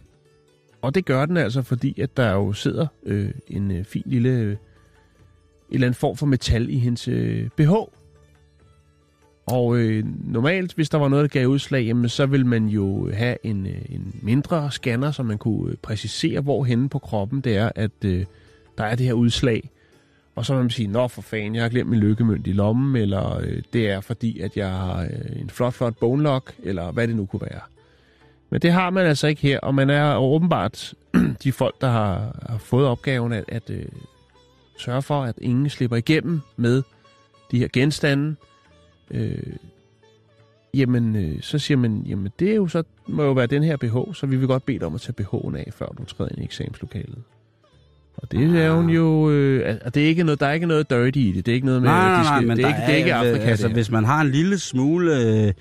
Og 0.82 0.96
det 0.96 1.06
gør 1.06 1.26
den 1.26 1.38
altså, 1.38 1.62
fordi 1.62 2.02
at 2.02 2.18
der 2.18 2.32
jo 2.32 2.54
sidder 2.54 2.88
øh, 3.04 3.32
en 3.48 3.72
øh, 3.72 3.86
fin 3.86 4.04
lille, 4.06 4.30
øh, 4.30 4.52
en 4.52 4.58
eller 5.70 5.88
anden 5.88 6.00
form 6.00 6.18
for 6.18 6.26
metal 6.26 6.70
i 6.70 6.78
hendes 6.78 7.08
øh, 7.08 7.50
BH. 7.56 7.72
Og 9.52 9.78
øh, 9.78 10.06
normalt, 10.26 10.74
hvis 10.74 10.90
der 10.90 10.98
var 10.98 11.08
noget, 11.08 11.24
der 11.24 11.40
gav 11.40 11.48
udslag, 11.48 11.84
jamen, 11.84 12.10
så 12.10 12.26
vil 12.26 12.46
man 12.46 12.66
jo 12.66 13.12
have 13.14 13.38
en, 13.44 13.68
øh, 13.68 13.82
en 13.90 14.16
mindre 14.22 14.72
scanner, 14.72 15.12
så 15.12 15.24
man 15.24 15.38
kunne 15.38 15.72
øh, 15.72 15.78
præcisere, 15.82 16.42
hvor 16.42 16.64
henne 16.64 16.90
på 16.90 17.00
kroppen 17.00 17.42
det 17.42 17.58
er, 17.58 17.72
at 17.76 17.92
øh, 18.06 18.26
der 18.78 18.84
er 18.84 18.96
det 18.96 19.06
her 19.06 19.14
udslag. 19.14 19.70
Og 20.36 20.46
så 20.46 20.54
vil 20.54 20.62
man 20.62 20.70
sige, 20.70 20.88
nå 20.88 21.08
for 21.08 21.22
fanden, 21.22 21.56
jeg 21.56 21.64
har 21.64 21.70
glemt 21.70 21.90
min 21.90 22.00
lykkemønt 22.00 22.48
i 22.48 22.52
lommen, 22.52 23.02
eller 23.02 23.38
øh, 23.38 23.62
det 23.74 23.90
er 23.90 24.02
fordi, 24.02 24.40
at 24.40 24.58
jeg 24.58 24.70
har 24.70 25.02
øh, 25.02 25.42
en 25.42 25.50
flot, 25.50 25.74
flot 25.74 25.98
bone 25.98 26.24
lock, 26.24 26.54
eller 26.64 26.92
hvad 26.92 27.08
det 27.08 27.16
nu 27.16 27.26
kunne 27.26 27.42
være. 27.42 27.62
Men 28.50 28.62
det 28.62 28.72
har 28.72 28.90
man 28.90 29.06
altså 29.06 29.28
ikke 29.28 29.42
her, 29.42 29.60
og 29.60 29.76
man 29.76 29.90
er 29.90 30.16
åbenbart 30.16 30.94
de 31.44 31.52
folk, 31.52 31.82
der 31.82 31.88
har, 31.88 32.46
har 32.50 32.58
fået 32.58 32.88
opgaven 32.88 33.34
at, 33.34 33.44
at 33.48 33.70
øh, 33.70 33.86
sørge 34.78 35.02
for, 35.02 35.24
at 35.24 35.36
ingen 35.42 35.70
slipper 35.70 35.98
igennem 35.98 36.42
med 36.58 36.84
de 37.52 37.60
her 37.60 37.68
genstande. 37.74 38.36
Øh, 39.14 39.54
jamen, 40.74 41.16
øh, 41.16 41.42
så 41.42 41.60
siger 41.60 41.78
man, 41.78 42.04
jamen 42.08 42.32
det 42.40 42.52
er 42.52 42.56
jo 42.56 42.68
så, 42.68 42.84
må 43.08 43.24
jo 43.24 43.32
være 43.32 43.48
den 43.48 43.64
her 43.64 43.78
BH, 43.78 44.14
så 44.14 44.26
vi 44.26 44.36
vil 44.36 44.48
godt 44.48 44.66
bede 44.66 44.80
dig 44.80 44.88
om 44.88 44.96
at 44.96 45.02
tage 45.02 45.14
BH'en 45.22 45.58
af, 45.58 45.70
før 45.74 45.86
du 45.86 46.06
træder 46.06 46.30
ind 46.32 46.42
i 46.42 46.44
eksamenslokalet. 46.44 47.18
Og 48.18 48.32
det 48.32 48.60
er 48.66 48.72
hun 48.72 48.90
jo, 48.90 49.30
øh, 49.30 49.78
at 49.82 49.96
det 49.96 50.04
er 50.04 50.08
ikke 50.08 50.24
noget, 50.24 50.40
der 50.40 50.46
er 50.48 50.54
ikke 50.54 50.66
noget 50.66 50.90
dirty 50.90 51.18
i 51.18 51.32
det. 51.32 51.46
Det 51.46 51.52
er 51.52 51.56
ikke 51.56 51.66
noget 51.66 51.82
med, 51.82 51.90
Nej, 51.90 52.00
de 52.00 52.12
nej, 52.12 52.24
nej, 52.24 52.38
skal, 52.38 52.48
men 52.48 52.58
det, 52.58 52.64
er 52.64 52.68
ikke, 52.68 52.82
det 52.88 52.94
er 52.94 52.98
ikke 52.98 53.14
Afrika. 53.14 53.50
Altså, 53.50 53.68
det 53.68 53.76
hvis 53.76 53.92
man 53.92 54.06
har 54.06 54.22
en 54.22 54.32
lille 54.32 54.60
smule 54.60 55.18
øh, 55.20 55.54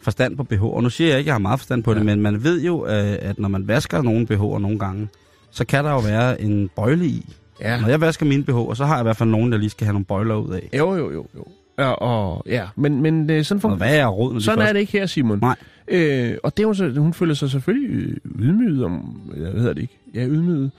forstand 0.00 0.36
på 0.36 0.44
BH, 0.44 0.62
og 0.64 0.82
nu 0.82 0.90
siger 0.90 1.08
jeg 1.08 1.18
ikke, 1.18 1.26
at 1.26 1.26
jeg 1.26 1.34
har 1.34 1.38
meget 1.38 1.60
forstand 1.60 1.82
på 1.82 1.92
ja. 1.92 1.98
det, 1.98 2.06
men 2.06 2.20
man 2.20 2.44
ved 2.44 2.62
jo, 2.62 2.86
øh, 2.86 3.16
at 3.20 3.38
når 3.38 3.48
man 3.48 3.68
vasker 3.68 4.02
nogle 4.02 4.26
BH'er 4.30 4.58
nogle 4.58 4.78
gange, 4.78 5.08
så 5.50 5.64
kan 5.64 5.84
der 5.84 5.90
jo 5.90 5.98
være 5.98 6.40
en 6.40 6.70
bøjle 6.76 7.06
i. 7.06 7.34
ja. 7.60 7.80
Når 7.80 7.88
jeg 7.88 8.00
vasker 8.00 8.26
mine 8.26 8.44
BH'er, 8.50 8.74
så 8.74 8.84
har 8.84 8.94
jeg 8.94 9.02
i 9.02 9.06
hvert 9.06 9.16
fald 9.16 9.28
nogen, 9.30 9.52
der 9.52 9.58
lige 9.58 9.70
skal 9.70 9.84
have 9.84 9.92
nogle 9.92 10.04
bøjler 10.04 10.34
ud 10.34 10.52
af. 10.52 10.68
Jo, 10.78 10.94
jo, 10.94 11.10
jo, 11.10 11.26
jo. 11.36 11.44
Ja, 11.78 11.90
og, 11.90 12.42
ja. 12.46 12.68
men, 12.76 13.02
men 13.02 13.30
øh, 13.30 13.44
sådan, 13.44 13.64
Og 13.64 13.72
fun- 13.72 13.76
hvad 13.76 13.96
er 13.98 14.06
råd, 14.06 14.32
når 14.32 14.38
de 14.38 14.44
sådan 14.44 14.66
er 14.68 14.72
det 14.72 14.80
ikke 14.80 14.92
her, 14.92 15.06
Simon. 15.06 15.38
Nej. 15.38 15.56
Øh, 15.88 16.36
og 16.42 16.56
det 16.56 16.66
hun, 16.66 16.96
hun 16.96 17.14
føler 17.14 17.34
sig 17.34 17.50
selvfølgelig 17.50 17.98
øh, 18.00 18.16
ydmyget 18.38 18.84
om, 18.84 19.20
jeg 19.36 19.54
ved 19.54 19.68
det 19.68 19.78
ikke, 19.78 19.98
ja, 20.14 20.26
ydmyget 20.26 20.70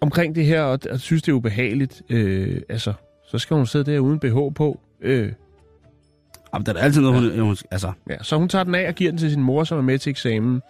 omkring 0.00 0.34
det 0.34 0.44
her, 0.46 0.62
og, 0.62 0.78
og 0.90 1.00
synes, 1.00 1.22
det 1.22 1.32
er 1.32 1.36
ubehageligt. 1.36 2.02
Øh, 2.10 2.60
altså, 2.68 2.92
så 3.28 3.38
skal 3.38 3.56
hun 3.56 3.66
sidde 3.66 3.92
der 3.92 3.98
uden 3.98 4.18
BH 4.18 4.54
på. 4.54 4.80
Øh, 5.00 5.32
Jamen, 6.54 6.66
der 6.66 6.72
er 6.74 6.78
altid 6.78 7.00
noget, 7.00 7.20
hun, 7.32 7.40
hun... 7.40 7.56
Altså, 7.70 7.92
ja, 8.10 8.16
så 8.22 8.36
hun 8.36 8.48
tager 8.48 8.64
den 8.64 8.74
af 8.74 8.88
og 8.88 8.94
giver 8.94 9.10
den 9.10 9.18
til 9.18 9.30
sin 9.30 9.42
mor, 9.42 9.64
som 9.64 9.78
er 9.78 9.82
med 9.82 9.98
til 9.98 10.10
eksamen. 10.10 10.62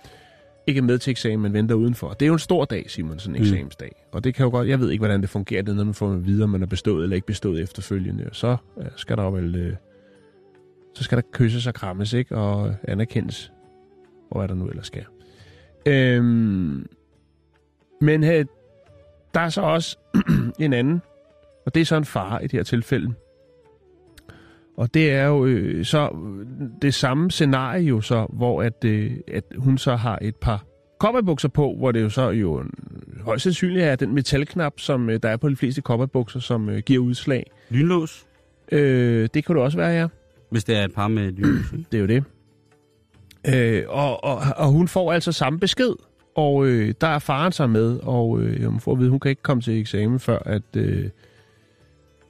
Ikke 0.67 0.79
er 0.79 0.83
med 0.83 0.99
til 0.99 1.11
eksamen, 1.11 1.41
men 1.43 1.53
venter 1.53 1.75
udenfor. 1.75 2.09
Det 2.13 2.23
er 2.23 2.27
jo 2.27 2.33
en 2.33 2.39
stor 2.39 2.65
dag, 2.65 2.91
Simon, 2.91 3.19
sådan 3.19 3.35
en 3.37 3.41
Mm. 3.43 3.43
eksamensdag. 3.49 4.07
Og 4.13 4.25
det 4.25 4.35
kan 4.35 4.45
jo 4.45 4.51
godt, 4.51 4.69
jeg 4.69 4.81
ved 4.81 4.91
ikke, 4.91 5.01
hvordan 5.01 5.21
det 5.21 5.29
fungerer, 5.31 5.63
det 5.63 5.69
er 5.71 5.75
noget, 5.75 5.87
man 5.87 5.95
får 5.95 6.09
videre, 6.09 6.45
om 6.45 6.51
man 6.51 6.63
er 6.63 6.67
bestået 6.67 7.03
eller 7.03 7.15
ikke 7.15 7.27
bestået 7.27 7.63
efterfølgende. 7.63 8.27
Og 8.31 8.37
så 8.37 8.57
øh, 8.81 8.87
skal 8.97 9.17
der 9.17 9.23
jo 9.23 9.31
vel, 9.31 9.55
øh, 9.57 9.77
så 10.95 11.05
skal 11.05 11.17
der 11.19 11.23
kysses 11.33 11.67
og 11.67 11.75
krammes, 11.75 12.13
ikke? 12.13 12.37
Og 12.37 12.75
anerkendes, 12.89 13.53
og 14.31 14.39
hvad 14.41 14.49
der 14.49 14.55
nu 14.55 14.67
ellers 14.69 14.87
skal. 14.87 15.05
Øhm, 15.87 16.87
men 18.01 18.25
øh, 18.25 18.45
der 19.35 19.41
er 19.41 19.49
så 19.49 19.61
også 19.63 19.97
en 20.59 20.73
anden, 20.73 21.03
og 21.67 21.75
det 21.75 21.81
er 21.81 21.85
så 21.85 21.97
en 21.97 22.05
far 22.05 22.39
i 22.39 22.43
det 22.43 22.53
her 22.53 22.63
tilfælde. 22.63 23.15
Og 24.77 24.95
det 24.95 25.11
er 25.11 25.25
jo 25.25 25.47
øh, 25.47 25.85
så 25.85 26.17
det 26.83 26.95
samme 26.95 27.31
scenarie 27.31 27.83
jo 27.83 28.01
så, 28.01 28.27
hvor 28.33 28.63
at, 28.63 28.85
øh, 28.85 29.13
at 29.29 29.45
hun 29.57 29.79
så 29.79 29.97
har 29.97 30.19
et 30.23 30.37
par 30.37 30.65
kopperbukser 30.99 31.49
på, 31.49 31.75
hvor 31.79 31.93
det 31.93 32.03
jo 32.03 32.11
så 32.11 32.31
jo 32.31 32.65
højst 33.21 33.43
sandsynligt 33.43 33.85
er 33.85 33.97
den 33.97 34.15
metalknap, 34.15 34.73
som 34.77 35.11
øh, 35.11 35.21
der 35.23 35.29
er 35.29 35.37
på 35.37 35.49
de 35.49 35.57
fleste 35.57 35.83
kopperbukser, 35.83 36.41
som 36.41 36.69
øh, 36.69 36.79
giver 36.79 37.03
udslag. 37.03 37.51
lynlås, 37.71 38.27
Øh, 38.73 39.29
det 39.35 39.45
kan 39.45 39.55
det 39.55 39.63
også 39.63 39.79
være, 39.79 39.91
ja. 39.91 40.07
hvis 40.51 40.65
det 40.65 40.77
er 40.77 40.85
et 40.85 40.95
par 40.95 41.09
med 41.09 41.33
lynlås. 41.33 41.67
Det 41.93 41.99
er 41.99 42.01
jo 42.01 42.07
det. 42.07 42.25
Øh, 43.55 43.85
og, 43.89 44.25
og, 44.25 44.39
og 44.57 44.69
hun 44.69 44.89
får 44.89 45.13
altså 45.13 45.33
samme 45.33 45.59
besked, 45.61 45.93
og 46.37 46.67
øh, 46.67 46.95
der 47.01 47.07
er 47.07 47.19
faren 47.19 47.53
så 47.53 47.67
med, 47.67 47.99
og 48.03 48.41
øh, 48.41 48.65
hun 48.65 48.81
får 48.81 48.93
at 48.93 48.99
vide, 48.99 49.11
hun 49.11 49.21
kan 49.21 49.29
ikke 49.29 49.43
komme 49.43 49.61
til 49.61 49.81
eksamen, 49.81 50.21
før 50.21 50.39
at, 50.39 50.63
øh, 50.77 51.09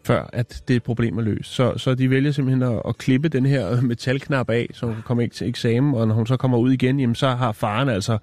før 0.06 0.30
at 0.32 0.62
det 0.68 0.82
problem 0.82 1.18
er 1.18 1.22
løst. 1.22 1.54
Så, 1.54 1.72
så 1.76 1.94
de 1.94 2.10
vælger 2.10 2.32
simpelthen 2.32 2.62
at, 2.62 2.82
at 2.88 2.98
klippe 2.98 3.28
den 3.28 3.46
her 3.46 3.80
metalknap 3.90 4.50
af, 4.50 4.68
så 4.72 4.86
hun 4.86 4.94
kan 4.94 5.04
komme 5.04 5.22
ikke 5.22 5.34
til 5.34 5.48
eksamen, 5.48 5.94
og 5.94 6.08
når 6.08 6.14
hun 6.14 6.26
så 6.26 6.36
kommer 6.36 6.58
ud 6.58 6.72
igen, 6.72 7.00
jamen, 7.00 7.14
så 7.14 7.28
har 7.28 7.52
faren 7.52 7.88
altså 7.88 8.18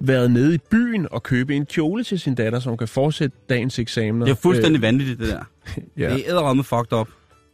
været 0.00 0.30
nede 0.30 0.54
i 0.54 0.58
byen 0.70 1.06
og 1.10 1.22
købe 1.22 1.54
en 1.54 1.66
kjole 1.66 2.04
til 2.04 2.20
sin 2.20 2.34
datter, 2.34 2.60
så 2.60 2.68
hun 2.68 2.78
kan 2.78 2.88
fortsætte 2.88 3.36
dagens 3.48 3.78
eksamener. 3.78 4.24
Det 4.24 4.32
er 4.32 4.36
fuldstændig 4.36 4.82
vanvittigt, 4.82 5.18
det 5.18 5.28
der. 5.28 5.44
Øh, 5.76 5.82
ja. 6.02 6.14
Det 6.14 6.26
er 6.26 6.30
æderrømme 6.32 6.64
fucked 6.64 6.92
up. 6.92 7.08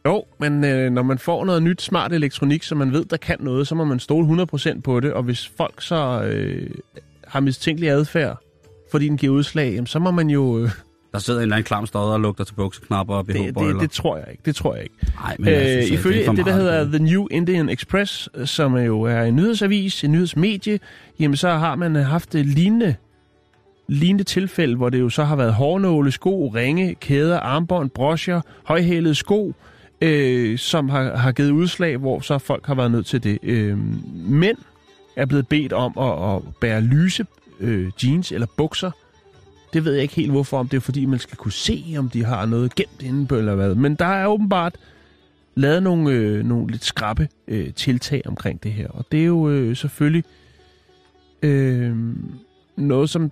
Jo, 0.07 0.25
men 0.41 0.65
øh, 0.65 0.93
når 0.93 1.03
man 1.03 1.19
får 1.19 1.45
noget 1.45 1.63
nyt 1.63 1.83
smart 1.83 2.13
elektronik, 2.13 2.63
som 2.63 2.79
man 2.79 2.93
ved, 2.93 3.05
der 3.05 3.17
kan 3.17 3.37
noget, 3.41 3.69
så 3.69 3.75
må 3.75 3.85
man 3.85 3.99
stole 4.01 4.47
100% 4.53 4.81
på 4.81 5.01
det. 5.01 5.13
Og 5.13 5.23
hvis 5.23 5.53
folk 5.57 5.83
så 5.83 6.23
øh, 6.23 6.71
har 7.27 7.41
mistænkelig 7.41 7.91
adfærd, 7.91 8.37
fordi 8.91 9.09
den 9.09 9.17
giver 9.17 9.35
udslag, 9.35 9.73
jamen, 9.73 9.87
så 9.87 9.99
må 9.99 10.11
man 10.11 10.31
jo... 10.31 10.59
Øh, 10.59 10.71
Der 11.13 11.19
sidder 11.19 11.41
en 11.41 11.43
eller 11.43 11.57
anden 11.57 11.65
klam 11.67 11.87
stodder 11.87 12.13
og 12.13 12.21
lugter 12.21 12.45
til 12.45 12.55
bukseknapper 12.55 13.15
og 13.15 13.27
det, 13.27 13.35
BH-bøjler. 13.35 13.73
det, 13.73 13.81
det 13.81 13.91
tror 13.91 14.17
jeg 14.17 14.27
ikke. 14.31 14.43
Det 14.45 14.57
tror 14.57 14.75
jeg 14.75 14.83
ikke. 14.83 14.95
Nej, 15.21 15.37
men 15.39 15.47
synes, 15.47 15.61
Øh, 15.69 15.77
at 15.83 15.89
ifølge 15.89 16.23
er 16.23 16.27
for 16.27 16.33
det, 16.33 16.47
der 16.47 16.53
hedder 16.53 16.85
The 16.85 16.99
New 16.99 17.27
Indian 17.31 17.69
Express, 17.69 18.29
som 18.45 18.77
jo 18.77 19.03
er 19.03 19.23
en 19.23 19.37
nyhedsavis, 19.37 20.05
en 20.05 20.13
nyhedsmedie, 20.13 20.79
jamen 21.21 21.37
så 21.37 21.49
har 21.51 21.75
man 21.77 21.97
øh, 21.97 22.05
haft 22.07 22.35
lignende, 22.35 22.95
lignende 23.89 24.25
tilfælde, 24.25 24.77
hvor 24.77 24.89
det 24.91 25.01
jo 25.01 25.09
så 25.09 25.25
har 25.25 25.37
været 25.37 25.55
hårnåle, 25.55 26.13
sko, 26.13 26.49
ringe, 26.49 26.95
kæder, 26.95 27.41
armbånd, 27.41 27.91
broscher, 27.91 28.41
højhælede 28.65 29.15
sko, 29.15 29.55
øh, 30.01 30.59
som 30.59 30.89
har, 30.89 31.17
har 31.17 31.33
givet 31.33 31.51
udslag, 31.51 31.97
hvor 31.97 32.21
så 32.21 32.39
folk 32.39 32.67
har 32.67 32.75
været 32.75 32.91
nødt 32.91 33.07
til 33.07 33.23
det. 33.25 33.39
Øh, 33.43 33.79
mænd 34.15 34.59
er 35.17 35.27
blevet 35.27 35.49
bedt 35.49 35.73
om 35.73 35.99
at, 35.99 36.35
at 36.35 36.43
bære 36.61 36.81
lyse 36.81 37.27
øh, 37.61 37.91
jeans 38.05 38.33
eller 38.33 38.47
bukser. 38.57 38.91
Det 39.73 39.85
ved 39.85 39.93
jeg 39.93 40.03
ikke 40.03 40.15
helt 40.15 40.31
hvorfor, 40.31 40.59
om 40.59 40.69
det 40.69 40.77
er 40.77 40.81
fordi, 40.81 41.07
man 41.07 41.19
skal 41.19 41.37
kunne 41.37 41.53
se, 41.53 41.95
om 41.99 42.09
de 42.09 42.25
har 42.25 42.47
noget 42.47 42.75
gemt 42.75 43.03
inde 43.03 43.27
på 43.27 43.37
eller 43.37 43.55
hvad. 43.55 43.75
Men 43.75 43.95
der 43.95 44.05
er 44.05 44.27
åbenbart 44.27 44.77
lavet 45.55 45.83
nogle, 45.83 46.11
øh, 46.11 46.45
nogle 46.45 46.71
lidt 46.71 46.85
skrappe 46.85 47.29
øh, 47.49 47.75
tiltag 47.75 48.23
omkring 48.27 48.63
det 48.63 48.73
her. 48.73 48.89
Og 48.89 49.07
det 49.13 49.21
er 49.21 49.25
jo 49.25 49.51
øh, 49.51 49.77
selvfølgelig 49.77 50.25
øh, 51.43 51.97
noget, 52.77 53.11
som, 53.11 53.31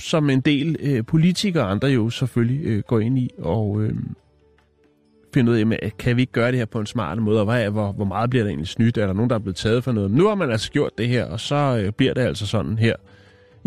som 0.00 0.30
en 0.30 0.40
del 0.40 0.76
øh, 0.80 1.04
politikere 1.04 1.64
og 1.64 1.70
andre 1.70 1.88
jo 1.88 2.10
selvfølgelig 2.10 2.66
øh, 2.66 2.82
går 2.86 3.00
ind 3.00 3.18
i 3.18 3.30
og 3.38 3.82
øh, 3.82 3.94
finder 5.34 5.52
ud 5.52 5.56
af, 5.56 5.60
jamen, 5.60 5.78
kan 5.98 6.16
vi 6.16 6.20
ikke 6.20 6.32
gøre 6.32 6.50
det 6.50 6.58
her 6.58 6.66
på 6.66 6.80
en 6.80 6.86
smart 6.86 7.18
måde, 7.18 7.38
og 7.38 7.44
hvad 7.44 7.64
er, 7.64 7.70
hvor, 7.70 7.92
hvor 7.92 8.04
meget 8.04 8.30
bliver 8.30 8.42
der 8.42 8.48
egentlig 8.48 8.68
snydt? 8.68 8.98
Er 8.98 9.06
der 9.06 9.12
nogen, 9.12 9.30
der 9.30 9.36
er 9.36 9.40
blevet 9.40 9.56
taget 9.56 9.84
for 9.84 9.92
noget? 9.92 10.10
Men 10.10 10.18
nu 10.18 10.28
har 10.28 10.34
man 10.34 10.50
altså 10.50 10.70
gjort 10.70 10.98
det 10.98 11.08
her, 11.08 11.24
og 11.24 11.40
så 11.40 11.82
øh, 11.84 11.92
bliver 11.92 12.14
det 12.14 12.20
altså 12.20 12.46
sådan 12.46 12.78
her, 12.78 12.96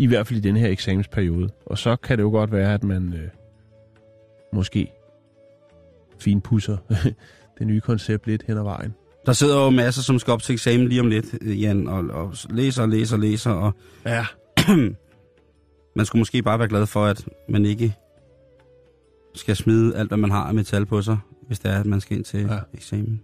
i 0.00 0.06
hvert 0.06 0.26
fald 0.26 0.38
i 0.38 0.42
den 0.42 0.56
her 0.56 0.68
eksamensperiode. 0.68 1.48
Og 1.66 1.78
så 1.78 1.96
kan 1.96 2.18
det 2.18 2.24
jo 2.24 2.30
godt 2.30 2.52
være, 2.52 2.74
at 2.74 2.84
man 2.84 3.12
øh, 3.12 3.28
måske 4.52 4.92
finpusser 6.18 6.76
det 7.58 7.66
nye 7.66 7.80
koncept 7.80 8.26
lidt 8.26 8.42
hen 8.46 8.58
ad 8.58 8.62
vejen. 8.62 8.94
Der 9.26 9.32
sidder 9.32 9.64
jo 9.64 9.70
masser, 9.70 10.02
som 10.02 10.18
skal 10.18 10.32
op 10.32 10.42
til 10.42 10.52
eksamen 10.52 10.88
lige 10.88 11.00
om 11.00 11.06
lidt, 11.06 11.26
øh, 11.40 11.62
Jan, 11.62 11.86
og, 11.86 12.04
og 12.10 12.34
læser 12.50 12.82
og 12.82 12.88
læser 12.88 13.16
og 13.16 13.20
læser, 13.20 13.50
og 13.50 13.72
Ja. 14.06 14.26
man 15.96 16.06
skulle 16.06 16.20
måske 16.20 16.42
bare 16.42 16.58
være 16.58 16.68
glad 16.68 16.86
for, 16.86 17.04
at 17.04 17.28
man 17.48 17.64
ikke 17.64 17.94
skal 19.34 19.56
smide 19.56 19.96
alt, 19.96 20.08
hvad 20.10 20.18
man 20.18 20.30
har 20.30 20.44
af 20.44 20.54
metal 20.54 20.86
på 20.86 21.02
sig, 21.02 21.18
hvis 21.46 21.58
det 21.58 21.70
er, 21.70 21.80
at 21.80 21.86
man 21.86 22.00
skal 22.00 22.16
ind 22.16 22.24
til 22.24 22.40
Ja. 22.40 22.54
ja. 22.54 22.60
eksamen. 22.74 23.22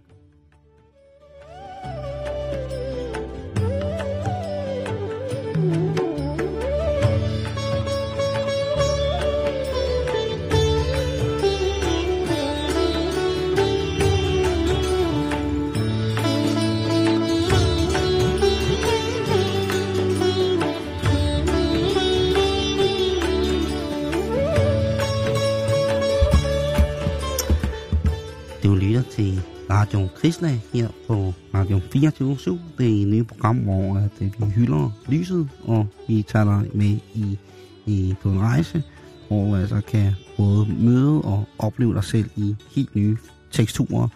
Radio 29.77 30.07
Kristna 30.15 30.59
her 30.73 30.87
på 31.07 31.33
Radio 31.53 31.79
24 31.91 32.37
Det 32.77 32.97
er 32.97 33.01
et 33.01 33.07
nyt 33.07 33.27
program, 33.27 33.57
hvor 33.57 33.97
at, 33.97 34.11
øh, 34.21 34.47
vi 34.47 34.51
hylder 34.51 34.91
lyset, 35.09 35.49
og 35.63 35.87
vi 36.07 36.21
tager 36.21 36.45
dig 36.45 36.77
med 36.77 36.99
i, 37.15 37.37
i, 37.85 38.15
på 38.21 38.29
en 38.29 38.39
rejse, 38.39 38.83
hvor 39.27 39.45
du 39.45 39.55
altså 39.55 39.81
kan 39.81 40.13
både 40.37 40.65
møde 40.79 41.21
og 41.21 41.45
opleve 41.59 41.93
dig 41.93 42.03
selv 42.03 42.29
i 42.35 42.55
helt 42.75 42.95
nye 42.95 43.17
teksturer. 43.51 44.07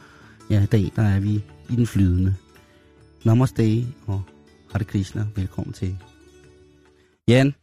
Ja, 0.49 0.64
i 0.64 0.66
dag 0.66 0.91
der 0.95 1.01
er 1.01 1.20
vi 1.20 1.43
i 1.70 1.76
den 1.76 1.88
flydende. 1.88 2.36
Namaste 3.26 3.86
og 4.07 4.22
Hare 4.72 4.84
Krishna. 4.84 5.28
Velkommen 5.36 5.74
til. 5.74 5.97
Jan, 7.28 7.55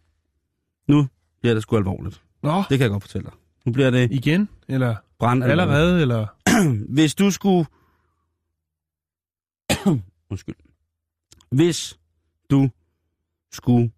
nu 0.89 1.07
bliver 1.41 1.55
det 1.55 1.63
sgu 1.63 1.77
alvorligt. 1.77 2.21
Nå, 2.43 2.57
Det 2.57 2.79
kan 2.79 2.81
jeg 2.81 2.91
godt 2.91 3.03
fortælle 3.03 3.25
dig. 3.25 3.35
Nu 3.67 3.73
bliver 3.73 3.91
det 3.91 4.13
igen? 4.13 4.49
Eller 4.69 4.95
brand 5.19 5.45
allerede? 5.45 6.01
Eller? 6.01 6.27
hvis 6.95 7.15
du 7.15 7.31
skulle... 7.31 7.67
Undskyld. 10.31 10.55
Hvis 11.51 11.99
du 12.51 12.69
skulle 13.53 13.91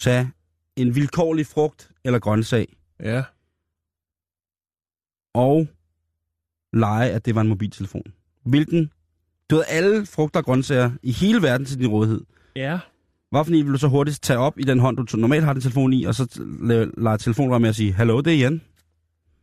tage 0.00 0.30
en 0.76 0.94
vilkårlig 0.94 1.46
frugt 1.46 1.90
eller 2.04 2.18
grøntsag 2.18 2.76
Ja. 3.00 3.24
og 5.34 5.68
lege, 6.72 7.10
at 7.10 7.24
det 7.26 7.34
var 7.34 7.40
en 7.40 7.48
mobiltelefon. 7.48 8.02
Hvilken? 8.44 8.90
Du 9.50 9.54
havde 9.54 9.66
alle 9.66 10.06
frugter 10.06 10.40
og 10.40 10.44
grøntsager 10.44 10.90
i 11.02 11.12
hele 11.12 11.42
verden 11.42 11.66
til 11.66 11.78
din 11.78 11.86
rådighed. 11.88 12.20
Ja. 12.56 12.78
Hvorfor 13.30 13.50
vil 13.50 13.66
du 13.72 13.78
så 13.78 13.88
hurtigt 13.88 14.22
tage 14.22 14.38
op 14.38 14.58
i 14.58 14.62
den 14.62 14.78
hånd, 14.78 15.06
du 15.06 15.16
normalt 15.16 15.44
har 15.44 15.52
din 15.52 15.62
telefon 15.62 15.92
i, 15.92 16.04
og 16.04 16.14
så 16.14 16.40
lade 16.98 17.18
telefonen 17.18 17.62
med 17.62 17.68
at 17.68 17.76
sige, 17.76 17.92
hallo, 17.92 18.20
det 18.20 18.32
er 18.34 18.38
Jan. 18.38 18.60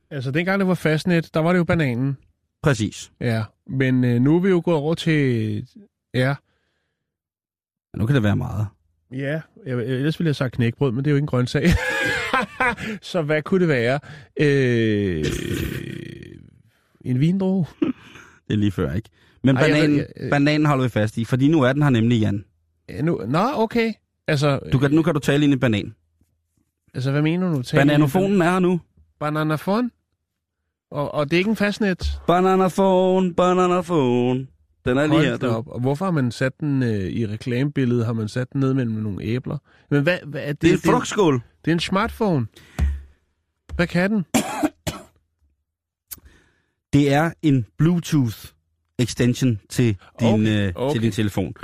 Altså, 0.10 0.32
dengang 0.32 0.60
det 0.60 0.68
var 0.68 0.74
fastnet, 0.74 1.34
der 1.34 1.40
var 1.40 1.52
det 1.54 1.60
jo 1.60 1.64
bananen. 1.64 2.18
Præcis. 2.64 3.12
Ja. 3.20 3.44
Men 3.68 4.04
øh, 4.04 4.22
nu 4.22 4.36
er 4.36 4.40
vi 4.40 4.50
jo 4.50 4.62
gået 4.66 4.78
over 4.78 4.96
til... 4.96 5.68
Ja. 6.14 6.28
Ja, 7.94 7.98
nu 7.98 8.06
kan 8.06 8.16
det 8.16 8.24
være 8.24 8.36
meget. 8.36 8.68
Ja, 9.12 9.42
jeg, 9.66 9.74
ellers 9.78 10.20
ville 10.20 10.28
jeg 10.28 10.30
have 10.30 10.34
sagt 10.34 10.54
knækbrød, 10.54 10.92
men 10.92 11.06
det 11.06 11.08
er 11.08 11.12
jo 11.12 11.16
ikke 11.16 11.24
en 11.24 11.28
grøntsag. 11.28 11.66
så 13.02 13.22
hvad 13.22 13.42
kunne 13.42 13.60
det 13.60 13.68
være? 13.68 14.00
Øh, 14.40 15.26
en 17.06 17.20
vindrue? 17.20 17.66
Det 18.48 18.54
er 18.54 18.58
lige 18.58 18.72
før, 18.72 18.94
ikke? 18.94 19.10
Men 19.44 19.58
Ej, 19.58 19.64
jeg 19.64 19.72
bananen, 19.72 19.98
ved- 19.98 20.06
jeg- 20.20 20.30
bananen 20.30 20.66
holder 20.66 20.84
vi 20.84 20.90
fast 20.90 21.18
i, 21.18 21.26
fordi 21.26 21.48
nu 21.48 21.62
er 21.62 21.74
den 21.74 21.84
her 21.84 21.90
nemlig, 21.90 22.20
Jan. 22.22 22.46
Ja, 22.90 23.02
nu, 23.02 23.22
nå, 23.28 23.40
okay. 23.56 23.94
Altså, 24.28 24.60
Du 24.74 24.80
kan, 24.80 24.92
nu 24.92 25.02
kan 25.04 25.14
du 25.14 25.20
tale 25.20 25.44
ind 25.44 25.54
i 25.54 25.58
banan. 25.58 25.96
altså 26.94 27.12
hvad 27.12 27.22
mener 27.22 27.54
du? 27.54 27.62
Tag 27.62 27.78
Bananofonen 27.78 28.42
er 28.42 28.52
her 28.52 28.60
nu. 28.60 28.82
Bananafon? 29.20 29.92
Og, 30.92 31.14
og 31.14 31.26
det 31.26 31.34
er 31.34 31.38
ikke 31.38 31.50
en 31.50 31.56
fastnet? 31.56 32.20
Bananafon, 32.28 33.34
bananafon. 33.34 34.48
Den 34.86 34.98
er 34.98 35.08
lige 35.08 35.20
her, 35.22 35.30
Hold 35.30 35.40
du. 35.40 35.48
op. 35.48 35.68
Og 35.68 35.80
hvorfor 35.80 36.06
har 36.06 36.12
man 36.12 36.32
sat 36.32 36.60
den 36.60 36.84
øh, 36.84 36.90
i 36.90 37.28
reklamebilledet? 37.28 38.06
Har 38.06 38.14
man 38.14 38.28
sat 38.28 38.54
den 38.54 38.60
ned 38.62 38.74
mellem 38.74 38.94
nogle 38.96 39.24
æbler? 39.24 39.58
Men 39.92 40.04
hvad, 40.04 40.18
hvad 40.26 40.42
er 40.44 40.54
det? 40.54 40.62
Det 40.62 40.70
er 40.70 40.74
en 40.74 40.78
det, 40.80 40.86
er 40.86 40.90
en, 40.90 40.94
frugtskål. 40.96 41.42
det 41.66 41.72
er 41.72 41.76
en 41.76 41.80
smartphone. 41.80 42.48
Hvad 43.76 43.88
kan 43.88 44.12
den? 44.12 44.26
Det 46.94 47.14
er 47.14 47.32
en 47.42 47.66
Bluetooth 47.78 48.38
extension 49.00 49.60
til 49.70 49.86
din, 50.20 50.28
Okay, 50.28 50.34
okay, 50.34 50.68
øh, 50.68 50.74
okay. 50.76 50.94
til 50.96 51.02
din 51.02 51.12
telefon. 51.12 51.54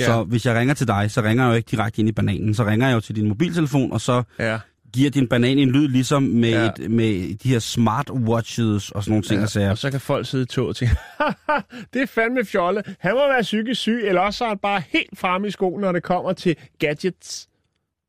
Ja. 0.00 0.04
Så 0.04 0.24
hvis 0.24 0.46
jeg 0.46 0.54
ringer 0.56 0.74
til 0.74 0.86
dig, 0.88 1.10
så 1.10 1.22
ringer 1.22 1.44
jeg 1.44 1.50
jo 1.50 1.56
ikke 1.56 1.70
direkte 1.70 2.00
ind 2.00 2.08
i 2.08 2.12
bananen. 2.12 2.54
Så 2.54 2.64
ringer 2.66 2.86
jeg 2.88 2.94
jo 2.94 3.00
til 3.00 3.16
din 3.16 3.28
mobiltelefon, 3.28 3.92
og 3.92 4.00
så 4.00 4.22
Ja. 4.38 4.58
Giver 4.92 5.10
din 5.10 5.28
banan 5.28 5.58
en 5.58 5.70
lyd, 5.70 5.88
ligesom 5.88 6.22
med, 6.22 6.50
Ja. 6.50 6.64
et, 6.84 6.90
med 6.90 7.34
de 7.34 7.48
her 7.48 7.58
smartwatches 7.58 8.90
og 8.90 9.02
sådan 9.04 9.10
nogle 9.12 9.24
ting, 9.24 9.40
ja. 9.40 9.46
sager. 9.46 9.70
Og 9.70 9.78
så 9.78 9.90
kan 9.90 10.00
folk 10.00 10.26
sidde 10.26 10.42
i 10.42 10.46
tog 10.46 10.66
og 10.68 10.76
tænke, 10.76 10.96
det 11.92 12.02
er 12.02 12.06
fandme 12.06 12.44
fjolle. 12.44 12.82
Han 12.98 13.12
må 13.14 13.28
være 13.28 13.42
psykisk 13.42 13.80
syg, 13.80 14.00
eller 14.04 14.20
også 14.20 14.44
er 14.44 14.48
han 14.48 14.58
bare 14.58 14.82
helt 14.88 15.18
fremme 15.18 15.48
i 15.48 15.50
skoen, 15.50 15.80
når 15.80 15.92
det 15.92 16.02
kommer 16.02 16.32
til 16.32 16.56
gadgets. 16.78 17.48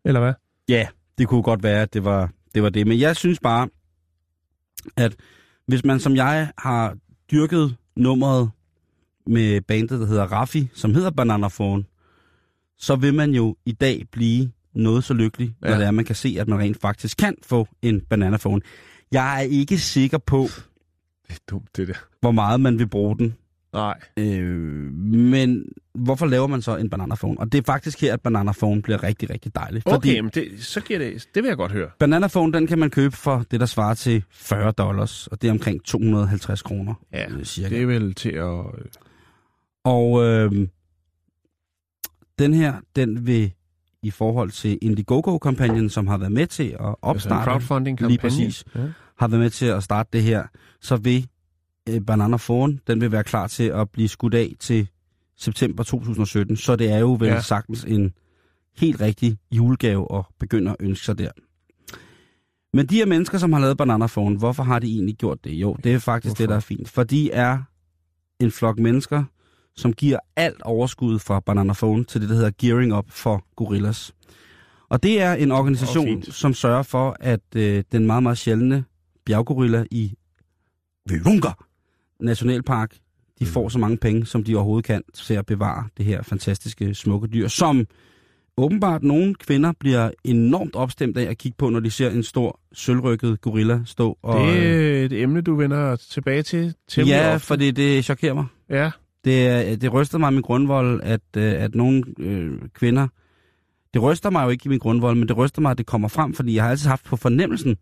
Eller 0.05 0.19
hvad? 0.19 0.33
Ja, 0.69 0.87
det 1.17 1.27
kunne 1.27 1.43
godt 1.43 1.63
være, 1.63 1.81
at 1.81 1.93
det 1.93 2.03
var, 2.03 2.29
det 2.55 2.63
var 2.63 2.69
det. 2.69 2.87
Men 2.87 2.99
jeg 2.99 3.15
synes 3.15 3.39
bare, 3.39 3.69
at 4.97 5.15
hvis 5.67 5.85
man 5.85 5.99
som 5.99 6.15
jeg 6.15 6.51
har 6.57 6.95
dyrket 7.31 7.75
nummeret 7.95 8.49
med 9.27 9.61
bandet, 9.61 9.99
der 9.99 10.05
hedder 10.05 10.23
Raffi, 10.23 10.69
som 10.73 10.93
hedder 10.93 11.09
Bananafone, 11.11 11.83
så 12.77 12.95
vil 12.95 13.13
man 13.13 13.31
jo 13.31 13.55
i 13.65 13.71
dag 13.71 14.03
blive 14.11 14.51
noget 14.77 15.03
så 15.03 15.13
lykkelig, 15.13 15.55
ja. 15.63 15.69
Når 15.69 15.77
det 15.77 15.85
er, 15.87 15.91
man 15.91 16.05
kan 16.05 16.15
se, 16.15 16.37
at 16.39 16.47
man 16.47 16.59
rent 16.59 16.81
faktisk 16.81 17.17
kan 17.17 17.35
få 17.43 17.67
en 17.81 18.01
bananafone. 18.09 18.61
Jeg 19.11 19.37
er 19.37 19.41
ikke 19.41 19.77
sikker 19.77 20.17
på, 20.17 20.47
Det 21.27 21.33
er 21.35 21.39
dumt, 21.49 21.77
det 21.77 21.87
der. 21.87 21.93
hvor 22.21 22.31
meget 22.31 22.61
man 22.61 22.79
vil 22.79 22.87
bruge 22.87 23.17
den. 23.17 23.35
Nej. 23.73 23.99
Øh, 24.17 24.93
men 25.03 25.65
hvorfor 25.93 26.25
laver 26.25 26.47
man 26.47 26.61
så 26.61 26.75
en 26.77 26.89
bananafone? 26.89 27.39
Og 27.39 27.51
det 27.51 27.57
er 27.57 27.63
faktisk 27.65 28.01
her, 28.01 28.13
at 28.13 28.21
bananafone 28.21 28.81
bliver 28.81 29.03
rigtig, 29.03 29.29
rigtig 29.29 29.55
dejlig. 29.55 29.81
Okay, 29.85 30.19
men 30.19 30.31
det, 30.33 30.63
så 30.65 30.81
giver 30.81 30.99
det, 30.99 31.27
det 31.35 31.43
vil 31.43 31.47
jeg 31.47 31.57
godt 31.57 31.71
høre. 31.71 31.89
Bananaphone, 31.99 32.53
den 32.53 32.67
kan 32.67 32.79
man 32.79 32.89
købe 32.89 33.15
for 33.15 33.45
det, 33.51 33.59
der 33.59 33.65
svarer 33.65 33.93
til 33.93 34.23
40 34.31 34.71
dollars, 34.71 35.27
og 35.27 35.41
det 35.41 35.47
er 35.47 35.51
omkring 35.51 35.83
250 35.83 36.61
kroner. 36.61 36.93
Ja, 37.13 37.31
øh, 37.31 37.43
cirka. 37.43 37.69
det 37.75 37.81
er 37.81 37.85
vel 37.85 38.13
til 38.13 38.29
at... 38.29 38.65
Og 39.83 40.23
øh, 40.25 40.67
den 42.39 42.53
her, 42.53 42.73
den 42.95 43.27
vil 43.27 43.51
i 44.03 44.11
forhold 44.11 44.51
til 44.51 44.77
Indiegogo-kampagnen, 44.81 45.89
som 45.89 46.07
har 46.07 46.17
været 46.17 46.31
med 46.31 46.47
til 46.47 46.75
at 46.79 46.95
opstarte, 47.01 47.43
crowdfunding-kampagne. 47.51 48.09
Lige 48.11 48.19
præcis. 48.21 48.65
Ja. 48.75 48.79
har 49.17 49.27
været 49.27 49.41
med 49.41 49.49
til 49.49 49.65
at 49.65 49.83
starte 49.83 50.09
det 50.13 50.23
her, 50.23 50.43
så 50.81 50.95
vil 50.97 51.27
øh, 51.89 52.01
Bananaphone, 52.01 52.79
den 52.87 53.01
vil 53.01 53.11
være 53.11 53.23
klar 53.23 53.47
til 53.47 53.63
at 53.63 53.89
blive 53.89 54.07
skudt 54.07 54.33
af 54.33 54.53
til 54.59 54.87
september 55.37 55.83
2017. 55.83 56.57
Så 56.57 56.75
det 56.75 56.91
er 56.91 56.97
jo 56.97 57.13
vel 57.19 57.27
Ja. 57.27 57.41
sagtens 57.41 57.83
en 57.83 58.13
helt 58.77 59.01
rigtig 59.01 59.37
julegave 59.51 60.07
at 60.17 60.25
begynde 60.39 60.71
at 60.71 60.77
ønske 60.79 61.05
sig 61.05 61.17
der. 61.17 61.31
Men 62.73 62.85
de 62.85 62.95
her 62.95 63.05
mennesker, 63.05 63.37
som 63.37 63.53
har 63.53 63.59
lavet 63.59 63.77
Bananaphone, 63.77 64.37
hvorfor 64.37 64.63
har 64.63 64.79
de 64.79 64.87
egentlig 64.87 65.15
gjort 65.15 65.43
det? 65.43 65.51
Jo, 65.51 65.77
det 65.83 65.93
er 65.93 65.99
faktisk 65.99 66.29
Hvorfor? 66.29 66.43
det, 66.43 66.49
der 66.49 66.55
er 66.55 66.59
fint. 66.59 66.89
For 66.89 67.03
de 67.03 67.31
er 67.31 67.59
en 68.39 68.51
flok 68.51 68.79
mennesker, 68.79 69.23
som 69.77 69.93
giver 69.93 70.19
alt 70.35 70.61
overskud 70.61 71.19
fra 71.19 71.39
Bananaphone 71.39 72.03
til 72.03 72.21
det, 72.21 72.29
der 72.29 72.35
hedder 72.35 72.51
Gearing 72.61 72.95
Up 72.97 73.05
for 73.09 73.45
Gorillas. 73.55 74.11
Og 74.89 75.03
det 75.03 75.21
er 75.21 75.33
en 75.33 75.51
organisation, 75.51 76.05
fint. 76.07 76.33
som 76.35 76.53
sørger 76.53 76.83
for, 76.83 77.17
at 77.19 77.39
øh, 77.55 77.83
den 77.91 78.07
meget, 78.07 78.23
meget 78.23 78.37
sjældne 78.37 78.83
bjerggorilla 79.25 79.85
i 79.91 80.13
Virunga 81.09 81.49
Nationalpark, 82.19 82.91
de 83.39 83.45
Mm. 83.45 83.51
får 83.51 83.69
så 83.69 83.79
mange 83.79 83.97
penge, 83.97 84.25
som 84.25 84.43
de 84.43 84.55
overhovedet 84.55 84.85
kan, 84.85 85.01
til 85.13 85.33
at 85.33 85.45
bevare 85.45 85.87
det 85.97 86.05
her 86.05 86.23
fantastiske, 86.23 86.93
smukke 86.95 87.27
dyr, 87.27 87.47
som 87.47 87.85
åbenbart 88.57 89.03
nogle 89.03 89.35
kvinder 89.35 89.71
bliver 89.79 90.11
enormt 90.23 90.75
opstemt 90.75 91.17
af 91.17 91.23
at 91.23 91.37
kigge 91.37 91.55
på, 91.57 91.69
når 91.69 91.79
de 91.79 91.91
ser 91.91 92.09
en 92.09 92.23
stor, 92.23 92.59
sølvrykket 92.73 93.41
gorilla 93.41 93.79
stå. 93.85 94.17
Og, 94.21 94.47
Det 94.47 94.57
øh, 94.57 95.01
er 95.01 95.05
et 95.05 95.13
emne, 95.13 95.41
du 95.41 95.55
vender 95.55 95.95
tilbage 95.95 96.43
til 96.43 96.73
ja, 96.97 97.33
ofte. 97.35 97.47
for 97.47 97.55
det, 97.55 97.75
det 97.75 98.05
chokerer 98.05 98.33
mig. 98.33 98.45
Ja, 98.69 98.91
Det, 99.27 99.47
er- 99.47 99.75
det 99.75 99.93
ryster 99.93 100.17
mig 100.17 100.31
i 100.31 100.33
min 100.33 100.41
grundvold, 100.41 101.01
at, 101.03 101.21
øh, 101.37 101.53
at 101.63 101.75
nogle 101.75 102.03
øh, 102.19 102.59
kvinder... 102.73 103.07
Det 103.93 104.01
ryster 104.03 104.29
mig 104.29 104.43
jo 104.45 104.49
ikke 104.49 104.65
i 104.65 104.69
min 104.69 104.79
grundvold, 104.79 105.15
men 105.17 105.27
det 105.27 105.37
ryster 105.37 105.61
mig, 105.61 105.71
at 105.71 105.77
det 105.77 105.85
kommer 105.85 106.07
frem, 106.07 106.33
fordi 106.33 106.55
jeg 106.55 106.63
har 106.63 106.69
altid 106.71 106.87
haft 106.89 107.03
på 107.05 107.15
fornemmelsen, 107.15 107.77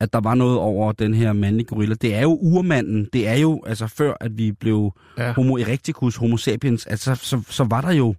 at 0.00 0.12
der 0.12 0.20
var 0.20 0.34
noget 0.34 0.58
over 0.58 0.92
den 0.92 1.14
her 1.14 1.32
mandlige 1.32 1.66
gorilla. 1.66 1.94
Det 1.94 2.14
er 2.14 2.20
jo 2.22 2.38
urmanden. 2.42 3.08
Det 3.12 3.28
er 3.28 3.34
jo, 3.34 3.62
altså 3.66 3.86
før 3.86 4.14
at 4.20 4.38
vi 4.38 4.52
blev 4.52 4.92
ja. 5.18 5.32
homo 5.32 5.56
erecticus, 5.56 6.16
homo 6.16 6.36
sapiens, 6.36 6.86
altså 6.86 7.14
så, 7.14 7.42
så 7.48 7.64
var 7.64 7.80
der 7.80 7.92
jo 7.92 8.14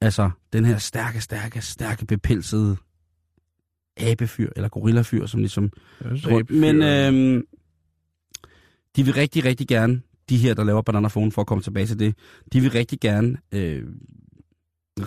altså 0.00 0.30
den 0.52 0.64
her 0.64 0.78
stærke, 0.78 1.20
stærke, 1.20 1.60
stærke 1.62 2.06
bepelsede 2.06 2.76
abefyr, 3.96 4.50
eller 4.56 4.68
gorillafyr, 4.68 5.26
som 5.26 5.40
ligesom 5.40 5.70
synes, 6.14 6.50
Men 6.50 6.82
øhm, 6.82 7.42
de 8.96 9.04
vil 9.04 9.14
rigtig, 9.14 9.44
rigtig 9.44 9.68
gerne 9.68 10.00
de 10.28 10.36
her, 10.36 10.54
der 10.54 10.64
laver 10.64 10.82
Bananafone, 10.82 11.32
for 11.32 11.40
at 11.40 11.46
komme 11.46 11.62
tilbage 11.62 11.86
til 11.86 11.98
det, 11.98 12.14
de 12.52 12.60
vil 12.60 12.70
rigtig 12.70 13.00
gerne 13.00 13.36
øh, 13.52 13.82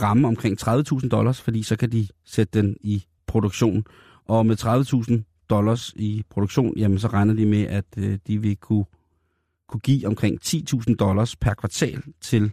ramme 0.01 0.28
omkring 0.28 0.61
30.000 0.61 1.09
dollars, 1.09 1.41
fordi 1.41 1.63
så 1.63 1.76
kan 1.76 1.91
de 1.91 2.07
sætte 2.26 2.61
den 2.61 2.78
i 2.82 3.03
produktion. 3.28 3.84
Og 4.26 4.45
med 4.45 4.59
30.000 5.20 5.45
dollars 5.49 5.93
i 5.95 6.24
produktion, 6.30 6.74
jamen 6.78 6.99
så 6.99 7.07
regner 7.07 7.34
de 7.34 7.45
med, 7.45 7.61
at 7.63 7.86
øh, 7.97 8.17
de 8.28 8.41
vil 8.41 8.55
kunne, 8.57 8.86
kunne 9.67 9.80
give 9.80 10.07
omkring 10.07 10.39
10.000 10.43 10.95
dollars 10.95 11.36
per 11.36 11.53
kvartal 11.53 12.03
til 12.22 12.51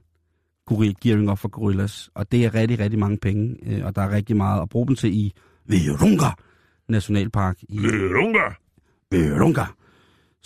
Gearing 1.03 1.31
Up 1.31 1.39
for 1.39 1.49
Gorillas. 1.49 2.11
Og 2.15 2.33
det 2.33 2.45
er 2.45 2.55
rigtig, 2.55 2.79
rigtig 2.79 2.99
mange 2.99 3.19
penge, 3.19 3.57
øh, 3.63 3.85
og 3.85 3.97
der 3.97 4.03
er 4.03 4.11
rigtig 4.11 4.37
meget 4.37 4.63
at 4.63 4.69
bruge 4.69 4.87
dem 4.87 4.97
til 4.97 5.15
i 5.15 5.33
Virunga 5.67 6.31
Nationalpark. 6.89 7.63
I 7.69 7.79
Virunga! 7.79 8.55
Virunga. 9.11 9.65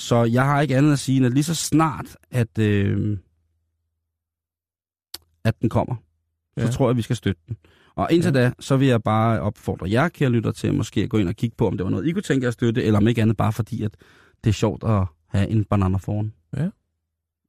Så 0.00 0.24
jeg 0.24 0.44
har 0.44 0.60
ikke 0.60 0.76
andet 0.76 0.92
at 0.92 0.98
sige, 0.98 1.16
end 1.16 1.26
at 1.26 1.32
lige 1.34 1.44
så 1.44 1.54
snart, 1.54 2.16
at, 2.30 2.58
øh, 2.58 3.18
at 5.44 5.60
den 5.62 5.68
kommer, 5.68 5.96
ja. 6.56 6.66
Så 6.66 6.72
tror 6.72 6.86
jeg, 6.86 6.90
at 6.90 6.96
vi 6.96 7.02
skal 7.02 7.16
støtte 7.16 7.40
den. 7.48 7.56
Og 7.94 8.08
indtil 8.12 8.34
ja. 8.34 8.40
da, 8.40 8.52
så 8.60 8.76
vil 8.76 8.88
jeg 8.88 9.02
bare 9.02 9.40
opfordre 9.40 9.90
jer, 9.90 10.08
kære 10.08 10.30
lytter, 10.30 10.52
til 10.52 10.68
at 10.68 10.74
måske 10.74 11.08
gå 11.08 11.18
ind 11.18 11.28
og 11.28 11.36
kigge 11.36 11.56
på, 11.56 11.66
om 11.66 11.76
det 11.76 11.84
var 11.84 11.90
noget, 11.90 12.06
I 12.06 12.12
kunne 12.12 12.22
tænke 12.22 12.44
jer 12.44 12.48
at 12.48 12.54
støtte, 12.54 12.84
eller 12.84 12.98
om 12.98 13.08
ikke 13.08 13.22
andet 13.22 13.36
bare 13.36 13.52
fordi, 13.52 13.82
at 13.82 13.96
det 14.44 14.50
er 14.50 14.54
sjovt 14.54 14.84
at 14.84 15.06
have 15.26 15.48
en 15.48 15.64
banana 15.64 15.96
foran. 15.96 16.32
Ja. 16.56 16.68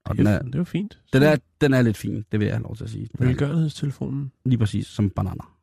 Og 0.05 0.17
Det 0.17 0.17
den 0.17 0.27
er, 0.27 0.41
det 0.41 0.57
var 0.57 0.63
fint. 0.63 1.01
den, 1.13 1.23
er, 1.23 1.35
den 1.61 1.73
er 1.73 1.81
lidt 1.81 1.97
fin, 1.97 2.25
det 2.31 2.39
vil 2.39 2.45
jeg 2.45 2.55
have 2.55 2.63
lov 2.63 2.75
til 2.75 2.83
at 2.83 2.89
sige. 2.89 3.09
Velgørenhedstelefonen. 3.19 4.31
Lige 4.45 4.57
præcis 4.57 4.87
som 4.87 5.09
bananer. 5.09 5.57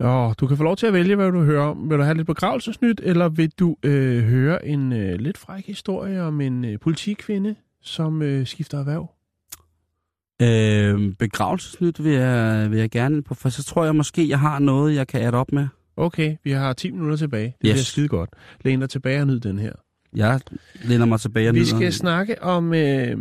Og 0.00 0.40
du 0.40 0.46
kan 0.46 0.56
få 0.56 0.62
lov 0.64 0.76
til 0.76 0.86
at 0.86 0.92
vælge, 0.92 1.16
hvad 1.16 1.32
du 1.32 1.42
hører 1.42 1.62
om. 1.66 1.90
Vil 1.90 1.98
du 1.98 2.02
have 2.02 2.16
lidt 2.16 2.26
begravelsesnyt, 2.26 3.00
eller 3.04 3.28
vil 3.28 3.50
du 3.58 3.76
øh, 3.82 4.24
høre 4.24 4.66
en 4.66 4.92
øh, 4.92 5.18
lidt 5.20 5.38
fræk 5.38 5.66
historie 5.66 6.22
om 6.22 6.40
en 6.40 6.64
øh, 6.64 6.80
politikvinde, 6.80 7.54
som 7.82 8.22
øh, 8.22 8.46
skifter 8.46 8.78
erhverv? 8.78 9.10
Øh, 10.42 11.14
begravelsesnyt 11.18 12.04
vil 12.04 12.12
jeg, 12.12 12.70
vil 12.70 12.78
jeg 12.78 12.90
gerne 12.90 13.22
på, 13.22 13.34
for 13.34 13.48
så 13.48 13.64
tror 13.64 13.84
jeg 13.84 13.96
måske, 13.96 14.28
jeg 14.28 14.40
har 14.40 14.58
noget, 14.58 14.94
jeg 14.94 15.06
kan 15.06 15.22
adde 15.22 15.38
op 15.38 15.52
med. 15.52 15.66
Okay, 15.96 16.36
vi 16.44 16.50
har 16.50 16.72
10 16.72 16.90
minutter 16.90 17.16
tilbage. 17.16 17.44
Det 17.46 17.52
Yes. 17.68 17.72
bliver 17.72 17.76
skide 17.76 18.08
godt. 18.08 18.30
Læn 18.64 18.80
dig 18.80 18.90
tilbage 18.90 19.20
og 19.20 19.26
nyd 19.26 19.40
den 19.40 19.58
her. 19.58 19.72
Jeg 20.16 20.40
læner 20.84 21.06
mig 21.06 21.20
tilbage 21.20 21.48
og 21.48 21.54
Vi 21.54 21.64
skal 21.64 21.92
snakke 21.92 22.42
om 22.42 22.74
øh, 22.74 23.16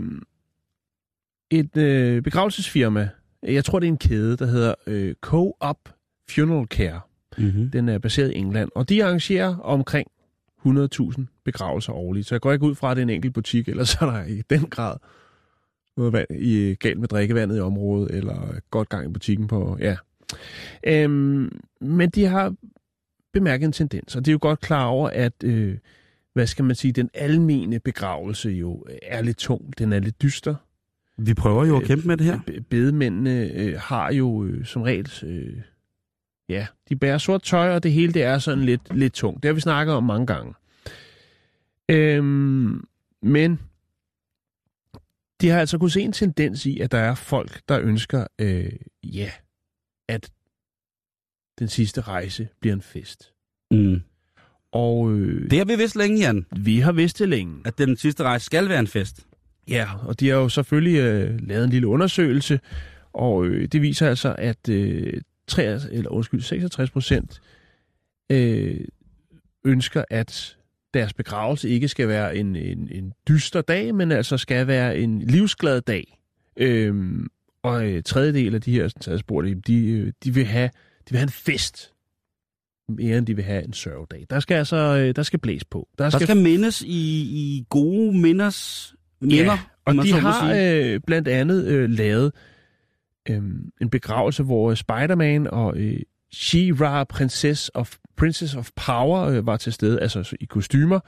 et 1.52 1.78
øh, 1.78 2.22
begravelsesfirma. 2.22 3.10
Jeg 3.44 3.66
tror, 3.66 3.80
det 3.80 3.88
er 3.88 3.92
en 3.92 3.98
kæde, 3.98 4.38
der 4.38 4.46
hedder 4.46 4.74
øh, 4.88 5.16
Co-op 5.22 5.78
Funeral 6.30 6.68
Care. 6.68 7.00
Mm-hmm. 7.38 7.72
Den 7.72 7.90
er 7.90 7.98
baseret 7.98 8.32
i 8.32 8.36
England, 8.36 8.70
og 8.76 8.90
de 8.90 9.04
arrangerer 9.04 9.58
omkring 9.58 10.08
100.000 10.66 11.26
begravelser 11.46 11.94
årligt. 11.94 12.28
Så 12.28 12.36
jeg 12.36 12.42
går 12.42 12.52
ikke 12.52 12.66
ud 12.66 12.76
fra, 12.76 12.92
at 12.92 12.98
det 12.98 13.02
er 13.02 13.06
en 13.06 13.10
enkelt 13.10 13.34
butik, 13.34 13.68
eller 13.68 13.84
så 13.84 13.98
er 14.02 14.12
der 14.12 14.26
i 14.26 14.42
den 14.50 14.62
grad 14.62 14.98
noget 15.98 16.14
vand, 16.14 16.28
i, 16.32 16.76
galt 16.76 17.00
med 17.00 17.08
drikkevandet 17.08 17.58
i 17.58 17.60
området, 17.60 18.16
eller 18.16 18.60
godt 18.72 18.90
gang 18.90 19.10
i 19.10 19.14
butikken 19.14 19.48
på, 19.48 19.78
ja. 19.80 19.98
Øhm, 20.84 21.60
men 21.82 22.10
de 22.10 22.26
har 22.26 22.56
bemærket 23.34 23.66
en 23.66 23.72
tendens, 23.72 24.16
og 24.16 24.26
det 24.26 24.32
er 24.32 24.34
jo 24.34 24.40
godt 24.42 24.60
klar 24.60 24.86
over, 24.86 25.10
at, 25.10 25.34
øh, 25.44 25.78
hvad 26.34 26.48
skal 26.48 26.66
man 26.66 26.76
sige, 26.76 26.92
den 26.92 27.10
almene 27.14 27.80
begravelse 27.80 28.50
jo 28.50 28.86
er 29.02 29.22
lidt 29.22 29.38
tung, 29.38 29.78
den 29.78 29.94
er 29.94 30.00
lidt 30.00 30.22
dyster. 30.22 30.56
Vi 31.18 31.34
prøver 31.34 31.66
jo 31.66 31.76
at 31.76 31.82
Øh, 31.82 31.88
kæmpe 31.88 32.08
med 32.08 32.18
det 32.18 32.26
her. 32.26 32.40
Bedemændene 32.70 33.52
øh, 33.54 33.80
har 33.80 34.12
jo 34.12 34.44
øh, 34.44 34.66
som 34.66 34.82
regel, 34.82 35.12
øh, 35.24 35.54
ja, 36.54 36.68
de 36.90 36.96
bærer 36.96 37.18
sort 37.18 37.44
tøj, 37.44 37.70
og 37.76 37.84
det 37.84 37.92
hele 37.92 38.14
det 38.14 38.24
er 38.24 38.40
sådan 38.40 38.64
lidt, 38.64 38.96
lidt 38.96 39.14
tungt. 39.14 39.44
Det 39.44 39.50
har 39.50 39.54
vi 39.54 39.62
snakket 39.62 39.96
om 39.96 40.04
mange 40.04 40.28
gange. 40.28 40.54
Øhm, 41.90 42.84
men 43.22 43.60
de 45.42 45.50
har 45.50 45.60
altså 45.60 45.78
kunnet 45.78 45.92
se 45.94 46.02
en 46.02 46.12
tendens 46.12 46.66
i, 46.66 46.80
at 46.80 46.92
der 46.92 46.98
er 46.98 47.16
folk, 47.16 47.62
der 47.70 47.80
ønsker, 47.80 48.28
øh, 48.40 48.72
ja, 49.04 49.32
at 50.08 50.32
den 51.60 51.68
sidste 51.68 52.02
rejse 52.02 52.48
bliver 52.62 52.74
en 52.74 52.82
fest. 52.82 53.32
Mm. 53.72 54.02
Og 54.72 55.12
øh, 55.12 55.50
Det 55.50 55.58
har 55.58 55.66
vi 55.66 55.76
vist 55.76 55.96
længe, 55.96 56.20
Jan, 56.20 56.46
vi 56.52 56.80
har 56.80 56.92
vidst 56.92 57.20
det 57.20 57.30
længe. 57.30 57.62
at 57.66 57.78
den 57.78 57.98
sidste 57.98 58.24
rejse 58.24 58.46
skal 58.46 58.70
være 58.70 58.80
en 58.80 58.88
fest. 58.88 59.26
Ja, 59.70 59.88
og 60.08 60.20
de 60.20 60.30
har 60.30 60.36
jo 60.36 60.50
selvfølgelig 60.50 61.00
øh, 61.00 61.40
lavet 61.48 61.64
en 61.64 61.70
lille 61.70 61.88
undersøgelse, 61.88 62.60
og 63.14 63.46
øh, 63.46 63.68
det 63.68 63.82
viser 63.82 64.10
altså, 64.10 64.36
at 64.38 64.70
øh, 64.70 65.22
3, 65.48 65.64
eller 65.92 66.10
undskyld, 66.10 66.42
66 66.42 66.92
procent 66.92 67.42
øh, 68.30 68.86
ønsker, 69.66 70.04
at 70.10 70.58
deres 70.94 71.14
begravelse 71.14 71.70
ikke 71.70 71.88
skal 71.88 72.08
være 72.08 72.36
en, 72.36 72.56
en, 72.56 72.90
en 72.92 73.14
dyster 73.28 73.62
dag, 73.62 73.96
men 73.96 74.12
altså 74.12 74.38
skal 74.38 74.68
være 74.68 74.98
en 74.98 75.22
livsglad 75.22 75.82
dag. 75.82 76.20
Øhm, 76.58 77.28
og 77.64 77.86
øh, 77.86 78.04
tredjedel 78.04 78.56
af 78.56 78.62
de 78.62 78.72
her 78.72 78.88
sådan, 78.88 79.20
spurgte, 79.20 79.54
de, 79.54 79.88
øh, 79.88 80.14
de, 80.24 80.34
vil 80.34 80.46
have, 80.46 80.70
de 81.00 81.10
vil 81.10 81.18
have 81.18 81.24
en 81.24 81.30
fest, 81.30 81.94
mere 82.90 83.18
end 83.18 83.26
de 83.26 83.36
vil 83.36 83.46
have 83.46 83.64
en 83.64 83.74
sørgedag. 83.74 84.26
Der 84.30 84.40
skal 84.40 84.56
altså 84.56 84.76
øh, 84.76 85.16
der 85.16 85.24
skal 85.24 85.40
blæs 85.40 85.66
på. 85.66 85.88
Der 85.98 86.10
skal 86.10 86.38
mindes 86.38 86.82
i, 86.82 87.22
i 87.22 87.66
gode 87.70 88.18
minders 88.18 88.94
minder, 89.22 89.44
Ja, 89.44 89.60
og 89.86 89.94
de 89.94 90.12
har 90.12 90.54
øh, 90.56 91.00
blandt 91.08 91.28
andet 91.28 91.68
øh, 91.68 91.90
lavet 91.90 92.32
øh, 93.30 93.42
en 93.82 93.90
begravelse, 93.90 94.44
hvor 94.44 94.74
Spider-Man 94.74 95.48
og 95.48 95.78
øh, 95.78 96.00
She-Ra, 96.36 97.04
Princess 97.04 97.72
of, 97.74 97.96
Princess 98.18 98.56
of 98.56 98.70
Power, 98.76 99.22
øh, 99.22 99.46
var 99.46 99.58
til 99.58 99.74
stede, 99.74 100.02
altså 100.02 100.36
i 100.40 100.46
kostymer. 100.46 101.00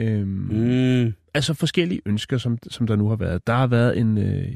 Øh, 0.00 0.26
mm. 0.26 1.12
Altså 1.34 1.54
forskellige 1.54 2.00
ønsker, 2.06 2.38
som, 2.38 2.58
som 2.70 2.86
der 2.86 2.96
nu 2.96 3.08
har 3.08 3.16
været. 3.16 3.46
Der 3.46 3.54
har 3.54 3.66
været 3.66 3.98
en 3.98 4.18
øh, 4.18 4.52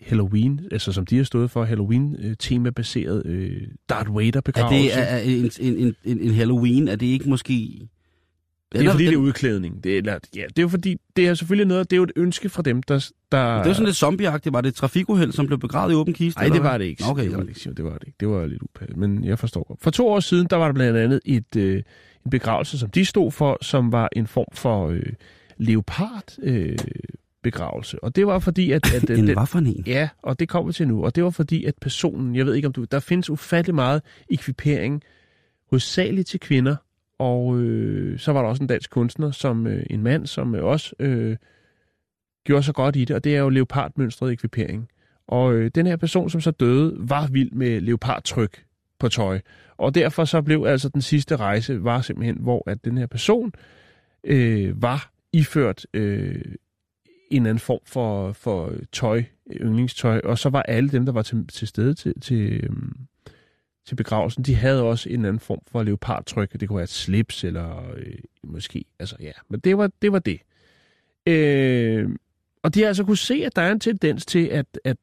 Halloween, 0.00 0.60
altså 0.72 0.92
som 0.92 1.06
de 1.06 1.16
har 1.16 1.24
stået 1.24 1.50
for, 1.50 1.64
Halloween-tema-baseret 1.64 3.26
øh, 3.26 3.62
Darth 3.88 4.10
Er 4.10 4.14
Vader-begravelse. 4.14 4.84
det 4.84 4.98
er, 4.98 5.02
er 5.02 5.18
en, 5.18 5.50
en, 5.60 5.94
en, 6.04 6.18
en 6.20 6.34
Halloween? 6.34 6.88
Er 6.88 6.96
det 6.96 7.06
ikke 7.06 7.28
måske... 7.28 7.88
det 8.78 8.86
er 8.86 8.90
fordi, 8.90 9.04
det 9.04 9.12
er 9.12 9.16
den, 9.16 9.26
udklædning. 9.26 9.84
Det 9.84 9.92
er, 9.92 9.98
eller, 9.98 10.18
ja, 10.36 10.42
det 10.48 10.58
er 10.58 10.62
jo 10.62 10.68
fordi, 10.68 10.96
det 11.16 11.28
er 11.28 11.34
selvfølgelig 11.34 11.66
noget, 11.66 11.90
det 11.90 11.96
er 11.96 11.98
jo 11.98 12.02
et 12.02 12.12
ønske 12.16 12.48
fra 12.48 12.62
dem, 12.62 12.82
der... 12.82 13.10
der 13.32 13.56
det 13.56 13.66
var 13.66 13.72
sådan 13.72 13.86
lidt 13.86 13.96
zombieagtigt. 13.96 14.52
Var 14.52 14.60
det 14.60 14.68
et 14.68 14.74
trafikuheld, 14.74 15.32
som 15.32 15.46
blev 15.46 15.58
begravet 15.58 15.92
i 15.92 15.94
åben 15.94 16.14
kiste? 16.14 16.40
Nej, 16.40 16.48
det 16.48 16.62
var 16.62 16.78
det 16.78 16.84
ikke. 16.84 17.04
Okay, 17.04 17.24
det 17.24 17.36
var 17.36 17.42
det 17.42 17.48
ikke. 17.48 17.70
Det 17.76 17.84
var 17.84 17.98
det 17.98 18.06
ikke. 18.06 18.16
Det 18.20 18.28
var 18.28 18.46
lidt 18.46 18.62
upassende, 18.62 19.00
men 19.00 19.24
jeg 19.24 19.38
forstår. 19.38 19.78
For 19.80 19.90
to 19.90 20.08
år 20.08 20.20
siden, 20.20 20.46
der 20.50 20.56
var 20.56 20.66
der 20.66 20.74
blandt 20.74 20.98
andet 20.98 21.20
et, 21.24 21.56
øh, 21.56 21.82
en 22.24 22.30
begravelse, 22.30 22.78
som 22.78 22.90
de 22.90 23.04
stod 23.04 23.30
for, 23.30 23.58
som 23.62 23.92
var 23.92 24.08
en 24.12 24.26
form 24.26 24.46
for 24.52 24.88
øh, 24.88 25.02
leopard 25.58 26.38
øh, 26.42 26.78
begravelse. 27.42 28.04
Og 28.04 28.16
det 28.16 28.26
var 28.26 28.38
fordi, 28.38 28.72
at... 28.72 28.94
at 28.94 29.02
En 29.10 29.26
den, 29.26 29.34
hvad 29.34 29.46
for 29.46 29.58
en? 29.58 29.84
Ja, 29.86 30.08
og 30.22 30.38
det 30.38 30.48
kommer 30.48 30.66
vi 30.66 30.72
til 30.72 30.88
nu. 30.88 31.04
Og 31.04 31.14
det 31.14 31.24
var 31.24 31.30
fordi, 31.30 31.64
at 31.64 31.74
personen, 31.80 32.36
jeg 32.36 32.46
ved 32.46 32.54
ikke 32.54 32.68
om 32.68 32.72
du... 32.72 32.84
Der 32.84 33.00
findes 33.00 33.30
ufattelig 33.30 33.74
meget 33.74 34.02
ekvipering, 34.30 35.02
hovedsageligt 35.70 36.28
til 36.28 36.40
kvinder. 36.40 36.76
Og 37.18 37.58
øh, 37.58 38.18
så 38.18 38.32
var 38.32 38.42
der 38.42 38.48
også 38.48 38.62
en 38.62 38.66
dansk 38.66 38.90
kunstner, 38.90 39.30
som 39.30 39.66
øh, 39.66 39.86
en 39.90 40.02
mand, 40.02 40.26
som 40.26 40.54
øh, 40.54 40.64
også 40.64 40.94
øh, 40.98 41.36
gjorde 42.44 42.62
så 42.62 42.72
godt 42.72 42.96
i 42.96 43.04
det. 43.04 43.16
Og 43.16 43.24
det 43.24 43.36
er 43.36 43.40
jo 43.40 43.48
leopardmønstret 43.48 44.32
ekvipering. 44.32 44.88
Og 45.26 45.54
øh, 45.54 45.70
den 45.74 45.86
her 45.86 45.96
person, 45.96 46.30
som 46.30 46.40
så 46.40 46.50
døde, 46.50 46.96
var 46.98 47.26
vild 47.26 47.52
med 47.52 47.80
leopardtryk 47.80 48.64
på 48.98 49.08
tøj. 49.08 49.40
Og 49.76 49.94
derfor 49.94 50.24
så 50.24 50.42
blev 50.42 50.64
altså 50.64 50.88
den 50.88 51.02
sidste 51.02 51.36
rejse, 51.36 51.84
var 51.84 52.00
simpelthen, 52.00 52.36
hvor 52.40 52.70
at 52.70 52.84
den 52.84 52.98
her 52.98 53.06
person 53.06 53.52
øh, 54.24 54.82
var 54.82 55.10
iført 55.32 55.86
øh, 55.94 56.44
en 57.30 57.46
anden 57.46 57.58
form 57.58 57.80
for, 57.86 58.32
for 58.32 58.72
tøj, 58.92 59.24
yndlingstøj, 59.50 60.20
og 60.24 60.38
så 60.38 60.48
var 60.50 60.62
alle 60.62 60.90
dem, 60.90 61.04
der 61.04 61.12
var 61.12 61.22
til, 61.22 61.46
til 61.46 61.68
stede 61.68 61.94
til, 61.94 62.20
til, 62.20 62.64
øhm, 62.64 62.96
til 63.86 63.94
begravelsen, 63.94 64.42
de 64.42 64.54
havde 64.54 64.82
også 64.82 65.08
en 65.08 65.24
anden 65.24 65.40
form 65.40 65.60
for 65.66 65.82
leopardtryk. 65.82 66.60
Det 66.60 66.68
kunne 66.68 66.76
være 66.76 66.84
et 66.84 66.88
slips, 66.88 67.44
eller 67.44 67.90
øh, 67.96 68.14
måske, 68.44 68.84
altså 68.98 69.16
ja, 69.20 69.32
men 69.48 69.60
det 69.60 69.78
var 69.78 69.90
det. 70.02 70.12
Var 70.12 70.18
det. 70.18 70.40
Øh, 71.26 72.08
og 72.62 72.74
de 72.74 72.80
har 72.80 72.88
altså 72.88 73.04
kunne 73.04 73.16
se, 73.16 73.42
at 73.46 73.56
der 73.56 73.62
er 73.62 73.72
en 73.72 73.80
tendens 73.80 74.26
til, 74.26 74.46
at, 74.46 74.66
at, 74.84 74.96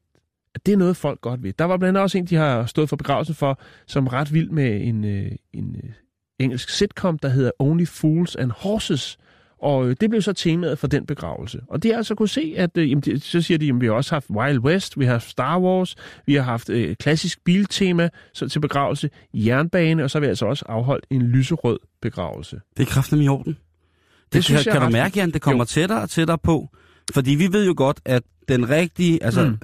at 0.54 0.66
det 0.66 0.72
er 0.72 0.76
noget, 0.76 0.96
folk 0.96 1.20
godt 1.20 1.42
ved. 1.42 1.52
Der 1.52 1.64
var 1.64 1.76
blandt 1.76 1.88
andet 1.88 2.02
også 2.02 2.18
en, 2.18 2.26
de 2.26 2.36
har 2.36 2.66
stået 2.66 2.88
for 2.88 2.96
begravelsen 2.96 3.34
for, 3.34 3.60
som 3.86 4.06
ret 4.06 4.32
vild 4.32 4.50
med 4.50 4.80
en, 4.80 5.04
øh, 5.04 5.32
en 5.52 5.76
øh, 5.84 5.90
engelsk 6.38 6.68
sitcom, 6.68 7.18
der 7.18 7.28
hedder 7.28 7.50
Only 7.58 7.84
Fools 7.84 8.36
and 8.36 8.50
Horses, 8.50 9.18
og 9.62 9.88
øh, 9.88 9.96
det 10.00 10.10
blev 10.10 10.22
så 10.22 10.32
temaet 10.32 10.78
for 10.78 10.86
den 10.86 11.06
begravelse. 11.06 11.60
Og 11.68 11.82
de 11.82 11.88
har 11.88 11.96
altså 11.96 12.14
kunne 12.14 12.28
se, 12.28 12.54
at 12.56 12.78
øh, 12.78 12.90
jamen, 12.90 13.20
så 13.20 13.42
siger 13.42 13.58
de, 13.58 13.68
at 13.68 13.80
vi 13.80 13.86
har 13.86 13.92
også 13.92 14.14
haft 14.14 14.30
Wild 14.30 14.58
West, 14.58 14.98
vi 14.98 15.04
har 15.04 15.12
haft 15.12 15.30
Star 15.30 15.60
Wars, 15.60 15.96
vi 16.26 16.34
har 16.34 16.42
haft 16.42 16.70
øh, 16.70 16.96
klassisk 16.96 17.44
biltema 17.44 18.08
så, 18.34 18.48
til 18.48 18.60
begravelse, 18.60 19.10
jernbane, 19.34 20.04
og 20.04 20.10
så 20.10 20.18
har 20.18 20.20
vi 20.20 20.26
altså 20.26 20.46
også 20.46 20.64
afholdt 20.68 21.06
en 21.10 21.22
lyserød 21.22 21.78
begravelse. 22.02 22.60
Det 22.76 22.82
er 22.82 22.86
kraften 22.86 23.22
i 23.22 23.28
orden. 23.28 23.52
Det, 23.52 24.32
det 24.32 24.44
synes 24.44 24.62
kan, 24.62 24.66
jeg 24.66 24.72
kan 24.72 24.82
er 24.82 24.86
du 24.86 24.92
mærke, 24.92 25.18
Jan, 25.18 25.30
det 25.30 25.42
kommer 25.42 25.64
Jo. 25.64 25.64
tættere 25.64 26.02
og 26.02 26.10
tættere 26.10 26.38
på. 26.38 26.68
Fordi 27.14 27.30
vi 27.30 27.52
ved 27.52 27.66
jo 27.66 27.74
godt, 27.76 28.00
at 28.04 28.22
den 28.48 28.68
rigtige, 28.70 29.24
altså 29.24 29.44
mm. 29.44 29.58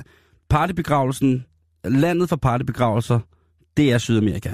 partybegravelsen, 0.51 1.44
landet 1.84 2.28
for 2.28 2.36
partybegravelser, 2.36 3.20
det 3.76 3.92
er 3.92 3.99
Sydamerika. 3.99 4.51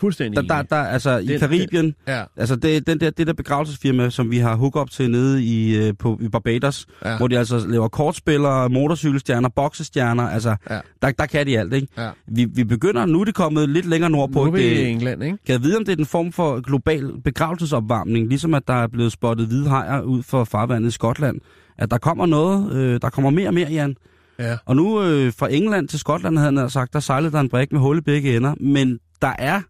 Fuldstændig 0.00 0.36
Der, 0.48 0.56
der, 0.56 0.62
der, 0.62 0.76
altså 0.76 1.18
i 1.18 1.26
Den- 1.26 1.40
Karibien, 1.40 1.94
Ja, 2.08 2.22
altså 2.36 2.56
det, 2.56 2.86
den 2.86 3.00
der, 3.00 3.10
det 3.10 3.26
der 3.26 3.32
begravelsesfirma, 3.32 4.10
som 4.10 4.30
vi 4.30 4.38
har 4.38 4.56
hookup 4.56 4.90
til 4.90 5.10
nede 5.10 5.44
i, 5.44 5.76
øh, 5.76 5.94
på, 5.98 6.18
i 6.22 6.28
Barbados, 6.28 6.86
ja, 7.04 7.16
hvor 7.16 7.28
de 7.28 7.38
altså 7.38 7.66
laver 7.68 7.88
kortspillere, 7.88 8.68
motorcykelstjerner, 8.68 9.48
boksestjerner, 9.48 10.28
altså 10.28 10.56
Ja. 10.70 10.80
der, 11.02 11.10
der 11.10 11.26
kan 11.26 11.46
de 11.46 11.58
alt, 11.58 11.72
ikke? 11.74 11.86
ja. 11.98 12.10
Vi, 12.26 12.44
vi 12.54 12.64
begynder, 12.64 13.06
nu 13.06 13.20
er 13.20 13.24
det 13.24 13.34
kommet 13.34 13.68
lidt 13.68 13.86
længere 13.86 14.10
nordpå. 14.10 14.44
Nu 14.44 14.50
er 14.50 14.54
vi 14.54 14.60
ikke? 14.62 14.82
i 14.82 14.86
England, 14.90 15.24
ikke? 15.24 15.38
Kan 15.46 15.52
jeg 15.52 15.62
vide, 15.62 15.76
om 15.76 15.84
det 15.84 15.92
er 15.92 15.96
en 15.96 16.06
form 16.06 16.32
for 16.32 16.60
global 16.60 17.10
begravelsesopvarmning, 17.24 18.28
ligesom 18.28 18.54
at 18.54 18.62
der 18.68 18.74
er 18.74 18.86
blevet 18.86 19.12
spottet 19.12 19.46
hvide 19.46 19.68
hajer 19.68 20.00
ud 20.00 20.22
for 20.22 20.44
farvandet 20.44 20.88
i 20.88 20.92
Skotland? 20.92 21.40
At 21.78 21.90
der 21.90 21.98
kommer 21.98 22.26
noget, 22.26 22.72
øh, 22.72 23.00
der 23.02 23.10
kommer 23.10 23.30
mere 23.30 23.48
og 23.48 23.54
mere, 23.54 23.68
Jan. 23.70 23.96
Ja. 24.38 24.56
Og 24.66 24.76
nu 24.76 25.02
øh, 25.02 25.32
fra 25.38 25.52
England 25.52 25.88
til 25.88 25.98
Skotland, 25.98 26.38
havde 26.38 26.58
han 26.58 26.70
sagt, 26.70 26.92
der 26.92 27.00
sejlede 27.00 27.32
der 27.32 27.40
en 27.40 27.48
brik 27.48 27.72
med 27.72 27.80
hul 27.80 27.98
i 27.98 28.00
begge 28.00 28.36
ender. 28.36 28.54
Men 28.60 28.98
der 29.22 29.32
er 29.38 29.60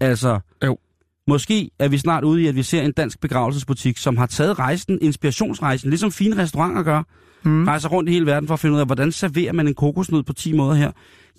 altså... 0.00 0.38
Jo. 0.64 0.78
Måske 1.28 1.70
er 1.78 1.88
vi 1.88 1.98
snart 1.98 2.24
ude 2.24 2.42
i, 2.42 2.46
at 2.46 2.54
vi 2.54 2.62
ser 2.62 2.82
en 2.82 2.92
dansk 2.92 3.20
begravelsesbutik, 3.20 3.98
som 3.98 4.16
har 4.16 4.26
taget 4.26 4.58
rejsen, 4.58 4.98
inspirationsrejsen, 5.02 5.90
ligesom 5.90 6.10
fine 6.12 6.36
restauranter 6.42 6.82
gør. 6.82 7.02
Mm. 7.42 7.64
Rejser 7.64 7.88
rundt 7.88 8.10
i 8.10 8.12
hele 8.12 8.26
verden 8.26 8.46
for 8.46 8.54
at 8.54 8.60
finde 8.60 8.74
ud 8.74 8.80
af, 8.80 8.86
hvordan 8.86 9.12
serverer 9.12 9.52
man 9.52 9.68
en 9.68 9.74
kokosnød 9.74 10.22
på 10.22 10.32
10 10.32 10.52
måder 10.52 10.74
her. 10.74 10.90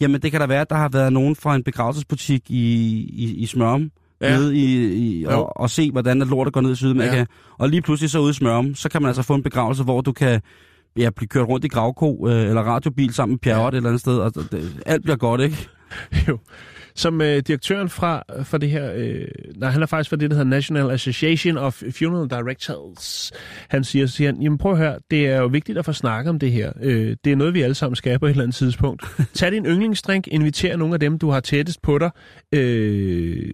Jamen, 0.02 0.22
det 0.22 0.32
kan 0.32 0.40
da 0.42 0.46
være, 0.46 0.62
at 0.62 0.70
der 0.70 0.76
har 0.76 0.90
været 0.90 1.14
nogen 1.14 1.36
fra 1.36 1.56
en 1.56 1.64
begravelsesbutik 1.64 2.52
i, 2.52 2.74
i, 3.14 3.36
i 3.36 3.46
Smørum, 3.46 3.92
Ja. 4.22 4.38
nede 4.38 4.56
i, 4.58 4.86
i, 4.94 5.24
Jo. 5.24 5.30
og, 5.30 5.58
og 5.58 5.70
se, 5.70 5.92
hvordan 5.92 6.22
at 6.22 6.28
lortet 6.28 6.54
går 6.54 6.62
ned 6.62 6.72
i 6.72 6.76
Sydamerika. 6.76 7.16
Ja. 7.18 7.26
Og 7.58 7.70
lige 7.70 7.82
pludselig 7.82 8.10
så 8.10 8.20
ude 8.20 8.30
i 8.30 8.34
Smørum, 8.34 8.76
så 8.76 8.90
kan 8.90 9.02
man 9.02 9.10
altså 9.10 9.22
få 9.24 9.36
en 9.36 9.44
begravelse, 9.44 9.84
hvor 9.84 10.02
du 10.02 10.12
kan 10.12 10.42
ja, 10.98 11.10
blive 11.10 11.28
kørt 11.28 11.48
rundt 11.48 11.66
i 11.66 11.68
gravko 11.68 12.28
øh, 12.28 12.48
eller 12.50 12.62
radiobil 12.62 13.14
sammen 13.14 13.34
med 13.34 13.40
Pierre 13.40 13.62
ja. 13.62 13.68
et 13.68 13.76
eller 13.76 13.90
andet 13.90 14.02
sted, 14.02 14.18
og 14.18 14.36
det, 14.36 14.82
alt 14.86 15.04
bliver 15.04 15.16
godt, 15.18 15.42
ikke? 15.42 15.68
Jo. 16.28 16.38
Som 16.96 17.22
øh, 17.22 17.40
direktøren 17.48 17.90
fra, 17.90 18.24
for 18.44 18.58
det 18.58 18.70
her, 18.70 18.94
øh, 18.96 19.28
nej, 19.56 19.70
han 19.70 19.82
er 19.82 19.86
faktisk 19.86 20.10
fra 20.10 20.18
det, 20.18 20.30
der 20.30 20.36
hedder 20.36 20.50
National 20.50 20.92
Association 20.92 21.58
of 21.58 21.84
Funeral 21.92 22.30
Directors. 22.30 23.32
Han 23.70 23.84
siger, 23.84 24.06
siger 24.06 24.32
han, 24.32 24.42
jamen 24.42 24.58
prøv 24.58 24.72
at 24.72 24.78
høre, 24.78 25.00
det 25.12 25.28
er 25.28 25.38
jo 25.38 25.48
vigtigt 25.48 25.78
at 25.78 25.86
få 25.86 25.94
snakket 25.94 26.30
om 26.30 26.40
det 26.40 26.52
her. 26.52 26.72
Øh, 26.82 27.16
det 27.24 27.32
er 27.32 27.36
noget, 27.36 27.54
vi 27.54 27.62
alle 27.62 27.76
sammen 27.76 27.96
skal 27.96 28.20
på 28.20 28.26
et 28.26 28.30
eller 28.30 28.44
andet 28.44 28.56
tidspunkt. 28.56 29.04
Tag 29.34 29.52
din 29.52 29.66
yndlingsdrink, 29.66 30.28
inviter 30.28 30.78
nogle 30.78 30.94
af 30.94 31.00
dem, 31.00 31.20
du 31.20 31.30
har 31.30 31.40
tættest 31.40 31.82
på 31.82 31.98
dig. 31.98 32.10
Øh, 32.52 33.54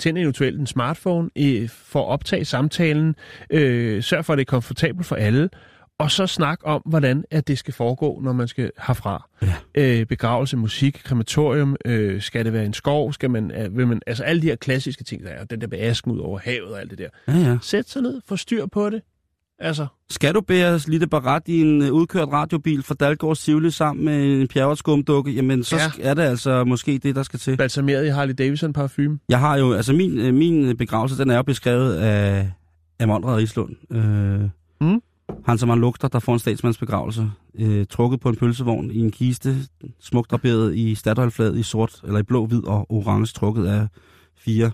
tænd 0.00 0.18
eventuelt 0.18 0.60
en 0.60 0.66
smartphone 0.66 1.30
øh, 1.38 1.68
for 1.68 2.00
at 2.00 2.08
optage 2.08 2.44
samtalen. 2.44 3.14
Øh, 3.50 4.02
sørg 4.02 4.24
for, 4.24 4.32
at 4.32 4.36
det 4.36 4.44
er 4.44 4.50
komfortabelt 4.50 5.06
for 5.06 5.16
alle. 5.16 5.48
Og 5.98 6.10
så 6.10 6.26
snak 6.26 6.58
om, 6.64 6.82
hvordan 6.86 7.24
at 7.30 7.48
det 7.48 7.58
skal 7.58 7.74
foregå, 7.74 8.20
når 8.24 8.32
man 8.32 8.48
skal 8.48 8.70
herfra. 8.86 9.28
Ja. 9.42 9.54
Øh, 9.74 10.06
begravelse, 10.06 10.56
musik, 10.56 11.00
krematorium, 11.04 11.76
øh, 11.84 12.22
skal 12.22 12.44
det 12.44 12.52
være 12.52 12.64
en 12.64 12.72
skov, 12.72 13.12
skal 13.12 13.30
man, 13.30 13.50
øh, 13.50 13.76
vil 13.78 13.86
man, 13.86 14.00
altså 14.06 14.22
alle 14.24 14.42
de 14.42 14.46
her 14.46 14.56
klassiske 14.56 15.04
ting, 15.04 15.22
der 15.24 15.28
er, 15.30 15.44
den 15.44 15.60
der 15.60 15.66
med 15.66 15.78
asken 15.80 16.12
ud 16.12 16.18
over 16.18 16.38
havet 16.38 16.72
og 16.72 16.80
alt 16.80 16.90
det 16.90 16.98
der. 16.98 17.08
Ja, 17.28 17.38
ja. 17.50 17.58
Sæt 17.62 17.88
sig 17.90 18.02
ned, 18.02 18.20
få 18.28 18.36
styr 18.36 18.66
på 18.66 18.90
det. 18.90 19.02
Altså, 19.58 19.86
Skal 20.10 20.34
du 20.34 20.40
bære 20.40 20.80
lille 20.88 21.06
barat 21.06 21.42
i 21.46 21.60
en 21.60 21.82
øh, 21.82 21.92
udkørt 21.92 22.28
radiobil 22.28 22.82
fra 22.82 22.94
Dalgårds 22.94 23.38
Sivle 23.38 23.70
sammen 23.70 24.04
med 24.04 24.40
en 24.40 24.48
Pjerrot-skumdukke, 24.48 25.30
jamen 25.32 25.64
så 25.64 25.76
Ja. 25.76 25.90
er 26.10 26.14
det 26.14 26.22
altså 26.22 26.64
måske 26.64 26.98
det, 26.98 27.14
der 27.16 27.22
skal 27.22 27.38
til. 27.38 27.56
balsameret 27.56 28.06
i 28.06 28.08
Harley 28.08 28.34
Davidson 28.38 28.72
parfume. 28.72 29.18
Jeg 29.28 29.40
har 29.40 29.56
jo, 29.56 29.72
altså 29.72 29.92
min, 29.92 30.18
øh, 30.18 30.34
min 30.34 30.76
begravelse, 30.76 31.18
den 31.18 31.30
er 31.30 31.36
jo 31.36 31.42
beskrevet 31.42 31.94
af, 31.96 32.50
af 32.98 33.08
Mondred 33.08 33.34
Rislund. 33.34 33.74
Øh, 33.92 34.48
Mm. 34.80 35.00
Han 35.44 35.58
som 35.58 35.68
han 35.68 35.80
lugter, 35.80 36.08
der 36.08 36.18
får 36.18 36.32
en 36.32 36.38
statsmandsbegravelse. 36.38 37.30
Øh, 37.58 37.86
trukket 37.90 38.20
på 38.20 38.28
en 38.28 38.36
pølsevogn 38.36 38.90
i 38.90 38.98
en 38.98 39.10
kiste, 39.10 39.56
smukt 40.00 40.30
draperet 40.30 40.76
i 40.76 40.94
statoilflaget 40.94 41.58
i 41.58 41.62
sort, 41.62 42.00
eller 42.04 42.18
i 42.18 42.22
blå, 42.22 42.46
hvid 42.46 42.64
og 42.64 42.86
orange, 42.92 43.26
trukket 43.26 43.66
af 43.66 43.86
fire 44.38 44.70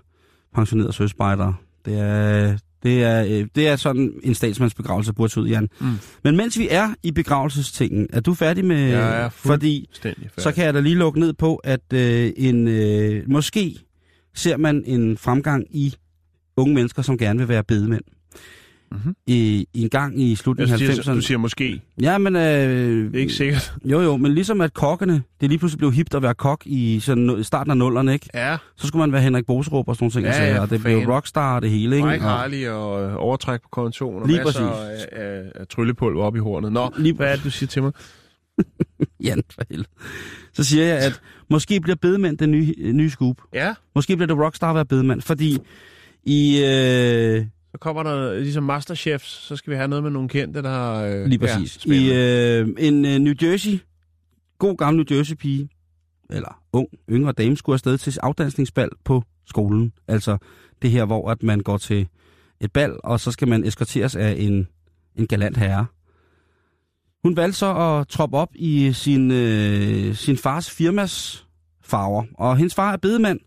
pensionerede 0.55 0.93
søspejdere. 0.93 1.55
Det 1.85 1.99
er, 2.01 2.59
det 2.83 3.05
er, 3.05 3.25
øh, 3.25 3.47
det 3.55 3.69
er 3.69 3.77
sådan 3.77 4.13
en 4.23 4.35
statsmandsbegravelse 4.35 5.13
burde 5.13 5.33
se 5.33 5.41
ud, 5.41 5.49
Jan. 5.49 5.69
Mm. 5.81 5.87
Men 6.25 6.37
mens 6.37 6.59
vi 6.59 6.69
er 6.71 6.95
i 7.03 7.11
begravelsestingen, 7.11 8.07
er 8.13 8.21
du 8.21 8.35
færdig 8.35 8.65
med... 8.65 8.89
Jeg 8.89 9.25
er 9.25 9.29
fordi 9.29 9.89
Stændig 9.93 10.31
så 10.39 10.53
kan 10.53 10.65
jeg 10.65 10.75
da 10.75 10.81
lige 10.81 10.95
lukke 10.95 11.21
ned 11.21 11.33
på, 11.33 11.57
at 11.57 11.93
øh, 11.93 12.33
en 12.37 12.69
øh, 12.69 13.31
måske 13.31 13.79
ser 14.35 14.57
man 14.57 14.83
en 14.87 15.17
fremgang 15.17 15.67
i 15.71 15.95
unge 16.57 16.75
mennesker, 16.75 17.03
som 17.03 17.19
gerne 17.19 17.39
vil 17.39 17.49
være 17.49 17.65
bedemænd. 17.65 18.05
Mhm. 18.93 19.17
I, 19.27 19.67
en 19.75 19.89
gang 19.91 20.23
i 20.23 20.35
slutningen 20.35 20.69
Jeg 20.81 20.89
af 20.89 20.95
siger, 20.95 21.03
90'erne. 21.03 21.15
du 21.17 21.21
siger 21.21 21.39
måske. 21.39 21.83
Ja, 22.03 22.19
men... 22.19 22.37
Øh, 22.37 22.43
Det 22.43 23.17
er 23.17 23.21
ikke 23.21 23.33
sikkert. 23.33 23.75
Jo, 23.85 24.01
jo, 24.01 24.17
men 24.17 24.35
ligesom 24.35 24.61
at 24.61 24.75
kokkene, 24.75 25.23
det 25.41 25.49
lige 25.49 25.59
pludselig 25.59 25.79
blev 25.79 25.93
hipt 25.93 26.15
at 26.15 26.23
være 26.23 26.35
kok 26.35 26.63
i 26.67 27.01
sådan, 27.01 27.39
starten 27.45 27.71
af 27.71 27.77
nullerne, 27.77 28.13
ikke? 28.13 28.29
Ja, 28.35 28.57
Så 28.77 28.87
skulle 28.87 29.01
man 29.01 29.13
være 29.13 29.23
Henrik 29.23 29.47
Boserup 29.47 29.89
og 29.89 29.97
sådan 29.97 30.05
nogle 30.05 30.13
ting. 30.13 30.23
Ja, 30.25 30.29
altså, 30.29 30.43
ja, 30.43 30.61
og 30.61 30.71
det 30.71 30.81
blev 30.81 30.97
fanden. 30.99 31.11
rockstar 31.15 31.55
og 31.57 31.63
det 31.63 31.71
hele, 31.71 31.97
ikke? 31.97 32.09
Mike 32.09 32.23
Harley 32.25 32.69
og 32.69 33.03
øh, 33.03 33.15
overtræk 33.17 33.63
på 33.63 33.69
kontoen 33.73 34.23
og 34.23 34.29
Lige 34.29 34.45
masser 34.45 34.69
præcis. 34.71 35.05
af, 35.13 35.23
af, 35.25 35.43
af 35.55 35.67
tryllepulver 35.69 36.25
op 36.25 36.37
i 36.37 36.39
hornet. 36.39 36.73
Nå, 36.73 36.91
Lige 36.99 37.15
hvad 37.15 37.27
er 37.33 37.35
det, 37.37 37.45
du 37.45 37.51
siger 37.51 37.69
til 37.69 37.83
mig? 37.83 37.93
Jan, 39.25 39.43
for 39.55 39.63
helvede. 39.71 39.89
Så 40.53 40.65
siger 40.65 40.85
jeg, 40.85 40.99
at 40.99 41.21
måske 41.51 41.81
bliver 41.81 41.97
bedemand 41.97 42.39
den 42.39 42.51
nye, 42.51 42.75
nye 42.93 43.11
scoop. 43.11 43.37
Ja, 43.55 43.75
Måske 43.95 44.17
bliver 44.17 44.27
det 44.27 44.39
rockstar 44.39 44.69
at 44.71 44.75
være 44.75 44.85
bedemand, 44.87 45.21
fordi 45.21 45.59
i... 46.25 46.65
Øh, 46.65 47.45
så 47.73 47.79
kommer 47.79 48.03
der 48.03 48.35
ligesom 48.39 48.63
Masterchefs, 48.63 49.29
så 49.29 49.57
skal 49.57 49.71
vi 49.71 49.77
have 49.77 49.89
noget 49.89 50.03
med 50.03 50.11
nogle 50.11 50.29
kendte, 50.29 50.63
der 50.63 50.71
har... 50.71 51.05
Øh, 51.05 51.27
Lige 51.27 51.39
præcis. 51.39 51.87
Ja, 51.87 51.93
I 51.93 52.59
øh, 52.61 52.69
en 52.79 53.05
øh, 53.05 53.19
New 53.19 53.35
Jersey, 53.43 53.79
god 54.59 54.77
gammel 54.77 55.07
New 55.07 55.19
Jersey 55.19 55.35
pige, 55.35 55.69
eller 56.31 56.63
ung, 56.73 56.89
yngre 57.11 57.33
dame, 57.33 57.57
skulle 57.57 57.75
afsted 57.75 57.99
til 57.99 58.19
afdansningsbal 58.23 58.89
på 59.05 59.23
skolen. 59.47 59.93
Altså 60.09 60.39
det 60.83 60.91
her, 60.91 61.05
hvor 61.05 61.31
at 61.31 61.43
man 61.43 61.61
går 61.61 61.79
til 61.79 62.09
et 62.61 62.73
bal, 62.73 62.97
og 63.05 63.21
så 63.21 63.31
skal 63.31 63.49
man 63.49 63.65
eskorteres 63.65 64.17
af 64.17 64.35
en, 64.39 64.69
en 65.17 65.27
galant 65.27 65.57
herre. 65.57 65.87
Hun 67.23 67.37
valgte 67.37 67.59
så 67.59 67.75
at 67.77 68.09
troppe 68.09 68.37
op 68.37 68.49
i 68.55 68.93
sin, 68.93 69.31
øh, 69.31 70.15
sin 70.15 70.37
fars 70.37 70.71
firmas 70.71 71.47
farver, 71.83 72.25
og 72.35 72.57
hendes 72.57 72.75
far 72.75 72.93
er 72.93 72.97
bedemand, 72.97 73.41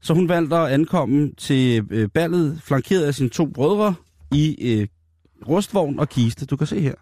så 0.00 0.14
hun 0.14 0.28
valgte 0.28 0.56
at 0.56 0.68
ankomme 0.72 1.32
til 1.36 1.84
øh, 1.90 2.08
ballet, 2.08 2.60
flankeret 2.64 3.02
af 3.04 3.14
sine 3.14 3.28
to 3.28 3.46
brødre 3.46 3.94
i 4.32 4.56
øh, 4.80 4.86
rustvogn 5.48 5.98
og 5.98 6.08
kiste. 6.08 6.46
Du 6.46 6.56
kan 6.56 6.66
se 6.66 6.80
her. 6.80 6.94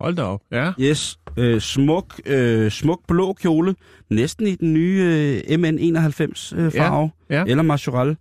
Hold 0.00 0.16
da 0.16 0.22
op. 0.22 0.40
Ja, 0.50 0.72
Yes, 0.80 1.18
øh, 1.36 1.60
smuk, 1.60 2.20
øh, 2.26 2.70
smuk 2.70 3.00
blå 3.08 3.32
kjole, 3.32 3.74
næsten 4.10 4.46
i 4.46 4.54
den 4.54 4.72
nye 4.74 5.00
øh, 5.48 5.54
MN91 5.58 6.56
øh, 6.56 6.72
farve, 6.72 7.10
Ja, 7.30 7.36
ja. 7.36 7.44
eller 7.46 7.62
Majoral. 7.62 8.16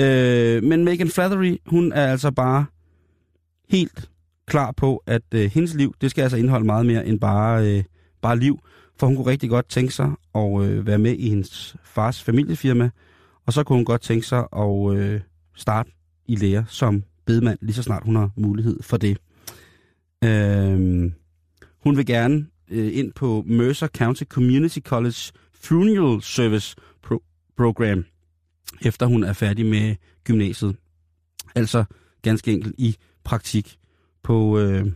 Øh, 0.00 0.62
men 0.62 0.84
Megan 0.84 1.08
Flathery, 1.08 1.56
hun 1.66 1.92
er 1.92 2.06
altså 2.06 2.30
bare 2.30 2.64
helt 3.68 4.10
klar 4.46 4.72
på, 4.76 5.02
at 5.06 5.22
øh, 5.34 5.50
hendes 5.54 5.74
liv, 5.74 5.94
det 6.00 6.10
skal 6.10 6.22
altså 6.22 6.36
indeholde 6.36 6.66
meget 6.66 6.86
mere 6.86 7.06
end 7.06 7.20
bare, 7.20 7.66
øh, 7.76 7.84
bare 8.22 8.38
liv. 8.38 8.58
For 9.02 9.06
hun 9.06 9.16
kunne 9.16 9.26
rigtig 9.26 9.50
godt 9.50 9.68
tænke 9.68 9.94
sig 9.94 10.10
at 10.34 10.62
øh, 10.62 10.86
være 10.86 10.98
med 10.98 11.16
i 11.18 11.28
hendes 11.28 11.76
fars 11.84 12.22
familiefirma, 12.22 12.90
og 13.46 13.52
så 13.52 13.64
kunne 13.64 13.76
hun 13.76 13.84
godt 13.84 14.00
tænke 14.00 14.26
sig 14.26 14.46
at 14.56 14.96
øh, 14.96 15.20
starte 15.56 15.90
i 16.26 16.36
lære 16.36 16.64
som 16.68 17.04
bedemand, 17.26 17.58
lige 17.62 17.74
så 17.74 17.82
snart 17.82 18.04
hun 18.04 18.16
har 18.16 18.30
mulighed 18.36 18.82
for 18.82 18.96
det. 18.96 19.18
Øh, 20.24 21.12
hun 21.84 21.96
vil 21.96 22.06
gerne 22.06 22.46
øh, 22.70 22.96
ind 22.98 23.12
på 23.12 23.44
Mercer 23.46 23.86
County 23.86 24.24
Community 24.24 24.78
College 24.78 25.32
Funeral 25.54 26.22
Service 26.22 26.76
Pro- 27.06 27.52
Program, 27.56 28.04
efter 28.82 29.06
hun 29.06 29.24
er 29.24 29.32
færdig 29.32 29.66
med 29.66 29.96
gymnasiet. 30.24 30.76
Altså 31.54 31.84
ganske 32.22 32.52
enkelt 32.52 32.74
i 32.78 32.96
praktik 33.24 33.76
på, 34.22 34.58
øh, 34.58 34.86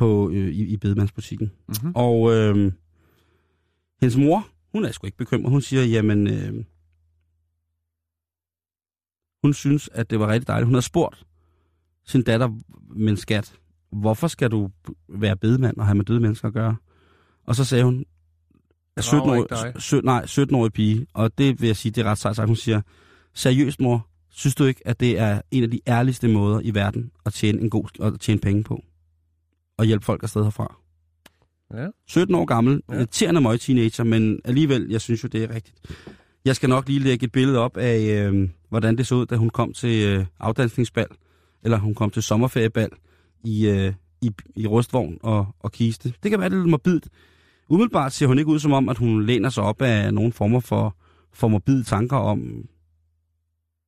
på 0.00 0.30
øh, 0.30 0.48
i, 0.48 0.64
i 0.64 0.76
bedemandsbutikken. 0.76 1.50
mm-hmm. 1.68 1.92
Og 1.94 2.32
øh, 2.32 2.72
hendes 4.00 4.16
mor, 4.16 4.48
hun 4.72 4.84
er 4.84 4.92
sgu 4.92 5.06
ikke 5.06 5.18
bekymret. 5.18 5.50
Hun 5.50 5.62
siger, 5.62 5.84
jamen, 5.84 6.26
øh, 6.26 6.64
hun 9.44 9.54
synes, 9.54 9.90
at 9.92 10.10
det 10.10 10.20
var 10.20 10.28
rigtig 10.28 10.48
dejligt. 10.48 10.66
Hun 10.66 10.74
har 10.74 10.80
spurgt 10.80 11.26
sin 12.06 12.22
datter, 12.22 12.48
men 12.96 13.16
skat, 13.16 13.54
hvorfor 13.92 14.28
skal 14.28 14.50
du 14.50 14.70
være 15.08 15.36
bedemand 15.36 15.76
og 15.76 15.86
have 15.86 15.94
med 15.94 16.04
døde 16.04 16.20
mennesker 16.20 16.48
at 16.48 16.54
gøre? 16.54 16.76
Og 17.46 17.56
så 17.56 17.64
sagde 17.64 17.84
hun, 17.84 18.04
at 18.96 19.12
rager 19.12 19.22
17 19.22 19.38
ikke 19.38 19.48
dig. 19.50 19.72
år, 19.76 19.78
sø, 19.78 20.00
nej, 20.00 20.24
17-årig 20.24 20.72
pige, 20.72 21.06
og 21.14 21.38
det 21.38 21.60
vil 21.60 21.66
jeg 21.66 21.76
sige, 21.76 21.92
det 21.92 22.06
er 22.06 22.10
ret 22.10 22.18
sejt 22.18 22.36
sagt. 22.36 22.48
Hun 22.48 22.56
siger, 22.56 22.80
seriøst 23.34 23.80
mor, 23.80 24.06
synes 24.30 24.54
du 24.54 24.64
ikke, 24.64 24.88
at 24.88 25.00
det 25.00 25.18
er 25.18 25.40
en 25.50 25.62
af 25.62 25.70
de 25.70 25.80
ærligste 25.86 26.28
måder 26.28 26.60
i 26.60 26.74
verden 26.74 27.10
at 27.26 27.32
tjene, 27.32 27.60
en 27.60 27.70
god, 27.70 28.00
at 28.02 28.20
tjene 28.20 28.40
penge 28.40 28.64
på? 28.64 28.84
Og 29.80 29.86
hjælpe 29.86 30.04
folk 30.04 30.22
afsted 30.22 30.42
herfra? 30.42 30.76
Ja. 31.74 31.86
17 32.06 32.34
år 32.34 32.44
gammel, 32.44 32.82
Ja. 32.90 32.94
irriterende 32.94 33.40
møg 33.40 33.60
teenager, 33.60 34.04
men 34.04 34.38
alligevel, 34.44 34.86
jeg 34.90 35.00
synes 35.00 35.24
jo, 35.24 35.28
det 35.28 35.44
er 35.44 35.54
rigtigt. 35.54 35.76
Jeg 36.44 36.56
skal 36.56 36.68
nok 36.68 36.88
lige 36.88 36.98
lægge 37.00 37.24
et 37.24 37.32
billede 37.32 37.58
op 37.58 37.76
af, 37.76 37.98
øh, 38.00 38.48
hvordan 38.68 38.98
det 38.98 39.06
så 39.06 39.14
ud, 39.14 39.26
da 39.26 39.36
hun 39.36 39.50
kom 39.50 39.72
til 39.72 40.04
øh, 40.08 40.26
afdansningsbal, 40.40 41.06
eller 41.62 41.78
hun 41.78 41.94
kom 41.94 42.10
til 42.10 42.22
sommerferiebal 42.22 42.88
i, 43.44 43.66
øh, 43.68 43.92
i, 44.22 44.30
i 44.56 44.66
rustvogn 44.66 45.18
og, 45.22 45.46
og 45.60 45.72
kiste. 45.72 46.14
Det 46.22 46.30
kan 46.30 46.40
være 46.40 46.48
lidt 46.50 46.68
morbidt. 46.68 47.08
umiddelbart 47.68 48.12
ser 48.12 48.26
hun 48.26 48.38
ikke 48.38 48.50
ud 48.50 48.58
som 48.58 48.72
om, 48.72 48.88
at 48.88 48.98
hun 48.98 49.26
læner 49.26 49.48
sig 49.48 49.62
op 49.62 49.82
af 49.82 50.14
nogle 50.14 50.32
former 50.32 50.60
for, 50.60 50.96
for 51.32 51.48
morbide 51.48 51.84
tanker 51.84 52.16
om 52.16 52.64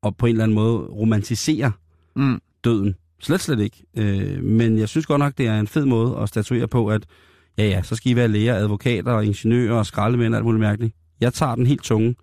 at 0.03 0.17
på 0.17 0.27
en 0.27 0.31
eller 0.33 0.45
anden 0.45 0.55
måde 0.55 0.77
romantisere 0.79 1.73
Mm. 2.17 2.41
døden. 2.65 2.95
Slet, 3.23 3.41
slet 3.41 3.61
ikke. 3.61 3.85
Øh, 3.97 4.43
men 4.43 4.79
jeg 4.79 4.89
synes 4.89 5.07
godt 5.07 5.19
nok, 5.19 5.39
det 5.39 5.47
er 5.47 5.61
en 5.61 5.67
fed 5.67 5.85
måde 5.85 6.19
at 6.19 6.29
statuere 6.29 6.69
på, 6.69 6.89
at 6.89 7.07
ja, 7.59 7.65
ja, 7.69 7.83
så 7.83 7.97
skal 7.97 8.13
I 8.13 8.17
være 8.17 8.29
læger, 8.29 8.55
advokater, 8.55 9.21
ingeniører 9.21 9.79
og 9.79 9.87
skraldemænd 9.87 10.35
og 10.35 10.39
alt 10.39 10.45
muligt 10.45 10.61
mærkeligt. 10.61 10.95
Jeg 11.21 11.35
tager 11.35 11.55
den 11.55 11.67
helt 11.67 11.83
tunge. 11.83 12.17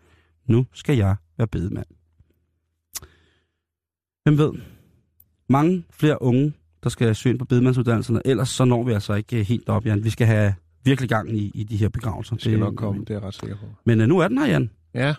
Nu 0.47 0.65
skal 0.73 0.97
jeg 0.97 1.15
være 1.37 1.47
bedemand. 1.47 1.85
Hvem 4.23 4.37
ved? 4.37 4.51
Mange 5.49 5.83
flere 5.91 6.21
unge, 6.21 6.53
der 6.83 6.89
skal 6.89 7.15
søge 7.15 7.31
ind 7.31 7.39
på 7.39 7.45
bedemandsuddannelserne. 7.45 8.21
Ellers 8.25 8.49
så 8.49 8.65
når 8.65 8.83
vi 8.83 8.91
altså 8.91 9.13
ikke 9.13 9.43
helt 9.43 9.69
op, 9.69 9.85
Jan. 9.85 10.03
Vi 10.03 10.09
skal 10.09 10.27
have 10.27 10.53
virkelig 10.85 11.09
gang 11.09 11.37
i, 11.37 11.51
i 11.55 11.63
de 11.63 11.77
her 11.77 11.89
begravelser. 11.89 12.35
Det 12.35 12.43
skal 12.43 12.59
nok 12.59 12.75
komme, 12.75 13.01
det 13.01 13.09
er 13.09 13.13
jeg 13.13 13.23
ret 13.23 13.33
sikker 13.33 13.55
på. 13.55 13.65
Men 13.85 14.01
øh, 14.01 14.07
nu 14.07 14.19
er 14.19 14.27
den 14.27 14.37
her, 14.37 14.47
Jan. 14.47 14.69
Ja, 14.93 15.15